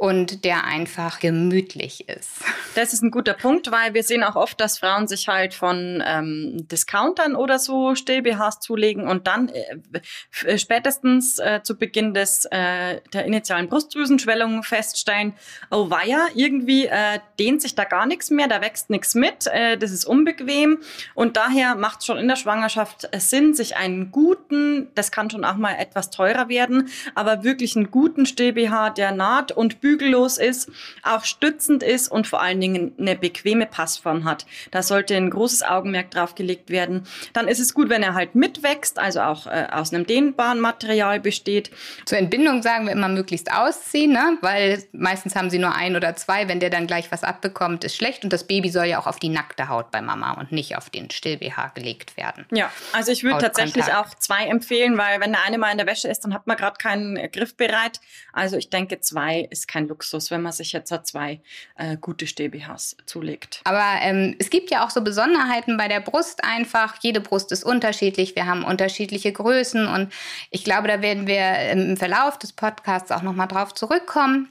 und 0.03 0.45
der 0.45 0.65
einfach 0.65 1.21
gemütlich 1.21 2.09
ist. 2.09 2.43
Das 2.75 2.95
ist 2.95 3.03
ein 3.03 3.11
guter 3.11 3.35
Punkt, 3.35 3.71
weil 3.71 3.93
wir 3.93 4.03
sehen 4.03 4.23
auch 4.23 4.35
oft, 4.35 4.59
dass 4.59 4.79
Frauen 4.79 5.07
sich 5.07 5.29
halt 5.29 5.53
von 5.53 6.03
ähm, 6.07 6.67
Discountern 6.69 7.37
oder 7.37 7.59
so 7.59 7.95
Still-BHs 7.95 8.61
zulegen 8.61 9.07
und 9.07 9.27
dann 9.27 9.51
äh, 9.51 10.59
spätestens 10.59 11.39
äh, 11.39 11.61
zu 11.63 11.77
Beginn 11.77 12.15
des 12.15 12.47
äh, 12.47 13.03
der 13.13 13.27
initialen 13.27 13.69
Brustdrüsenschwellung 13.69 14.63
feststellen, 14.63 15.35
oh 15.71 15.91
weia, 15.91 16.29
irgendwie 16.35 16.87
äh, 16.87 17.19
dehnt 17.39 17.61
sich 17.61 17.75
da 17.75 17.85
gar 17.85 18.07
nichts 18.07 18.31
mehr, 18.31 18.49
da 18.49 18.63
wächst 18.63 18.89
nichts 18.89 19.15
mit, 19.15 19.49
äh, 19.49 19.77
das 19.77 19.91
ist 19.91 20.07
unbequem 20.07 20.79
und 21.15 21.37
daher 21.37 21.75
macht 21.75 22.01
es 22.01 22.07
schon 22.07 22.17
in 22.17 22.27
der 22.27 22.37
Schwangerschaft 22.37 23.07
Sinn, 23.19 23.53
sich 23.53 23.77
einen 23.77 24.11
guten, 24.11 24.89
das 24.95 25.13
kann 25.13 25.29
schon 25.29 25.45
auch 25.45 25.57
mal 25.57 25.75
etwas 25.75 26.09
teurer 26.09 26.49
werden, 26.49 26.89
aber 27.15 27.45
wirklich 27.45 27.77
einen 27.77 27.91
guten 27.91 28.25
Still-BH, 28.25 28.91
der 28.91 29.13
naht 29.13 29.53
und 29.53 29.83
bügelt 29.83 29.92
bügellos 29.93 30.39
ist, 30.39 30.71
auch 31.03 31.25
stützend 31.25 31.83
ist 31.83 32.09
und 32.09 32.27
vor 32.27 32.41
allen 32.41 32.61
Dingen 32.61 32.95
eine 32.99 33.15
bequeme 33.15 33.67
Passform 33.67 34.25
hat. 34.25 34.47
Da 34.71 34.83
sollte 34.83 35.15
ein 35.15 35.29
großes 35.29 35.63
Augenmerk 35.63 36.11
drauf 36.11 36.35
gelegt 36.35 36.71
werden. 36.71 37.07
Dann 37.35 37.47
ist 37.47 37.59
es 37.59 37.75
gut, 37.75 37.91
wenn 37.91 38.03
er 38.03 38.15
halt 38.15 38.35
mitwächst, 38.35 38.99
also 38.99 39.21
auch 39.21 39.47
äh, 39.47 39.67
aus 39.71 39.93
einem 39.93 40.07
dehnbaren 40.07 40.61
Material 40.61 41.21
besteht. 41.21 41.71
Zur 42.07 42.19
Entbindung 42.19 42.63
sagen 42.63 42.87
wir 42.87 42.93
immer 42.93 43.09
möglichst 43.09 43.53
ausziehen, 43.53 44.13
ne? 44.13 44.39
weil 44.41 44.83
meistens 44.93 45.37
haben 45.37 45.51
sie 45.51 45.59
nur 45.59 45.75
ein 45.75 45.95
oder 45.95 46.17
zwei. 46.17 46.49
Wenn 46.49 46.61
der 46.61 46.71
dann 46.71 46.87
gleich 46.87 47.13
was 47.13 47.23
abbekommt, 47.23 47.85
ist 47.85 47.97
schlecht. 47.97 48.25
Und 48.25 48.33
das 48.33 48.47
Baby 48.47 48.71
soll 48.71 48.87
ja 48.87 48.99
auch 48.99 49.07
auf 49.07 49.19
die 49.19 49.29
nackte 49.29 49.69
Haut 49.69 49.91
bei 49.91 50.01
Mama 50.01 50.33
und 50.33 50.53
nicht 50.53 50.77
auf 50.77 50.89
den 50.89 51.11
Still-BH 51.11 51.73
gelegt 51.75 52.17
werden. 52.17 52.47
Ja, 52.51 52.71
also 52.93 53.13
ich 53.13 53.25
würde 53.25 53.39
tatsächlich 53.39 53.93
auch 53.93 54.09
zwei 54.15 54.47
empfehlen, 54.47 54.97
weil 54.97 55.21
wenn 55.21 55.33
der 55.33 55.43
eine 55.45 55.59
mal 55.59 55.71
in 55.71 55.79
der 55.79 55.87
Wäsche 55.87 56.09
ist, 56.09 56.21
dann 56.21 56.33
hat 56.33 56.47
man 56.47 56.57
gerade 56.57 56.79
keinen 56.79 57.31
Griff 57.31 57.57
bereit. 57.57 58.01
Also 58.33 58.57
ich 58.57 58.71
denke, 58.71 59.01
zwei 59.01 59.47
ist 59.51 59.69
kein 59.69 59.82
Luxus, 59.89 60.31
wenn 60.31 60.43
man 60.43 60.53
sich 60.53 60.73
jetzt 60.73 60.93
zwei 61.07 61.41
äh, 61.77 61.97
gute 61.97 62.27
Still-BHs 62.27 62.97
zulegt. 63.07 63.61
Aber 63.65 64.01
ähm, 64.03 64.37
es 64.39 64.51
gibt 64.51 64.71
ja 64.71 64.85
auch 64.85 64.91
so 64.91 65.03
Besonderheiten 65.03 65.77
bei 65.77 65.89
der 65.89 66.01
Brust 66.01 66.45
einfach. 66.45 66.97
Jede 67.01 67.21
Brust 67.21 67.53
ist 67.53 67.65
unterschiedlich. 67.65 68.37
Wir 68.37 68.47
haben 68.47 68.65
unterschiedliche 68.65 69.33
Größen 69.33 69.87
und 69.87 70.13
ich 70.51 70.65
glaube, 70.65 70.89
da 70.89 71.03
werden 71.03 71.27
wir 71.27 71.71
im 71.71 71.97
Verlauf 71.97 72.39
des 72.39 72.53
Podcasts 72.53 73.11
auch 73.11 73.23
nochmal 73.23 73.49
drauf 73.49 73.75
zurückkommen. 73.75 74.49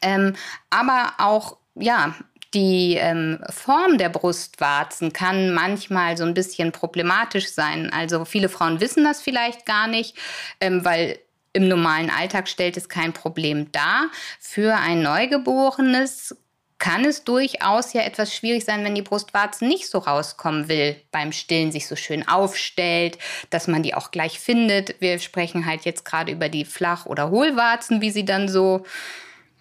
Ähm, 0.00 0.34
aber 0.70 1.14
auch, 1.18 1.58
ja, 1.74 2.14
die 2.54 2.96
ähm, 2.96 3.38
Form 3.48 3.96
der 3.96 4.10
Brustwarzen 4.10 5.12
kann 5.12 5.54
manchmal 5.54 6.16
so 6.16 6.24
ein 6.24 6.34
bisschen 6.34 6.70
problematisch 6.70 7.50
sein. 7.50 7.90
Also 7.92 8.24
viele 8.24 8.48
Frauen 8.48 8.80
wissen 8.80 9.04
das 9.04 9.22
vielleicht 9.22 9.64
gar 9.64 9.86
nicht, 9.86 10.16
ähm, 10.60 10.84
weil 10.84 11.18
im 11.52 11.68
normalen 11.68 12.10
Alltag 12.10 12.48
stellt 12.48 12.76
es 12.76 12.88
kein 12.88 13.12
Problem 13.12 13.70
dar. 13.72 14.10
Für 14.40 14.76
ein 14.76 15.02
Neugeborenes 15.02 16.36
kann 16.82 17.04
es 17.04 17.22
durchaus 17.22 17.92
ja 17.92 18.02
etwas 18.02 18.34
schwierig 18.34 18.64
sein, 18.64 18.82
wenn 18.82 18.96
die 18.96 19.02
Brustwarze 19.02 19.64
nicht 19.64 19.88
so 19.88 19.98
rauskommen 19.98 20.66
will 20.66 20.96
beim 21.12 21.30
Stillen, 21.30 21.70
sich 21.70 21.86
so 21.86 21.94
schön 21.94 22.26
aufstellt, 22.26 23.18
dass 23.50 23.68
man 23.68 23.84
die 23.84 23.94
auch 23.94 24.10
gleich 24.10 24.40
findet. 24.40 25.00
Wir 25.00 25.20
sprechen 25.20 25.64
halt 25.64 25.84
jetzt 25.84 26.04
gerade 26.04 26.32
über 26.32 26.48
die 26.48 26.64
Flach- 26.64 27.06
oder 27.06 27.30
Hohlwarzen, 27.30 28.00
wie 28.00 28.10
sie 28.10 28.24
dann 28.24 28.48
so 28.48 28.84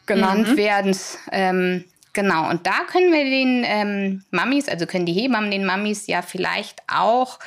genannt 0.07 0.47
mhm. 0.47 0.57
werden. 0.57 0.97
Ähm, 1.31 1.85
genau, 2.13 2.49
und 2.49 2.65
da 2.65 2.85
können 2.91 3.13
wir 3.13 3.23
den 3.23 3.63
ähm, 3.67 4.23
Mamis, 4.31 4.67
also 4.67 4.87
können 4.87 5.05
die 5.05 5.13
Hebammen 5.13 5.51
den 5.51 5.63
Mamis 5.63 6.07
ja 6.07 6.23
vielleicht 6.23 6.81
auch 6.87 7.37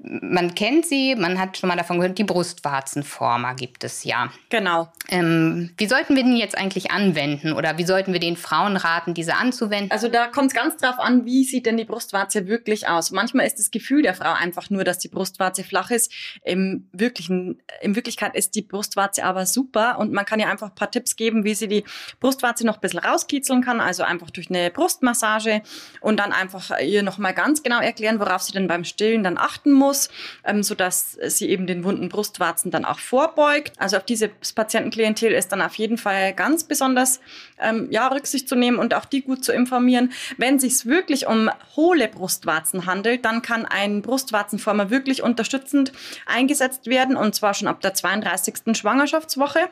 man 0.00 0.54
kennt 0.54 0.86
sie, 0.86 1.16
man 1.16 1.40
hat 1.40 1.56
schon 1.56 1.68
mal 1.68 1.76
davon 1.76 1.98
gehört, 1.98 2.18
die 2.18 2.24
Brustwarzenformer 2.24 3.54
gibt 3.54 3.82
es 3.82 4.04
ja. 4.04 4.30
Genau. 4.48 4.88
Ähm, 5.08 5.70
wie 5.76 5.86
sollten 5.86 6.14
wir 6.14 6.22
den 6.22 6.36
jetzt 6.36 6.56
eigentlich 6.56 6.92
anwenden 6.92 7.52
oder 7.52 7.78
wie 7.78 7.84
sollten 7.84 8.12
wir 8.12 8.20
den 8.20 8.36
Frauen 8.36 8.76
raten, 8.76 9.12
diese 9.14 9.34
anzuwenden? 9.34 9.90
Also 9.90 10.06
da 10.06 10.28
kommt 10.28 10.52
es 10.52 10.54
ganz 10.54 10.76
drauf 10.76 11.00
an, 11.00 11.24
wie 11.24 11.42
sieht 11.42 11.66
denn 11.66 11.76
die 11.76 11.84
Brustwarze 11.84 12.46
wirklich 12.46 12.86
aus. 12.86 13.10
Manchmal 13.10 13.46
ist 13.46 13.58
das 13.58 13.72
Gefühl 13.72 14.02
der 14.02 14.14
Frau 14.14 14.32
einfach 14.32 14.70
nur, 14.70 14.84
dass 14.84 15.00
die 15.00 15.08
Brustwarze 15.08 15.64
flach 15.64 15.90
ist. 15.90 16.12
Im, 16.44 16.88
wirklichen, 16.92 17.60
in 17.80 17.96
Wirklichkeit 17.96 18.36
ist 18.36 18.54
die 18.54 18.62
Brustwarze 18.62 19.24
aber 19.24 19.46
super 19.46 19.98
und 19.98 20.12
man 20.12 20.24
kann 20.24 20.38
ihr 20.38 20.48
einfach 20.48 20.68
ein 20.68 20.76
paar 20.76 20.92
Tipps 20.92 21.16
geben, 21.16 21.42
wie 21.42 21.54
sie 21.54 21.66
die 21.66 21.84
Brustwarze 22.20 22.64
noch 22.64 22.76
ein 22.76 22.80
bisschen 22.80 23.00
rauskitzeln 23.00 23.64
kann, 23.64 23.80
also 23.80 24.04
einfach 24.04 24.30
durch 24.30 24.48
eine 24.48 24.70
Brustmassage 24.70 25.62
und 26.00 26.20
dann 26.20 26.32
einfach 26.32 26.78
ihr 26.78 27.02
nochmal 27.02 27.34
ganz 27.34 27.64
genau 27.64 27.80
erklären, 27.80 28.20
worauf 28.20 28.42
sie 28.42 28.52
denn 28.52 28.68
beim 28.68 28.84
Stillen 28.84 29.24
dann 29.24 29.38
achten 29.38 29.72
muss 29.72 29.87
muss, 29.88 30.10
ähm, 30.44 30.62
sodass 30.62 31.18
sie 31.28 31.48
eben 31.48 31.66
den 31.66 31.82
wunden 31.82 32.10
Brustwarzen 32.10 32.70
dann 32.70 32.84
auch 32.84 32.98
vorbeugt. 32.98 33.72
Also 33.78 33.96
auf 33.96 34.04
diese 34.04 34.28
Patientenklientel 34.28 35.32
ist 35.32 35.50
dann 35.50 35.62
auf 35.62 35.76
jeden 35.76 35.96
Fall 35.96 36.34
ganz 36.34 36.64
besonders 36.64 37.20
ähm, 37.58 37.88
ja, 37.90 38.06
Rücksicht 38.08 38.48
zu 38.48 38.54
nehmen 38.54 38.78
und 38.78 38.92
auch 38.92 39.06
die 39.06 39.22
gut 39.22 39.44
zu 39.44 39.52
informieren. 39.52 40.12
Wenn 40.36 40.56
es 40.56 40.62
sich 40.62 40.84
wirklich 40.84 41.26
um 41.26 41.50
hohle 41.74 42.08
Brustwarzen 42.08 42.84
handelt, 42.84 43.24
dann 43.24 43.40
kann 43.40 43.64
ein 43.64 44.02
Brustwarzenformer 44.02 44.90
wirklich 44.90 45.22
unterstützend 45.22 45.92
eingesetzt 46.26 46.86
werden 46.86 47.16
und 47.16 47.34
zwar 47.34 47.54
schon 47.54 47.68
ab 47.68 47.80
der 47.80 47.94
32. 47.94 48.76
Schwangerschaftswoche 48.76 49.70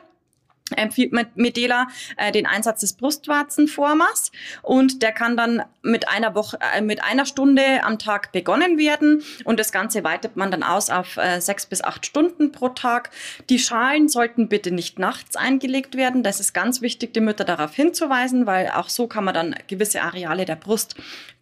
empfiehlt 0.75 1.13
Medela 1.35 1.87
äh, 2.17 2.31
den 2.31 2.45
Einsatz 2.45 2.81
des 2.81 2.93
Brustwarzenformers 2.93 4.31
und 4.61 5.01
der 5.01 5.11
kann 5.11 5.37
dann 5.37 5.63
mit 5.81 6.09
einer 6.09 6.35
Woche 6.35 6.59
äh, 6.75 6.81
mit 6.81 7.03
einer 7.03 7.25
Stunde 7.25 7.83
am 7.83 7.99
Tag 7.99 8.31
begonnen 8.31 8.77
werden 8.77 9.23
und 9.43 9.59
das 9.59 9.71
Ganze 9.71 10.03
weitet 10.03 10.35
man 10.35 10.51
dann 10.51 10.63
aus 10.63 10.89
auf 10.89 11.17
äh, 11.17 11.39
sechs 11.39 11.65
bis 11.65 11.83
acht 11.83 12.05
Stunden 12.05 12.51
pro 12.51 12.69
Tag. 12.69 13.11
Die 13.49 13.59
Schalen 13.59 14.09
sollten 14.09 14.49
bitte 14.49 14.71
nicht 14.71 14.99
nachts 14.99 15.35
eingelegt 15.35 15.95
werden. 15.95 16.23
Das 16.23 16.39
ist 16.39 16.53
ganz 16.53 16.81
wichtig, 16.81 17.13
die 17.13 17.21
Mütter 17.21 17.45
darauf 17.45 17.73
hinzuweisen, 17.73 18.45
weil 18.45 18.69
auch 18.69 18.89
so 18.89 19.07
kann 19.07 19.23
man 19.23 19.33
dann 19.33 19.55
gewisse 19.67 20.01
Areale 20.01 20.45
der 20.45 20.55
Brust 20.55 20.95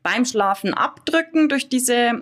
beim 0.06 0.24
Schlafen 0.24 0.76
abdrücken 0.76 1.49
durch 1.49 1.68
diese 1.68 2.22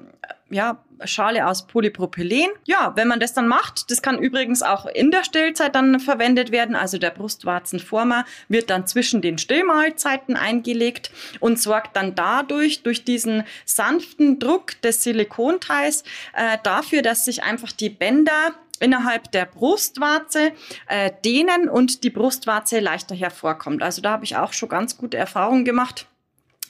ja, 0.49 0.81
Schale 1.03 1.45
aus 1.47 1.67
Polypropylen. 1.67 2.47
Ja, 2.63 2.93
wenn 2.95 3.09
man 3.09 3.19
das 3.19 3.33
dann 3.33 3.49
macht, 3.49 3.91
das 3.91 4.01
kann 4.01 4.17
übrigens 4.17 4.63
auch 4.63 4.85
in 4.85 5.11
der 5.11 5.25
Stillzeit 5.25 5.75
dann 5.75 5.99
verwendet 5.99 6.53
werden. 6.53 6.77
Also 6.77 6.97
der 6.97 7.09
Brustwarzenformer 7.09 8.23
wird 8.47 8.69
dann 8.69 8.87
zwischen 8.87 9.21
den 9.21 9.37
Stillmahlzeiten 9.37 10.37
eingelegt 10.37 11.11
und 11.41 11.59
sorgt 11.59 11.97
dann 11.97 12.15
dadurch, 12.15 12.83
durch 12.83 13.03
diesen 13.03 13.43
sanften 13.65 14.39
Druck 14.39 14.81
des 14.81 15.03
Silikonteils, 15.03 16.03
äh, 16.37 16.57
dafür, 16.63 17.01
dass 17.01 17.25
sich 17.25 17.43
einfach 17.43 17.73
die 17.73 17.89
Bänder 17.89 18.53
innerhalb 18.79 19.29
der 19.33 19.45
Brustwarze 19.45 20.53
äh, 20.87 21.11
dehnen 21.25 21.67
und 21.67 22.05
die 22.05 22.09
Brustwarze 22.09 22.79
leichter 22.79 23.13
hervorkommt. 23.13 23.83
Also 23.83 24.01
da 24.01 24.11
habe 24.11 24.23
ich 24.23 24.37
auch 24.37 24.53
schon 24.53 24.69
ganz 24.69 24.97
gute 24.97 25.17
Erfahrungen 25.17 25.65
gemacht 25.65 26.07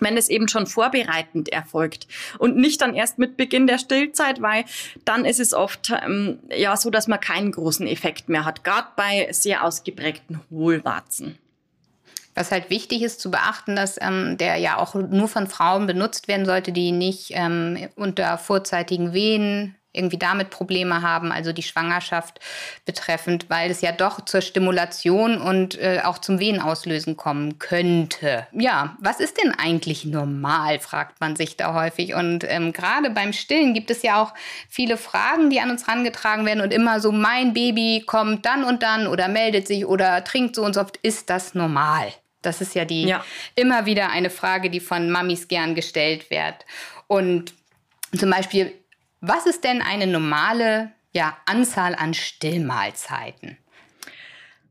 wenn 0.03 0.17
es 0.17 0.29
eben 0.29 0.47
schon 0.47 0.67
vorbereitend 0.67 1.49
erfolgt 1.49 2.07
und 2.37 2.55
nicht 2.55 2.81
dann 2.81 2.93
erst 2.93 3.19
mit 3.19 3.37
Beginn 3.37 3.67
der 3.67 3.77
Stillzeit, 3.77 4.41
weil 4.41 4.65
dann 5.05 5.25
ist 5.25 5.39
es 5.39 5.53
oft 5.53 5.91
ähm, 6.05 6.39
ja 6.49 6.75
so, 6.77 6.89
dass 6.89 7.07
man 7.07 7.19
keinen 7.19 7.51
großen 7.51 7.87
Effekt 7.87 8.29
mehr 8.29 8.45
hat, 8.45 8.63
gerade 8.63 8.87
bei 8.95 9.27
sehr 9.31 9.63
ausgeprägten 9.63 10.39
Hohlwarzen. 10.49 11.37
Was 12.35 12.51
halt 12.51 12.69
wichtig 12.69 13.03
ist 13.03 13.21
zu 13.21 13.29
beachten, 13.29 13.75
dass 13.75 13.99
ähm, 14.01 14.37
der 14.37 14.57
ja 14.57 14.77
auch 14.77 14.95
nur 14.95 15.27
von 15.27 15.47
Frauen 15.47 15.85
benutzt 15.85 16.27
werden 16.27 16.45
sollte, 16.45 16.71
die 16.71 16.91
nicht 16.91 17.31
ähm, 17.35 17.89
unter 17.95 18.39
vorzeitigen 18.39 19.13
Wehen 19.13 19.75
irgendwie 19.93 20.17
damit 20.17 20.49
Probleme 20.49 21.01
haben, 21.01 21.31
also 21.31 21.53
die 21.53 21.63
Schwangerschaft 21.63 22.39
betreffend, 22.85 23.49
weil 23.49 23.71
es 23.71 23.81
ja 23.81 23.91
doch 23.91 24.25
zur 24.25 24.41
Stimulation 24.41 25.39
und 25.39 25.79
äh, 25.79 26.01
auch 26.03 26.17
zum 26.17 26.39
Venenauslösen 26.39 27.15
kommen 27.15 27.59
könnte. 27.59 28.47
Ja, 28.51 28.97
was 28.99 29.19
ist 29.19 29.37
denn 29.41 29.53
eigentlich 29.57 30.03
normal, 30.05 30.79
fragt 30.79 31.21
man 31.21 31.35
sich 31.35 31.55
da 31.57 31.73
häufig. 31.73 32.15
Und 32.15 32.43
ähm, 32.47 32.73
gerade 32.73 33.11
beim 33.11 33.33
Stillen 33.33 33.73
gibt 33.73 33.91
es 33.91 34.01
ja 34.01 34.21
auch 34.21 34.33
viele 34.67 34.97
Fragen, 34.97 35.49
die 35.49 35.59
an 35.59 35.69
uns 35.69 35.87
herangetragen 35.87 36.45
werden 36.45 36.61
und 36.61 36.73
immer 36.73 36.99
so, 36.99 37.11
mein 37.11 37.53
Baby 37.53 38.03
kommt 38.05 38.45
dann 38.45 38.63
und 38.63 38.83
dann 38.83 39.07
oder 39.07 39.27
meldet 39.27 39.67
sich 39.67 39.85
oder 39.85 40.23
trinkt 40.23 40.55
so 40.55 40.63
und 40.65 40.73
so 40.73 40.81
oft. 40.81 40.97
Ist 40.97 41.29
das 41.29 41.53
normal? 41.53 42.11
Das 42.41 42.61
ist 42.61 42.75
ja 42.75 42.83
die 42.83 43.03
ja. 43.03 43.23
immer 43.55 43.85
wieder 43.85 44.09
eine 44.09 44.29
Frage, 44.29 44.69
die 44.69 44.79
von 44.79 45.09
Mamis 45.09 45.47
gern 45.47 45.75
gestellt 45.75 46.29
wird. 46.29 46.65
Und 47.07 47.53
zum 48.17 48.29
Beispiel, 48.29 48.73
was 49.25 49.45
ist 49.45 49.63
denn 49.63 49.81
eine 49.81 50.05
normale 50.05 50.91
ja, 51.13 51.37
Anzahl 51.45 51.95
an 51.95 52.13
Stillmahlzeiten? 52.13 53.57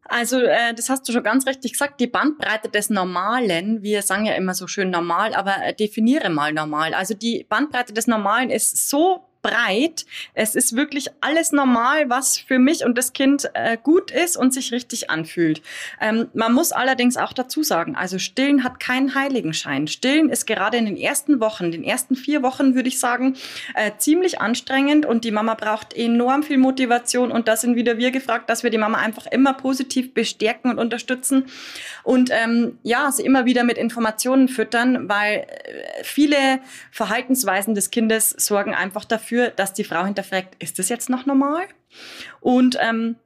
Also, 0.05 0.40
äh, 0.40 0.74
das 0.74 0.90
hast 0.90 1.09
du 1.09 1.12
schon 1.12 1.22
ganz 1.22 1.46
richtig 1.46 1.72
gesagt, 1.72 1.98
die 1.98 2.07
Bandbreite 2.07 2.68
des 2.68 2.90
Normalen, 2.90 3.82
wir 3.82 4.03
sagen 4.03 4.26
ja 4.26 4.34
immer 4.34 4.53
so 4.53 4.66
schön 4.66 4.90
normal, 4.90 5.34
aber 5.34 5.57
äh, 5.64 5.74
definiere 5.74 6.28
mal 6.28 6.53
normal. 6.53 6.92
Also 6.92 7.14
die 7.14 7.46
Bandbreite 7.48 7.94
des 7.94 8.07
Normalen 8.07 8.50
ist 8.50 8.90
so 8.90 9.26
breit. 9.43 10.07
Es 10.34 10.55
ist 10.55 10.76
wirklich 10.76 11.09
alles 11.20 11.53
normal, 11.53 12.09
was 12.09 12.38
für 12.38 12.59
mich 12.59 12.84
und 12.84 12.97
das 12.97 13.12
Kind 13.12 13.51
äh, 13.55 13.76
gut 13.82 14.11
ist 14.11 14.36
und 14.36 14.55
sich 14.55 14.72
richtig 14.72 15.11
anfühlt. 15.11 15.62
Ähm, 16.01 16.28
man 16.32 16.53
muss 16.53 16.70
allerdings 16.72 17.16
auch 17.16 17.32
dazu 17.32 17.62
sagen, 17.62 17.97
also 17.97 18.18
Stillen 18.18 18.62
hat 18.62 18.78
keinen 18.78 19.14
Heiligenschein. 19.14 19.88
Stillen 19.88 20.30
ist 20.30 20.47
gerade 20.47 20.76
in 20.76 20.86
den 20.86 20.97
ersten 20.97 21.40
Wochen, 21.40 21.72
den 21.72 21.82
ersten 21.82 22.14
vier 22.14 22.43
Wochen 22.43 22.74
würde 22.76 22.88
ich 22.88 23.01
sagen, 23.01 23.36
äh, 23.74 23.90
ziemlich 23.99 24.40
anstrengend 24.40 25.05
und 25.05 25.24
die 25.24 25.32
Mama 25.32 25.55
braucht 25.55 25.93
enorm 25.93 26.45
viel 26.45 26.59
Motivation 26.59 27.32
und 27.32 27.49
da 27.49 27.57
sind 27.57 27.74
wieder 27.74 27.99
wir 27.99 28.12
gefragt, 28.12 28.49
dass 28.49 28.62
wir 28.62 28.70
die 28.70 28.78
Mama 28.78 28.99
einfach 28.99 29.26
immer 29.26 29.55
positiv 29.55 30.14
bestärken 30.14 30.70
und 30.70 30.78
unterstützen 30.78 31.47
und 32.05 32.30
ähm, 32.32 32.78
ja, 32.84 33.11
sie 33.11 33.24
immer 33.24 33.45
wieder 33.45 33.64
mit 33.64 33.76
Informationen 33.76 34.49
füttern, 34.49 35.09
weil 35.09 35.47
äh, 35.49 36.05
viele 36.05 36.61
Verhaltensweisen 36.93 37.74
des 37.74 37.90
Kindes 37.90 38.30
sorgen 38.30 38.74
einfach 38.74 39.05
dafür, 39.05 39.31
dafür, 39.32 39.50
dass 39.50 39.72
die 39.72 39.84
Frau 39.84 40.04
hinterfragt, 40.04 40.62
ist 40.62 40.78
das 40.78 40.88
jetzt 40.88 41.08
noch 41.08 41.26
normal? 41.26 41.64
Und 42.40 42.76
ähm, 42.80 43.16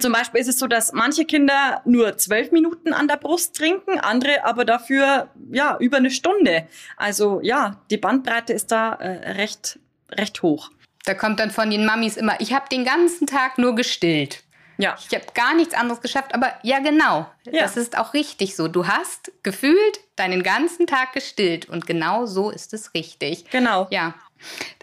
zum 0.00 0.12
Beispiel 0.12 0.40
ist 0.40 0.48
es 0.48 0.58
so, 0.58 0.66
dass 0.66 0.92
manche 0.92 1.24
Kinder 1.24 1.82
nur 1.84 2.16
zwölf 2.16 2.50
Minuten 2.50 2.92
an 2.92 3.06
der 3.06 3.16
Brust 3.16 3.54
trinken, 3.54 4.00
andere 4.00 4.44
aber 4.44 4.64
dafür 4.64 5.28
ja 5.52 5.76
über 5.78 5.98
eine 5.98 6.10
Stunde. 6.10 6.66
Also 6.96 7.40
ja, 7.42 7.80
die 7.90 7.98
Bandbreite 7.98 8.52
ist 8.52 8.72
da 8.72 8.94
äh, 8.94 9.32
recht 9.32 9.78
recht 10.10 10.42
hoch. 10.42 10.70
Da 11.04 11.14
kommt 11.14 11.38
dann 11.38 11.50
von 11.50 11.70
den 11.70 11.84
Mamis 11.84 12.16
immer, 12.16 12.40
ich 12.40 12.52
habe 12.54 12.68
den 12.70 12.84
ganzen 12.84 13.26
Tag 13.26 13.58
nur 13.58 13.74
gestillt. 13.74 14.42
Ja. 14.78 14.96
Ich 14.98 15.14
habe 15.14 15.26
gar 15.34 15.54
nichts 15.54 15.74
anderes 15.74 16.00
geschafft, 16.00 16.34
aber 16.34 16.52
ja, 16.62 16.80
genau. 16.80 17.30
Ja. 17.44 17.62
Das 17.62 17.76
ist 17.76 17.96
auch 17.96 18.14
richtig 18.14 18.56
so. 18.56 18.68
Du 18.68 18.86
hast 18.86 19.30
gefühlt 19.42 20.00
deinen 20.16 20.42
ganzen 20.42 20.86
Tag 20.86 21.12
gestillt 21.12 21.68
und 21.68 21.86
genau 21.86 22.26
so 22.26 22.50
ist 22.50 22.74
es 22.74 22.94
richtig. 22.94 23.48
Genau. 23.50 23.86
Ja. 23.90 24.14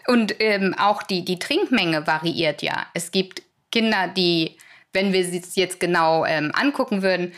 Und 0.07 0.35
ähm, 0.39 0.75
auch 0.77 1.03
die, 1.03 1.23
die 1.23 1.39
Trinkmenge 1.39 2.07
variiert 2.07 2.61
ja. 2.61 2.87
Es 2.93 3.11
gibt 3.11 3.43
Kinder, 3.71 4.07
die, 4.07 4.57
wenn 4.93 5.13
wir 5.13 5.23
sie 5.23 5.41
jetzt 5.55 5.79
genau 5.79 6.25
ähm, 6.25 6.51
angucken 6.53 7.01
würden, 7.01 7.33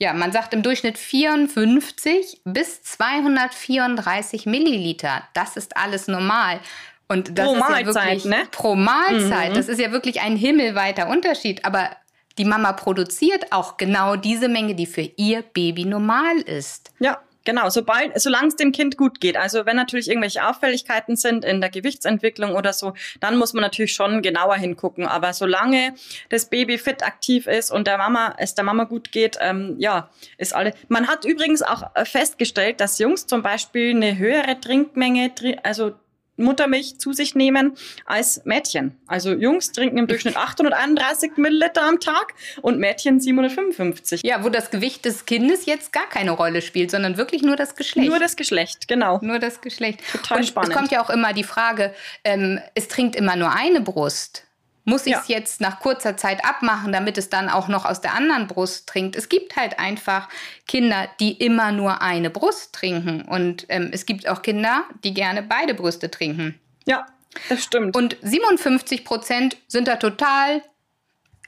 ja, 0.00 0.12
man 0.12 0.30
sagt 0.30 0.54
im 0.54 0.62
Durchschnitt 0.62 0.96
54 0.96 2.42
bis 2.44 2.82
234 2.82 4.46
Milliliter. 4.46 5.24
Das 5.34 5.56
ist 5.56 5.76
alles 5.76 6.06
normal. 6.06 6.60
Und 7.08 7.36
das 7.36 7.46
pro 7.46 7.54
ist 7.54 7.60
Mahlzeit, 7.60 7.96
ja 7.96 8.04
wirklich 8.04 8.24
ne? 8.26 8.48
pro 8.50 8.74
Mahlzeit. 8.76 9.50
Mhm. 9.50 9.54
Das 9.54 9.68
ist 9.68 9.80
ja 9.80 9.90
wirklich 9.90 10.20
ein 10.20 10.36
himmelweiter 10.36 11.08
Unterschied. 11.08 11.64
Aber 11.64 11.90
die 12.36 12.44
Mama 12.44 12.72
produziert 12.72 13.50
auch 13.50 13.76
genau 13.76 14.14
diese 14.14 14.48
Menge, 14.48 14.74
die 14.76 14.86
für 14.86 15.10
ihr 15.16 15.42
Baby 15.42 15.84
normal 15.84 16.38
ist. 16.38 16.92
Ja. 17.00 17.18
Genau, 17.48 17.70
sobald, 17.70 18.20
solange 18.20 18.48
es 18.48 18.56
dem 18.56 18.72
Kind 18.72 18.98
gut 18.98 19.22
geht. 19.22 19.38
Also 19.38 19.64
wenn 19.64 19.74
natürlich 19.74 20.10
irgendwelche 20.10 20.46
Auffälligkeiten 20.46 21.16
sind 21.16 21.46
in 21.46 21.62
der 21.62 21.70
Gewichtsentwicklung 21.70 22.54
oder 22.54 22.74
so, 22.74 22.92
dann 23.20 23.38
muss 23.38 23.54
man 23.54 23.62
natürlich 23.62 23.94
schon 23.94 24.20
genauer 24.20 24.56
hingucken. 24.56 25.06
Aber 25.06 25.32
solange 25.32 25.94
das 26.28 26.50
Baby 26.50 26.76
fit 26.76 27.02
aktiv 27.02 27.46
ist 27.46 27.70
und 27.70 27.86
der 27.86 27.96
Mama, 27.96 28.34
es 28.36 28.54
der 28.54 28.64
Mama 28.64 28.84
gut 28.84 29.12
geht, 29.12 29.38
ähm, 29.40 29.76
ja, 29.78 30.10
ist 30.36 30.54
alle. 30.54 30.74
Man 30.88 31.08
hat 31.08 31.24
übrigens 31.24 31.62
auch 31.62 31.84
äh, 31.94 32.04
festgestellt, 32.04 32.82
dass 32.82 32.98
Jungs 32.98 33.26
zum 33.26 33.40
Beispiel 33.40 33.96
eine 33.96 34.18
höhere 34.18 34.60
Trinkmenge, 34.60 35.32
also 35.62 35.94
Muttermilch 36.38 36.98
zu 36.98 37.12
sich 37.12 37.34
nehmen 37.34 37.76
als 38.06 38.44
Mädchen. 38.44 38.96
Also 39.06 39.32
Jungs 39.32 39.72
trinken 39.72 39.98
im 39.98 40.06
Durchschnitt 40.06 40.36
831 40.36 41.36
Milliliter 41.36 41.82
am 41.82 42.00
Tag 42.00 42.34
und 42.62 42.78
Mädchen 42.78 43.20
755. 43.20 44.22
Ja, 44.24 44.44
wo 44.44 44.48
das 44.48 44.70
Gewicht 44.70 45.04
des 45.04 45.26
Kindes 45.26 45.66
jetzt 45.66 45.92
gar 45.92 46.08
keine 46.08 46.32
Rolle 46.32 46.62
spielt, 46.62 46.90
sondern 46.90 47.16
wirklich 47.16 47.42
nur 47.42 47.56
das 47.56 47.76
Geschlecht. 47.76 48.08
Nur 48.08 48.18
das 48.18 48.36
Geschlecht, 48.36 48.88
genau. 48.88 49.18
Nur 49.22 49.38
das 49.38 49.60
Geschlecht. 49.60 50.00
Total 50.10 50.38
und 50.38 50.44
spannend. 50.44 50.70
Es 50.70 50.76
kommt 50.76 50.92
ja 50.92 51.02
auch 51.02 51.10
immer 51.10 51.32
die 51.32 51.44
Frage, 51.44 51.94
ähm, 52.24 52.60
es 52.74 52.88
trinkt 52.88 53.16
immer 53.16 53.36
nur 53.36 53.52
eine 53.52 53.80
Brust. 53.80 54.47
Muss 54.88 55.06
ich 55.06 55.14
es 55.14 55.28
Ja. 55.28 55.36
jetzt 55.36 55.60
nach 55.60 55.80
kurzer 55.80 56.16
Zeit 56.16 56.44
abmachen, 56.44 56.92
damit 56.92 57.18
es 57.18 57.28
dann 57.28 57.48
auch 57.48 57.68
noch 57.68 57.84
aus 57.84 58.00
der 58.00 58.14
anderen 58.14 58.46
Brust 58.46 58.88
trinkt? 58.88 59.16
Es 59.16 59.28
gibt 59.28 59.56
halt 59.56 59.78
einfach 59.78 60.28
Kinder, 60.66 61.08
die 61.20 61.32
immer 61.32 61.72
nur 61.72 62.00
eine 62.00 62.30
Brust 62.30 62.72
trinken. 62.74 63.22
Und 63.22 63.66
ähm, 63.68 63.90
es 63.92 64.06
gibt 64.06 64.26
auch 64.28 64.40
Kinder, 64.40 64.84
die 65.04 65.12
gerne 65.12 65.42
beide 65.42 65.74
Brüste 65.74 66.10
trinken. 66.10 66.58
Ja, 66.86 67.06
das 67.50 67.62
stimmt. 67.64 67.96
Und 67.96 68.16
57 68.22 69.04
Prozent 69.04 69.58
sind 69.66 69.88
da 69.88 69.96
total 69.96 70.62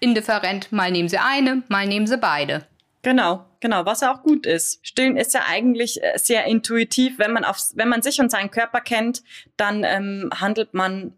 indifferent. 0.01 0.71
Mal 0.71 0.91
nehmen 0.91 1.09
sie 1.09 1.19
eine, 1.19 1.63
mal 1.69 1.87
nehmen 1.87 2.07
sie 2.07 2.19
beide. 2.19 2.67
Genau, 3.03 3.47
genau, 3.61 3.87
was 3.87 4.03
ja 4.03 4.13
auch 4.15 4.23
gut 4.23 4.45
ist. 4.45 4.87
Stillen 4.87 5.17
ist 5.17 5.33
ja 5.33 5.45
eigentlich 5.49 6.03
äh, 6.03 6.19
sehr 6.19 6.45
intuitiv. 6.45 7.19
Wenn 7.19 7.33
man, 7.33 7.45
auf, 7.45 7.59
wenn 7.75 7.89
man 7.89 8.03
sich 8.03 8.21
und 8.21 8.31
seinen 8.31 8.51
Körper 8.51 8.83
kennt, 8.83 9.23
dann 9.57 9.85
ähm, 9.85 10.29
handelt 10.39 10.75
man 10.75 11.15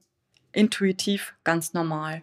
intuitiv 0.53 1.34
ganz 1.44 1.72
normal. 1.72 2.22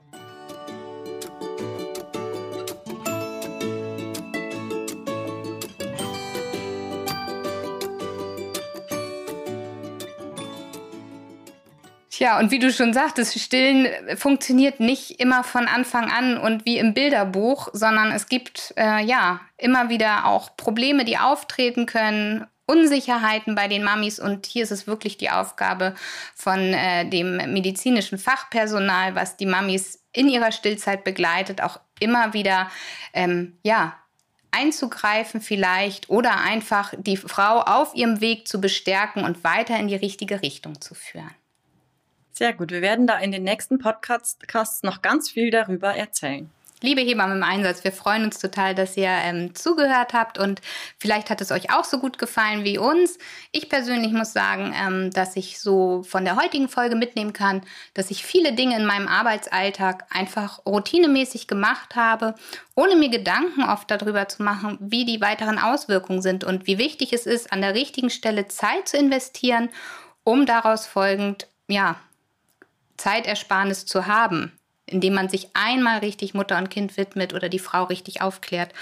Tja, 12.20 12.38
und 12.38 12.52
wie 12.52 12.60
du 12.60 12.70
schon 12.74 12.92
sagtest, 12.92 13.40
Stillen 13.40 13.88
funktioniert 14.18 14.82
nicht 14.82 15.22
immer 15.22 15.46
von 15.46 15.70
Anfang 15.70 16.12
an 16.12 16.38
und 16.38 16.66
wie 16.66 16.78
im 16.78 16.94
Bilderbuch, 16.94 17.70
sondern 17.72 18.12
es 18.12 18.28
gibt 18.28 18.74
äh, 18.76 19.02
ja 19.06 19.40
immer 19.56 19.88
wieder 19.88 20.26
auch 20.26 20.58
Probleme, 20.58 21.06
die 21.06 21.18
auftreten 21.18 21.86
können, 21.86 22.46
Unsicherheiten 22.70 23.56
bei 23.56 23.68
den 23.68 23.84
Mamis 23.84 24.20
und 24.20 24.46
hier 24.46 24.62
ist 24.62 24.72
es 24.72 24.86
wirklich 24.86 25.18
die 25.18 25.32
Aufgabe 25.32 25.96
von 26.36 26.60
äh, 26.60 27.10
dem 27.10 27.38
medizinischen 27.52 28.20
Fachpersonal, 28.20 29.16
was 29.16 29.38
die 29.38 29.48
Mamis 29.48 30.04
in 30.14 30.30
ihrer 30.30 30.52
Stillzeit 30.52 31.04
begleitet, 31.04 31.62
auch 31.62 31.80
immer 32.00 32.34
wieder 32.34 32.70
ähm, 33.14 33.58
ja 33.64 33.96
einzugreifen 34.52 35.42
vielleicht 35.42 36.10
oder 36.12 36.42
einfach 36.42 36.94
die 36.96 37.18
Frau 37.18 37.62
auf 37.62 37.96
ihrem 37.96 38.22
Weg 38.22 38.48
zu 38.48 38.62
bestärken 38.62 39.24
und 39.24 39.44
weiter 39.44 39.78
in 39.80 39.88
die 39.88 39.96
richtige 39.96 40.44
Richtung 40.44 40.80
zu 40.80 40.94
führen. 40.94 41.34
Sehr 42.32 42.54
gut. 42.54 42.72
Wir 42.72 42.82
werden 42.82 43.08
da 43.08 43.18
in 43.18 43.32
den 43.32 43.44
nächsten 43.44 43.80
Podcasts 43.80 44.84
noch 44.84 45.02
ganz 45.02 45.30
viel 45.32 45.50
darüber 45.50 45.96
erzählen. 45.96 46.50
Liebe 46.82 47.02
Hebammen 47.02 47.38
im 47.38 47.44
Einsatz, 47.44 47.84
wir 47.84 47.92
freuen 47.92 48.24
uns 48.24 48.40
total, 48.40 48.74
dass 48.74 48.96
ihr 48.96 49.10
ähm, 49.10 49.54
zugehört 49.54 50.14
habt 50.14 50.38
und 50.38 50.62
vielleicht 50.98 51.30
hat 51.30 51.42
es 51.42 51.52
euch 51.52 51.74
auch 51.74 51.84
so 51.84 52.00
gut 52.00 52.18
gefallen 52.18 52.64
wie 52.64 52.78
uns. 52.78 53.18
Ich 53.52 53.68
persönlich 53.68 54.14
muss 54.14 54.32
sagen, 54.32 54.74
ähm, 54.82 55.12
dass 55.12 55.36
ich 55.36 55.60
so 55.60 56.04
von 56.04 56.24
der 56.24 56.38
heutigen 56.38 56.70
Folge 56.70 56.96
mitnehmen 56.96 57.34
kann, 57.34 57.64
dass 57.96 58.12
ich 58.12 58.24
viele 58.24 58.54
Dinge 58.54 58.78
in 58.78 58.86
meinem 58.86 59.10
Arbeitsalltag 59.10 60.06
einfach 60.10 60.66
routinemäßig 60.66 61.48
gemacht 61.48 61.98
habe, 61.98 62.36
ohne 62.76 62.96
mir 62.96 63.10
Gedanken 63.10 63.64
oft 63.64 63.92
darüber 63.92 64.30
zu 64.30 64.42
machen, 64.42 64.78
wie 64.80 65.04
die 65.04 65.20
weiteren 65.20 65.60
Auswirkungen 65.60 66.22
sind 66.22 66.46
und 66.46 66.66
wie 66.66 66.78
wichtig 66.78 67.12
es 67.12 67.26
ist, 67.26 67.52
an 67.52 67.60
der 67.60 67.76
richtigen 67.76 68.10
Stelle 68.10 68.48
Zeit 68.48 68.88
zu 68.88 68.96
investieren, 68.96 69.68
um 70.24 70.46
daraus 70.46 70.88
folgend, 70.88 71.48
ja, 71.68 72.00
Zeitersparnis 72.96 73.86
zu 73.86 74.08
haben, 74.08 74.54
indem 74.92 75.14
man 75.14 75.30
sich 75.30 75.50
einmal 75.54 76.00
richtig 76.00 76.34
Mutter 76.34 76.58
und 76.58 76.70
Kind 76.70 76.98
widmet 76.98 77.34
oder 77.34 77.50
die 77.50 77.60
Frau 77.60 77.84
richtig 77.86 78.22
aufklärt. 78.22 78.74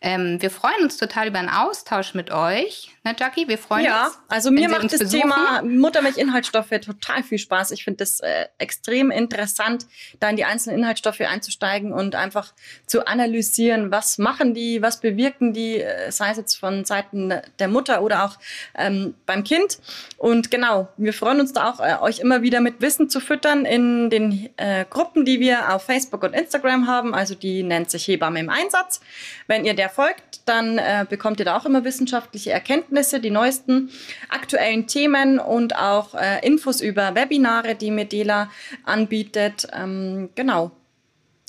Ähm, 0.00 0.40
wir 0.40 0.50
freuen 0.50 0.82
uns 0.82 0.96
total 0.96 1.28
über 1.28 1.38
einen 1.38 1.48
Austausch 1.48 2.14
mit 2.14 2.30
euch. 2.30 2.90
Ne, 3.04 3.14
Jackie? 3.18 3.48
Wir 3.48 3.58
freuen 3.58 3.84
Ja, 3.84 4.06
uns. 4.06 4.18
also 4.28 4.48
wenn 4.48 4.54
mir 4.54 4.68
macht 4.68 4.84
das 4.92 4.98
besuchen. 4.98 5.22
Thema 5.22 5.62
Muttermilch-Inhaltsstoffe 5.62 6.70
total 6.84 7.22
viel 7.22 7.38
Spaß. 7.38 7.70
Ich 7.70 7.84
finde 7.84 7.98
das 7.98 8.20
äh, 8.20 8.46
extrem 8.58 9.10
interessant, 9.10 9.86
da 10.20 10.28
in 10.30 10.36
die 10.36 10.44
einzelnen 10.44 10.78
Inhaltsstoffe 10.80 11.20
einzusteigen 11.20 11.92
und 11.92 12.14
einfach 12.14 12.52
zu 12.86 13.06
analysieren, 13.06 13.90
was 13.90 14.18
machen 14.18 14.54
die, 14.54 14.82
was 14.82 15.00
bewirken 15.00 15.52
die, 15.52 15.80
äh, 15.80 16.10
sei 16.10 16.30
es 16.30 16.36
jetzt 16.36 16.54
von 16.56 16.84
Seiten 16.84 17.32
der 17.58 17.68
Mutter 17.68 18.02
oder 18.02 18.24
auch 18.24 18.38
ähm, 18.76 19.14
beim 19.26 19.44
Kind. 19.44 19.78
Und 20.18 20.50
genau, 20.50 20.88
wir 20.96 21.12
freuen 21.12 21.40
uns 21.40 21.52
da 21.52 21.70
auch, 21.70 21.80
äh, 21.80 21.96
euch 22.00 22.18
immer 22.20 22.42
wieder 22.42 22.60
mit 22.60 22.80
Wissen 22.80 23.08
zu 23.08 23.20
füttern 23.20 23.64
in 23.64 24.10
den 24.10 24.50
äh, 24.56 24.84
Gruppen, 24.88 25.24
die 25.24 25.40
wir 25.40 25.55
auf 25.74 25.84
Facebook 25.84 26.22
und 26.22 26.34
Instagram 26.34 26.86
haben. 26.86 27.14
Also 27.14 27.34
die 27.34 27.62
nennt 27.62 27.90
sich 27.90 28.06
Hebamme 28.06 28.40
im 28.40 28.50
Einsatz. 28.50 29.00
Wenn 29.46 29.64
ihr 29.64 29.74
der 29.74 29.88
folgt, 29.88 30.40
dann 30.46 30.78
äh, 30.78 31.06
bekommt 31.08 31.38
ihr 31.38 31.44
da 31.44 31.56
auch 31.56 31.66
immer 31.66 31.84
wissenschaftliche 31.84 32.52
Erkenntnisse, 32.52 33.20
die 33.20 33.30
neuesten 33.30 33.90
aktuellen 34.28 34.86
Themen 34.86 35.38
und 35.38 35.76
auch 35.76 36.14
äh, 36.14 36.46
Infos 36.46 36.80
über 36.80 37.14
Webinare, 37.14 37.74
die 37.74 37.90
Medela 37.90 38.50
anbietet. 38.84 39.68
Ähm, 39.72 40.30
genau. 40.34 40.72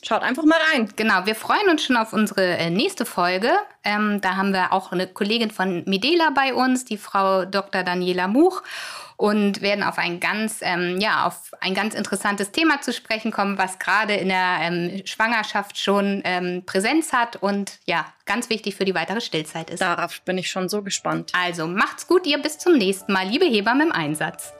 Schaut 0.04 0.22
einfach 0.22 0.44
mal 0.44 0.60
rein. 0.74 0.90
Genau, 0.96 1.26
wir 1.26 1.36
freuen 1.36 1.70
uns 1.70 1.84
schon 1.84 1.98
auf 1.98 2.14
unsere 2.14 2.58
äh, 2.58 2.70
nächste 2.70 3.06
Folge. 3.06 3.52
Ähm, 3.84 4.22
da 4.22 4.36
haben 4.36 4.54
wir 4.54 4.72
auch 4.72 4.92
eine 4.92 5.08
Kollegin 5.08 5.50
von 5.50 5.84
Medela 5.86 6.30
bei 6.30 6.54
uns, 6.54 6.86
die 6.86 6.98
Frau 6.98 7.46
Dr. 7.46 7.84
Daniela 7.84 8.28
Much. 8.28 8.62
Und 9.20 9.62
werden 9.62 9.84
auf 9.84 9.98
ein 9.98 10.20
ganz, 10.20 10.60
ähm, 10.62 11.00
ja, 11.00 11.26
auf 11.26 11.52
ein 11.60 11.74
ganz 11.74 11.96
interessantes 11.96 12.52
Thema 12.52 12.82
zu 12.82 12.94
sprechen 12.94 13.32
kommen, 13.32 13.58
was 13.58 13.80
gerade 13.80 14.14
in 14.14 14.30
der 14.30 14.60
ähm, 14.62 15.02
Schwangerschaft 15.06 15.80
schon 15.80 16.22
ähm, 16.24 16.62
Präsenz 16.68 17.14
hat 17.14 17.36
und 17.36 17.80
ja, 17.86 18.06
ganz 18.26 18.52
wichtig 18.52 18.76
für 18.76 18.86
die 18.86 18.94
weitere 18.94 19.20
Stillzeit 19.20 19.72
ist. 19.72 19.82
Darauf 19.82 20.22
bin 20.22 20.38
ich 20.38 20.52
schon 20.52 20.70
so 20.70 20.84
gespannt. 20.84 21.32
Also 21.36 21.66
macht's 21.66 22.06
gut, 22.06 22.28
ihr 22.28 22.38
bis 22.38 22.60
zum 22.60 22.78
nächsten 22.78 23.12
Mal, 23.12 23.28
liebe 23.28 23.46
Hebammen 23.46 23.88
im 23.88 23.92
Einsatz. 23.92 24.54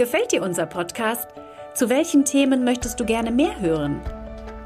Gefällt 0.00 0.32
dir 0.32 0.42
unser 0.42 0.64
Podcast? 0.64 1.28
Zu 1.74 1.90
welchen 1.90 2.24
Themen 2.24 2.64
möchtest 2.64 2.98
du 3.00 3.04
gerne 3.04 3.30
mehr 3.30 3.60
hören? 3.60 4.00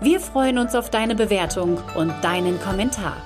Wir 0.05 0.21
freuen 0.21 0.59
uns 0.59 0.75
auf 0.75 0.91
deine 0.91 1.15
Bewertung 1.15 1.79
und 1.95 2.13
deinen 2.23 2.61
Kommentar. 2.61 3.17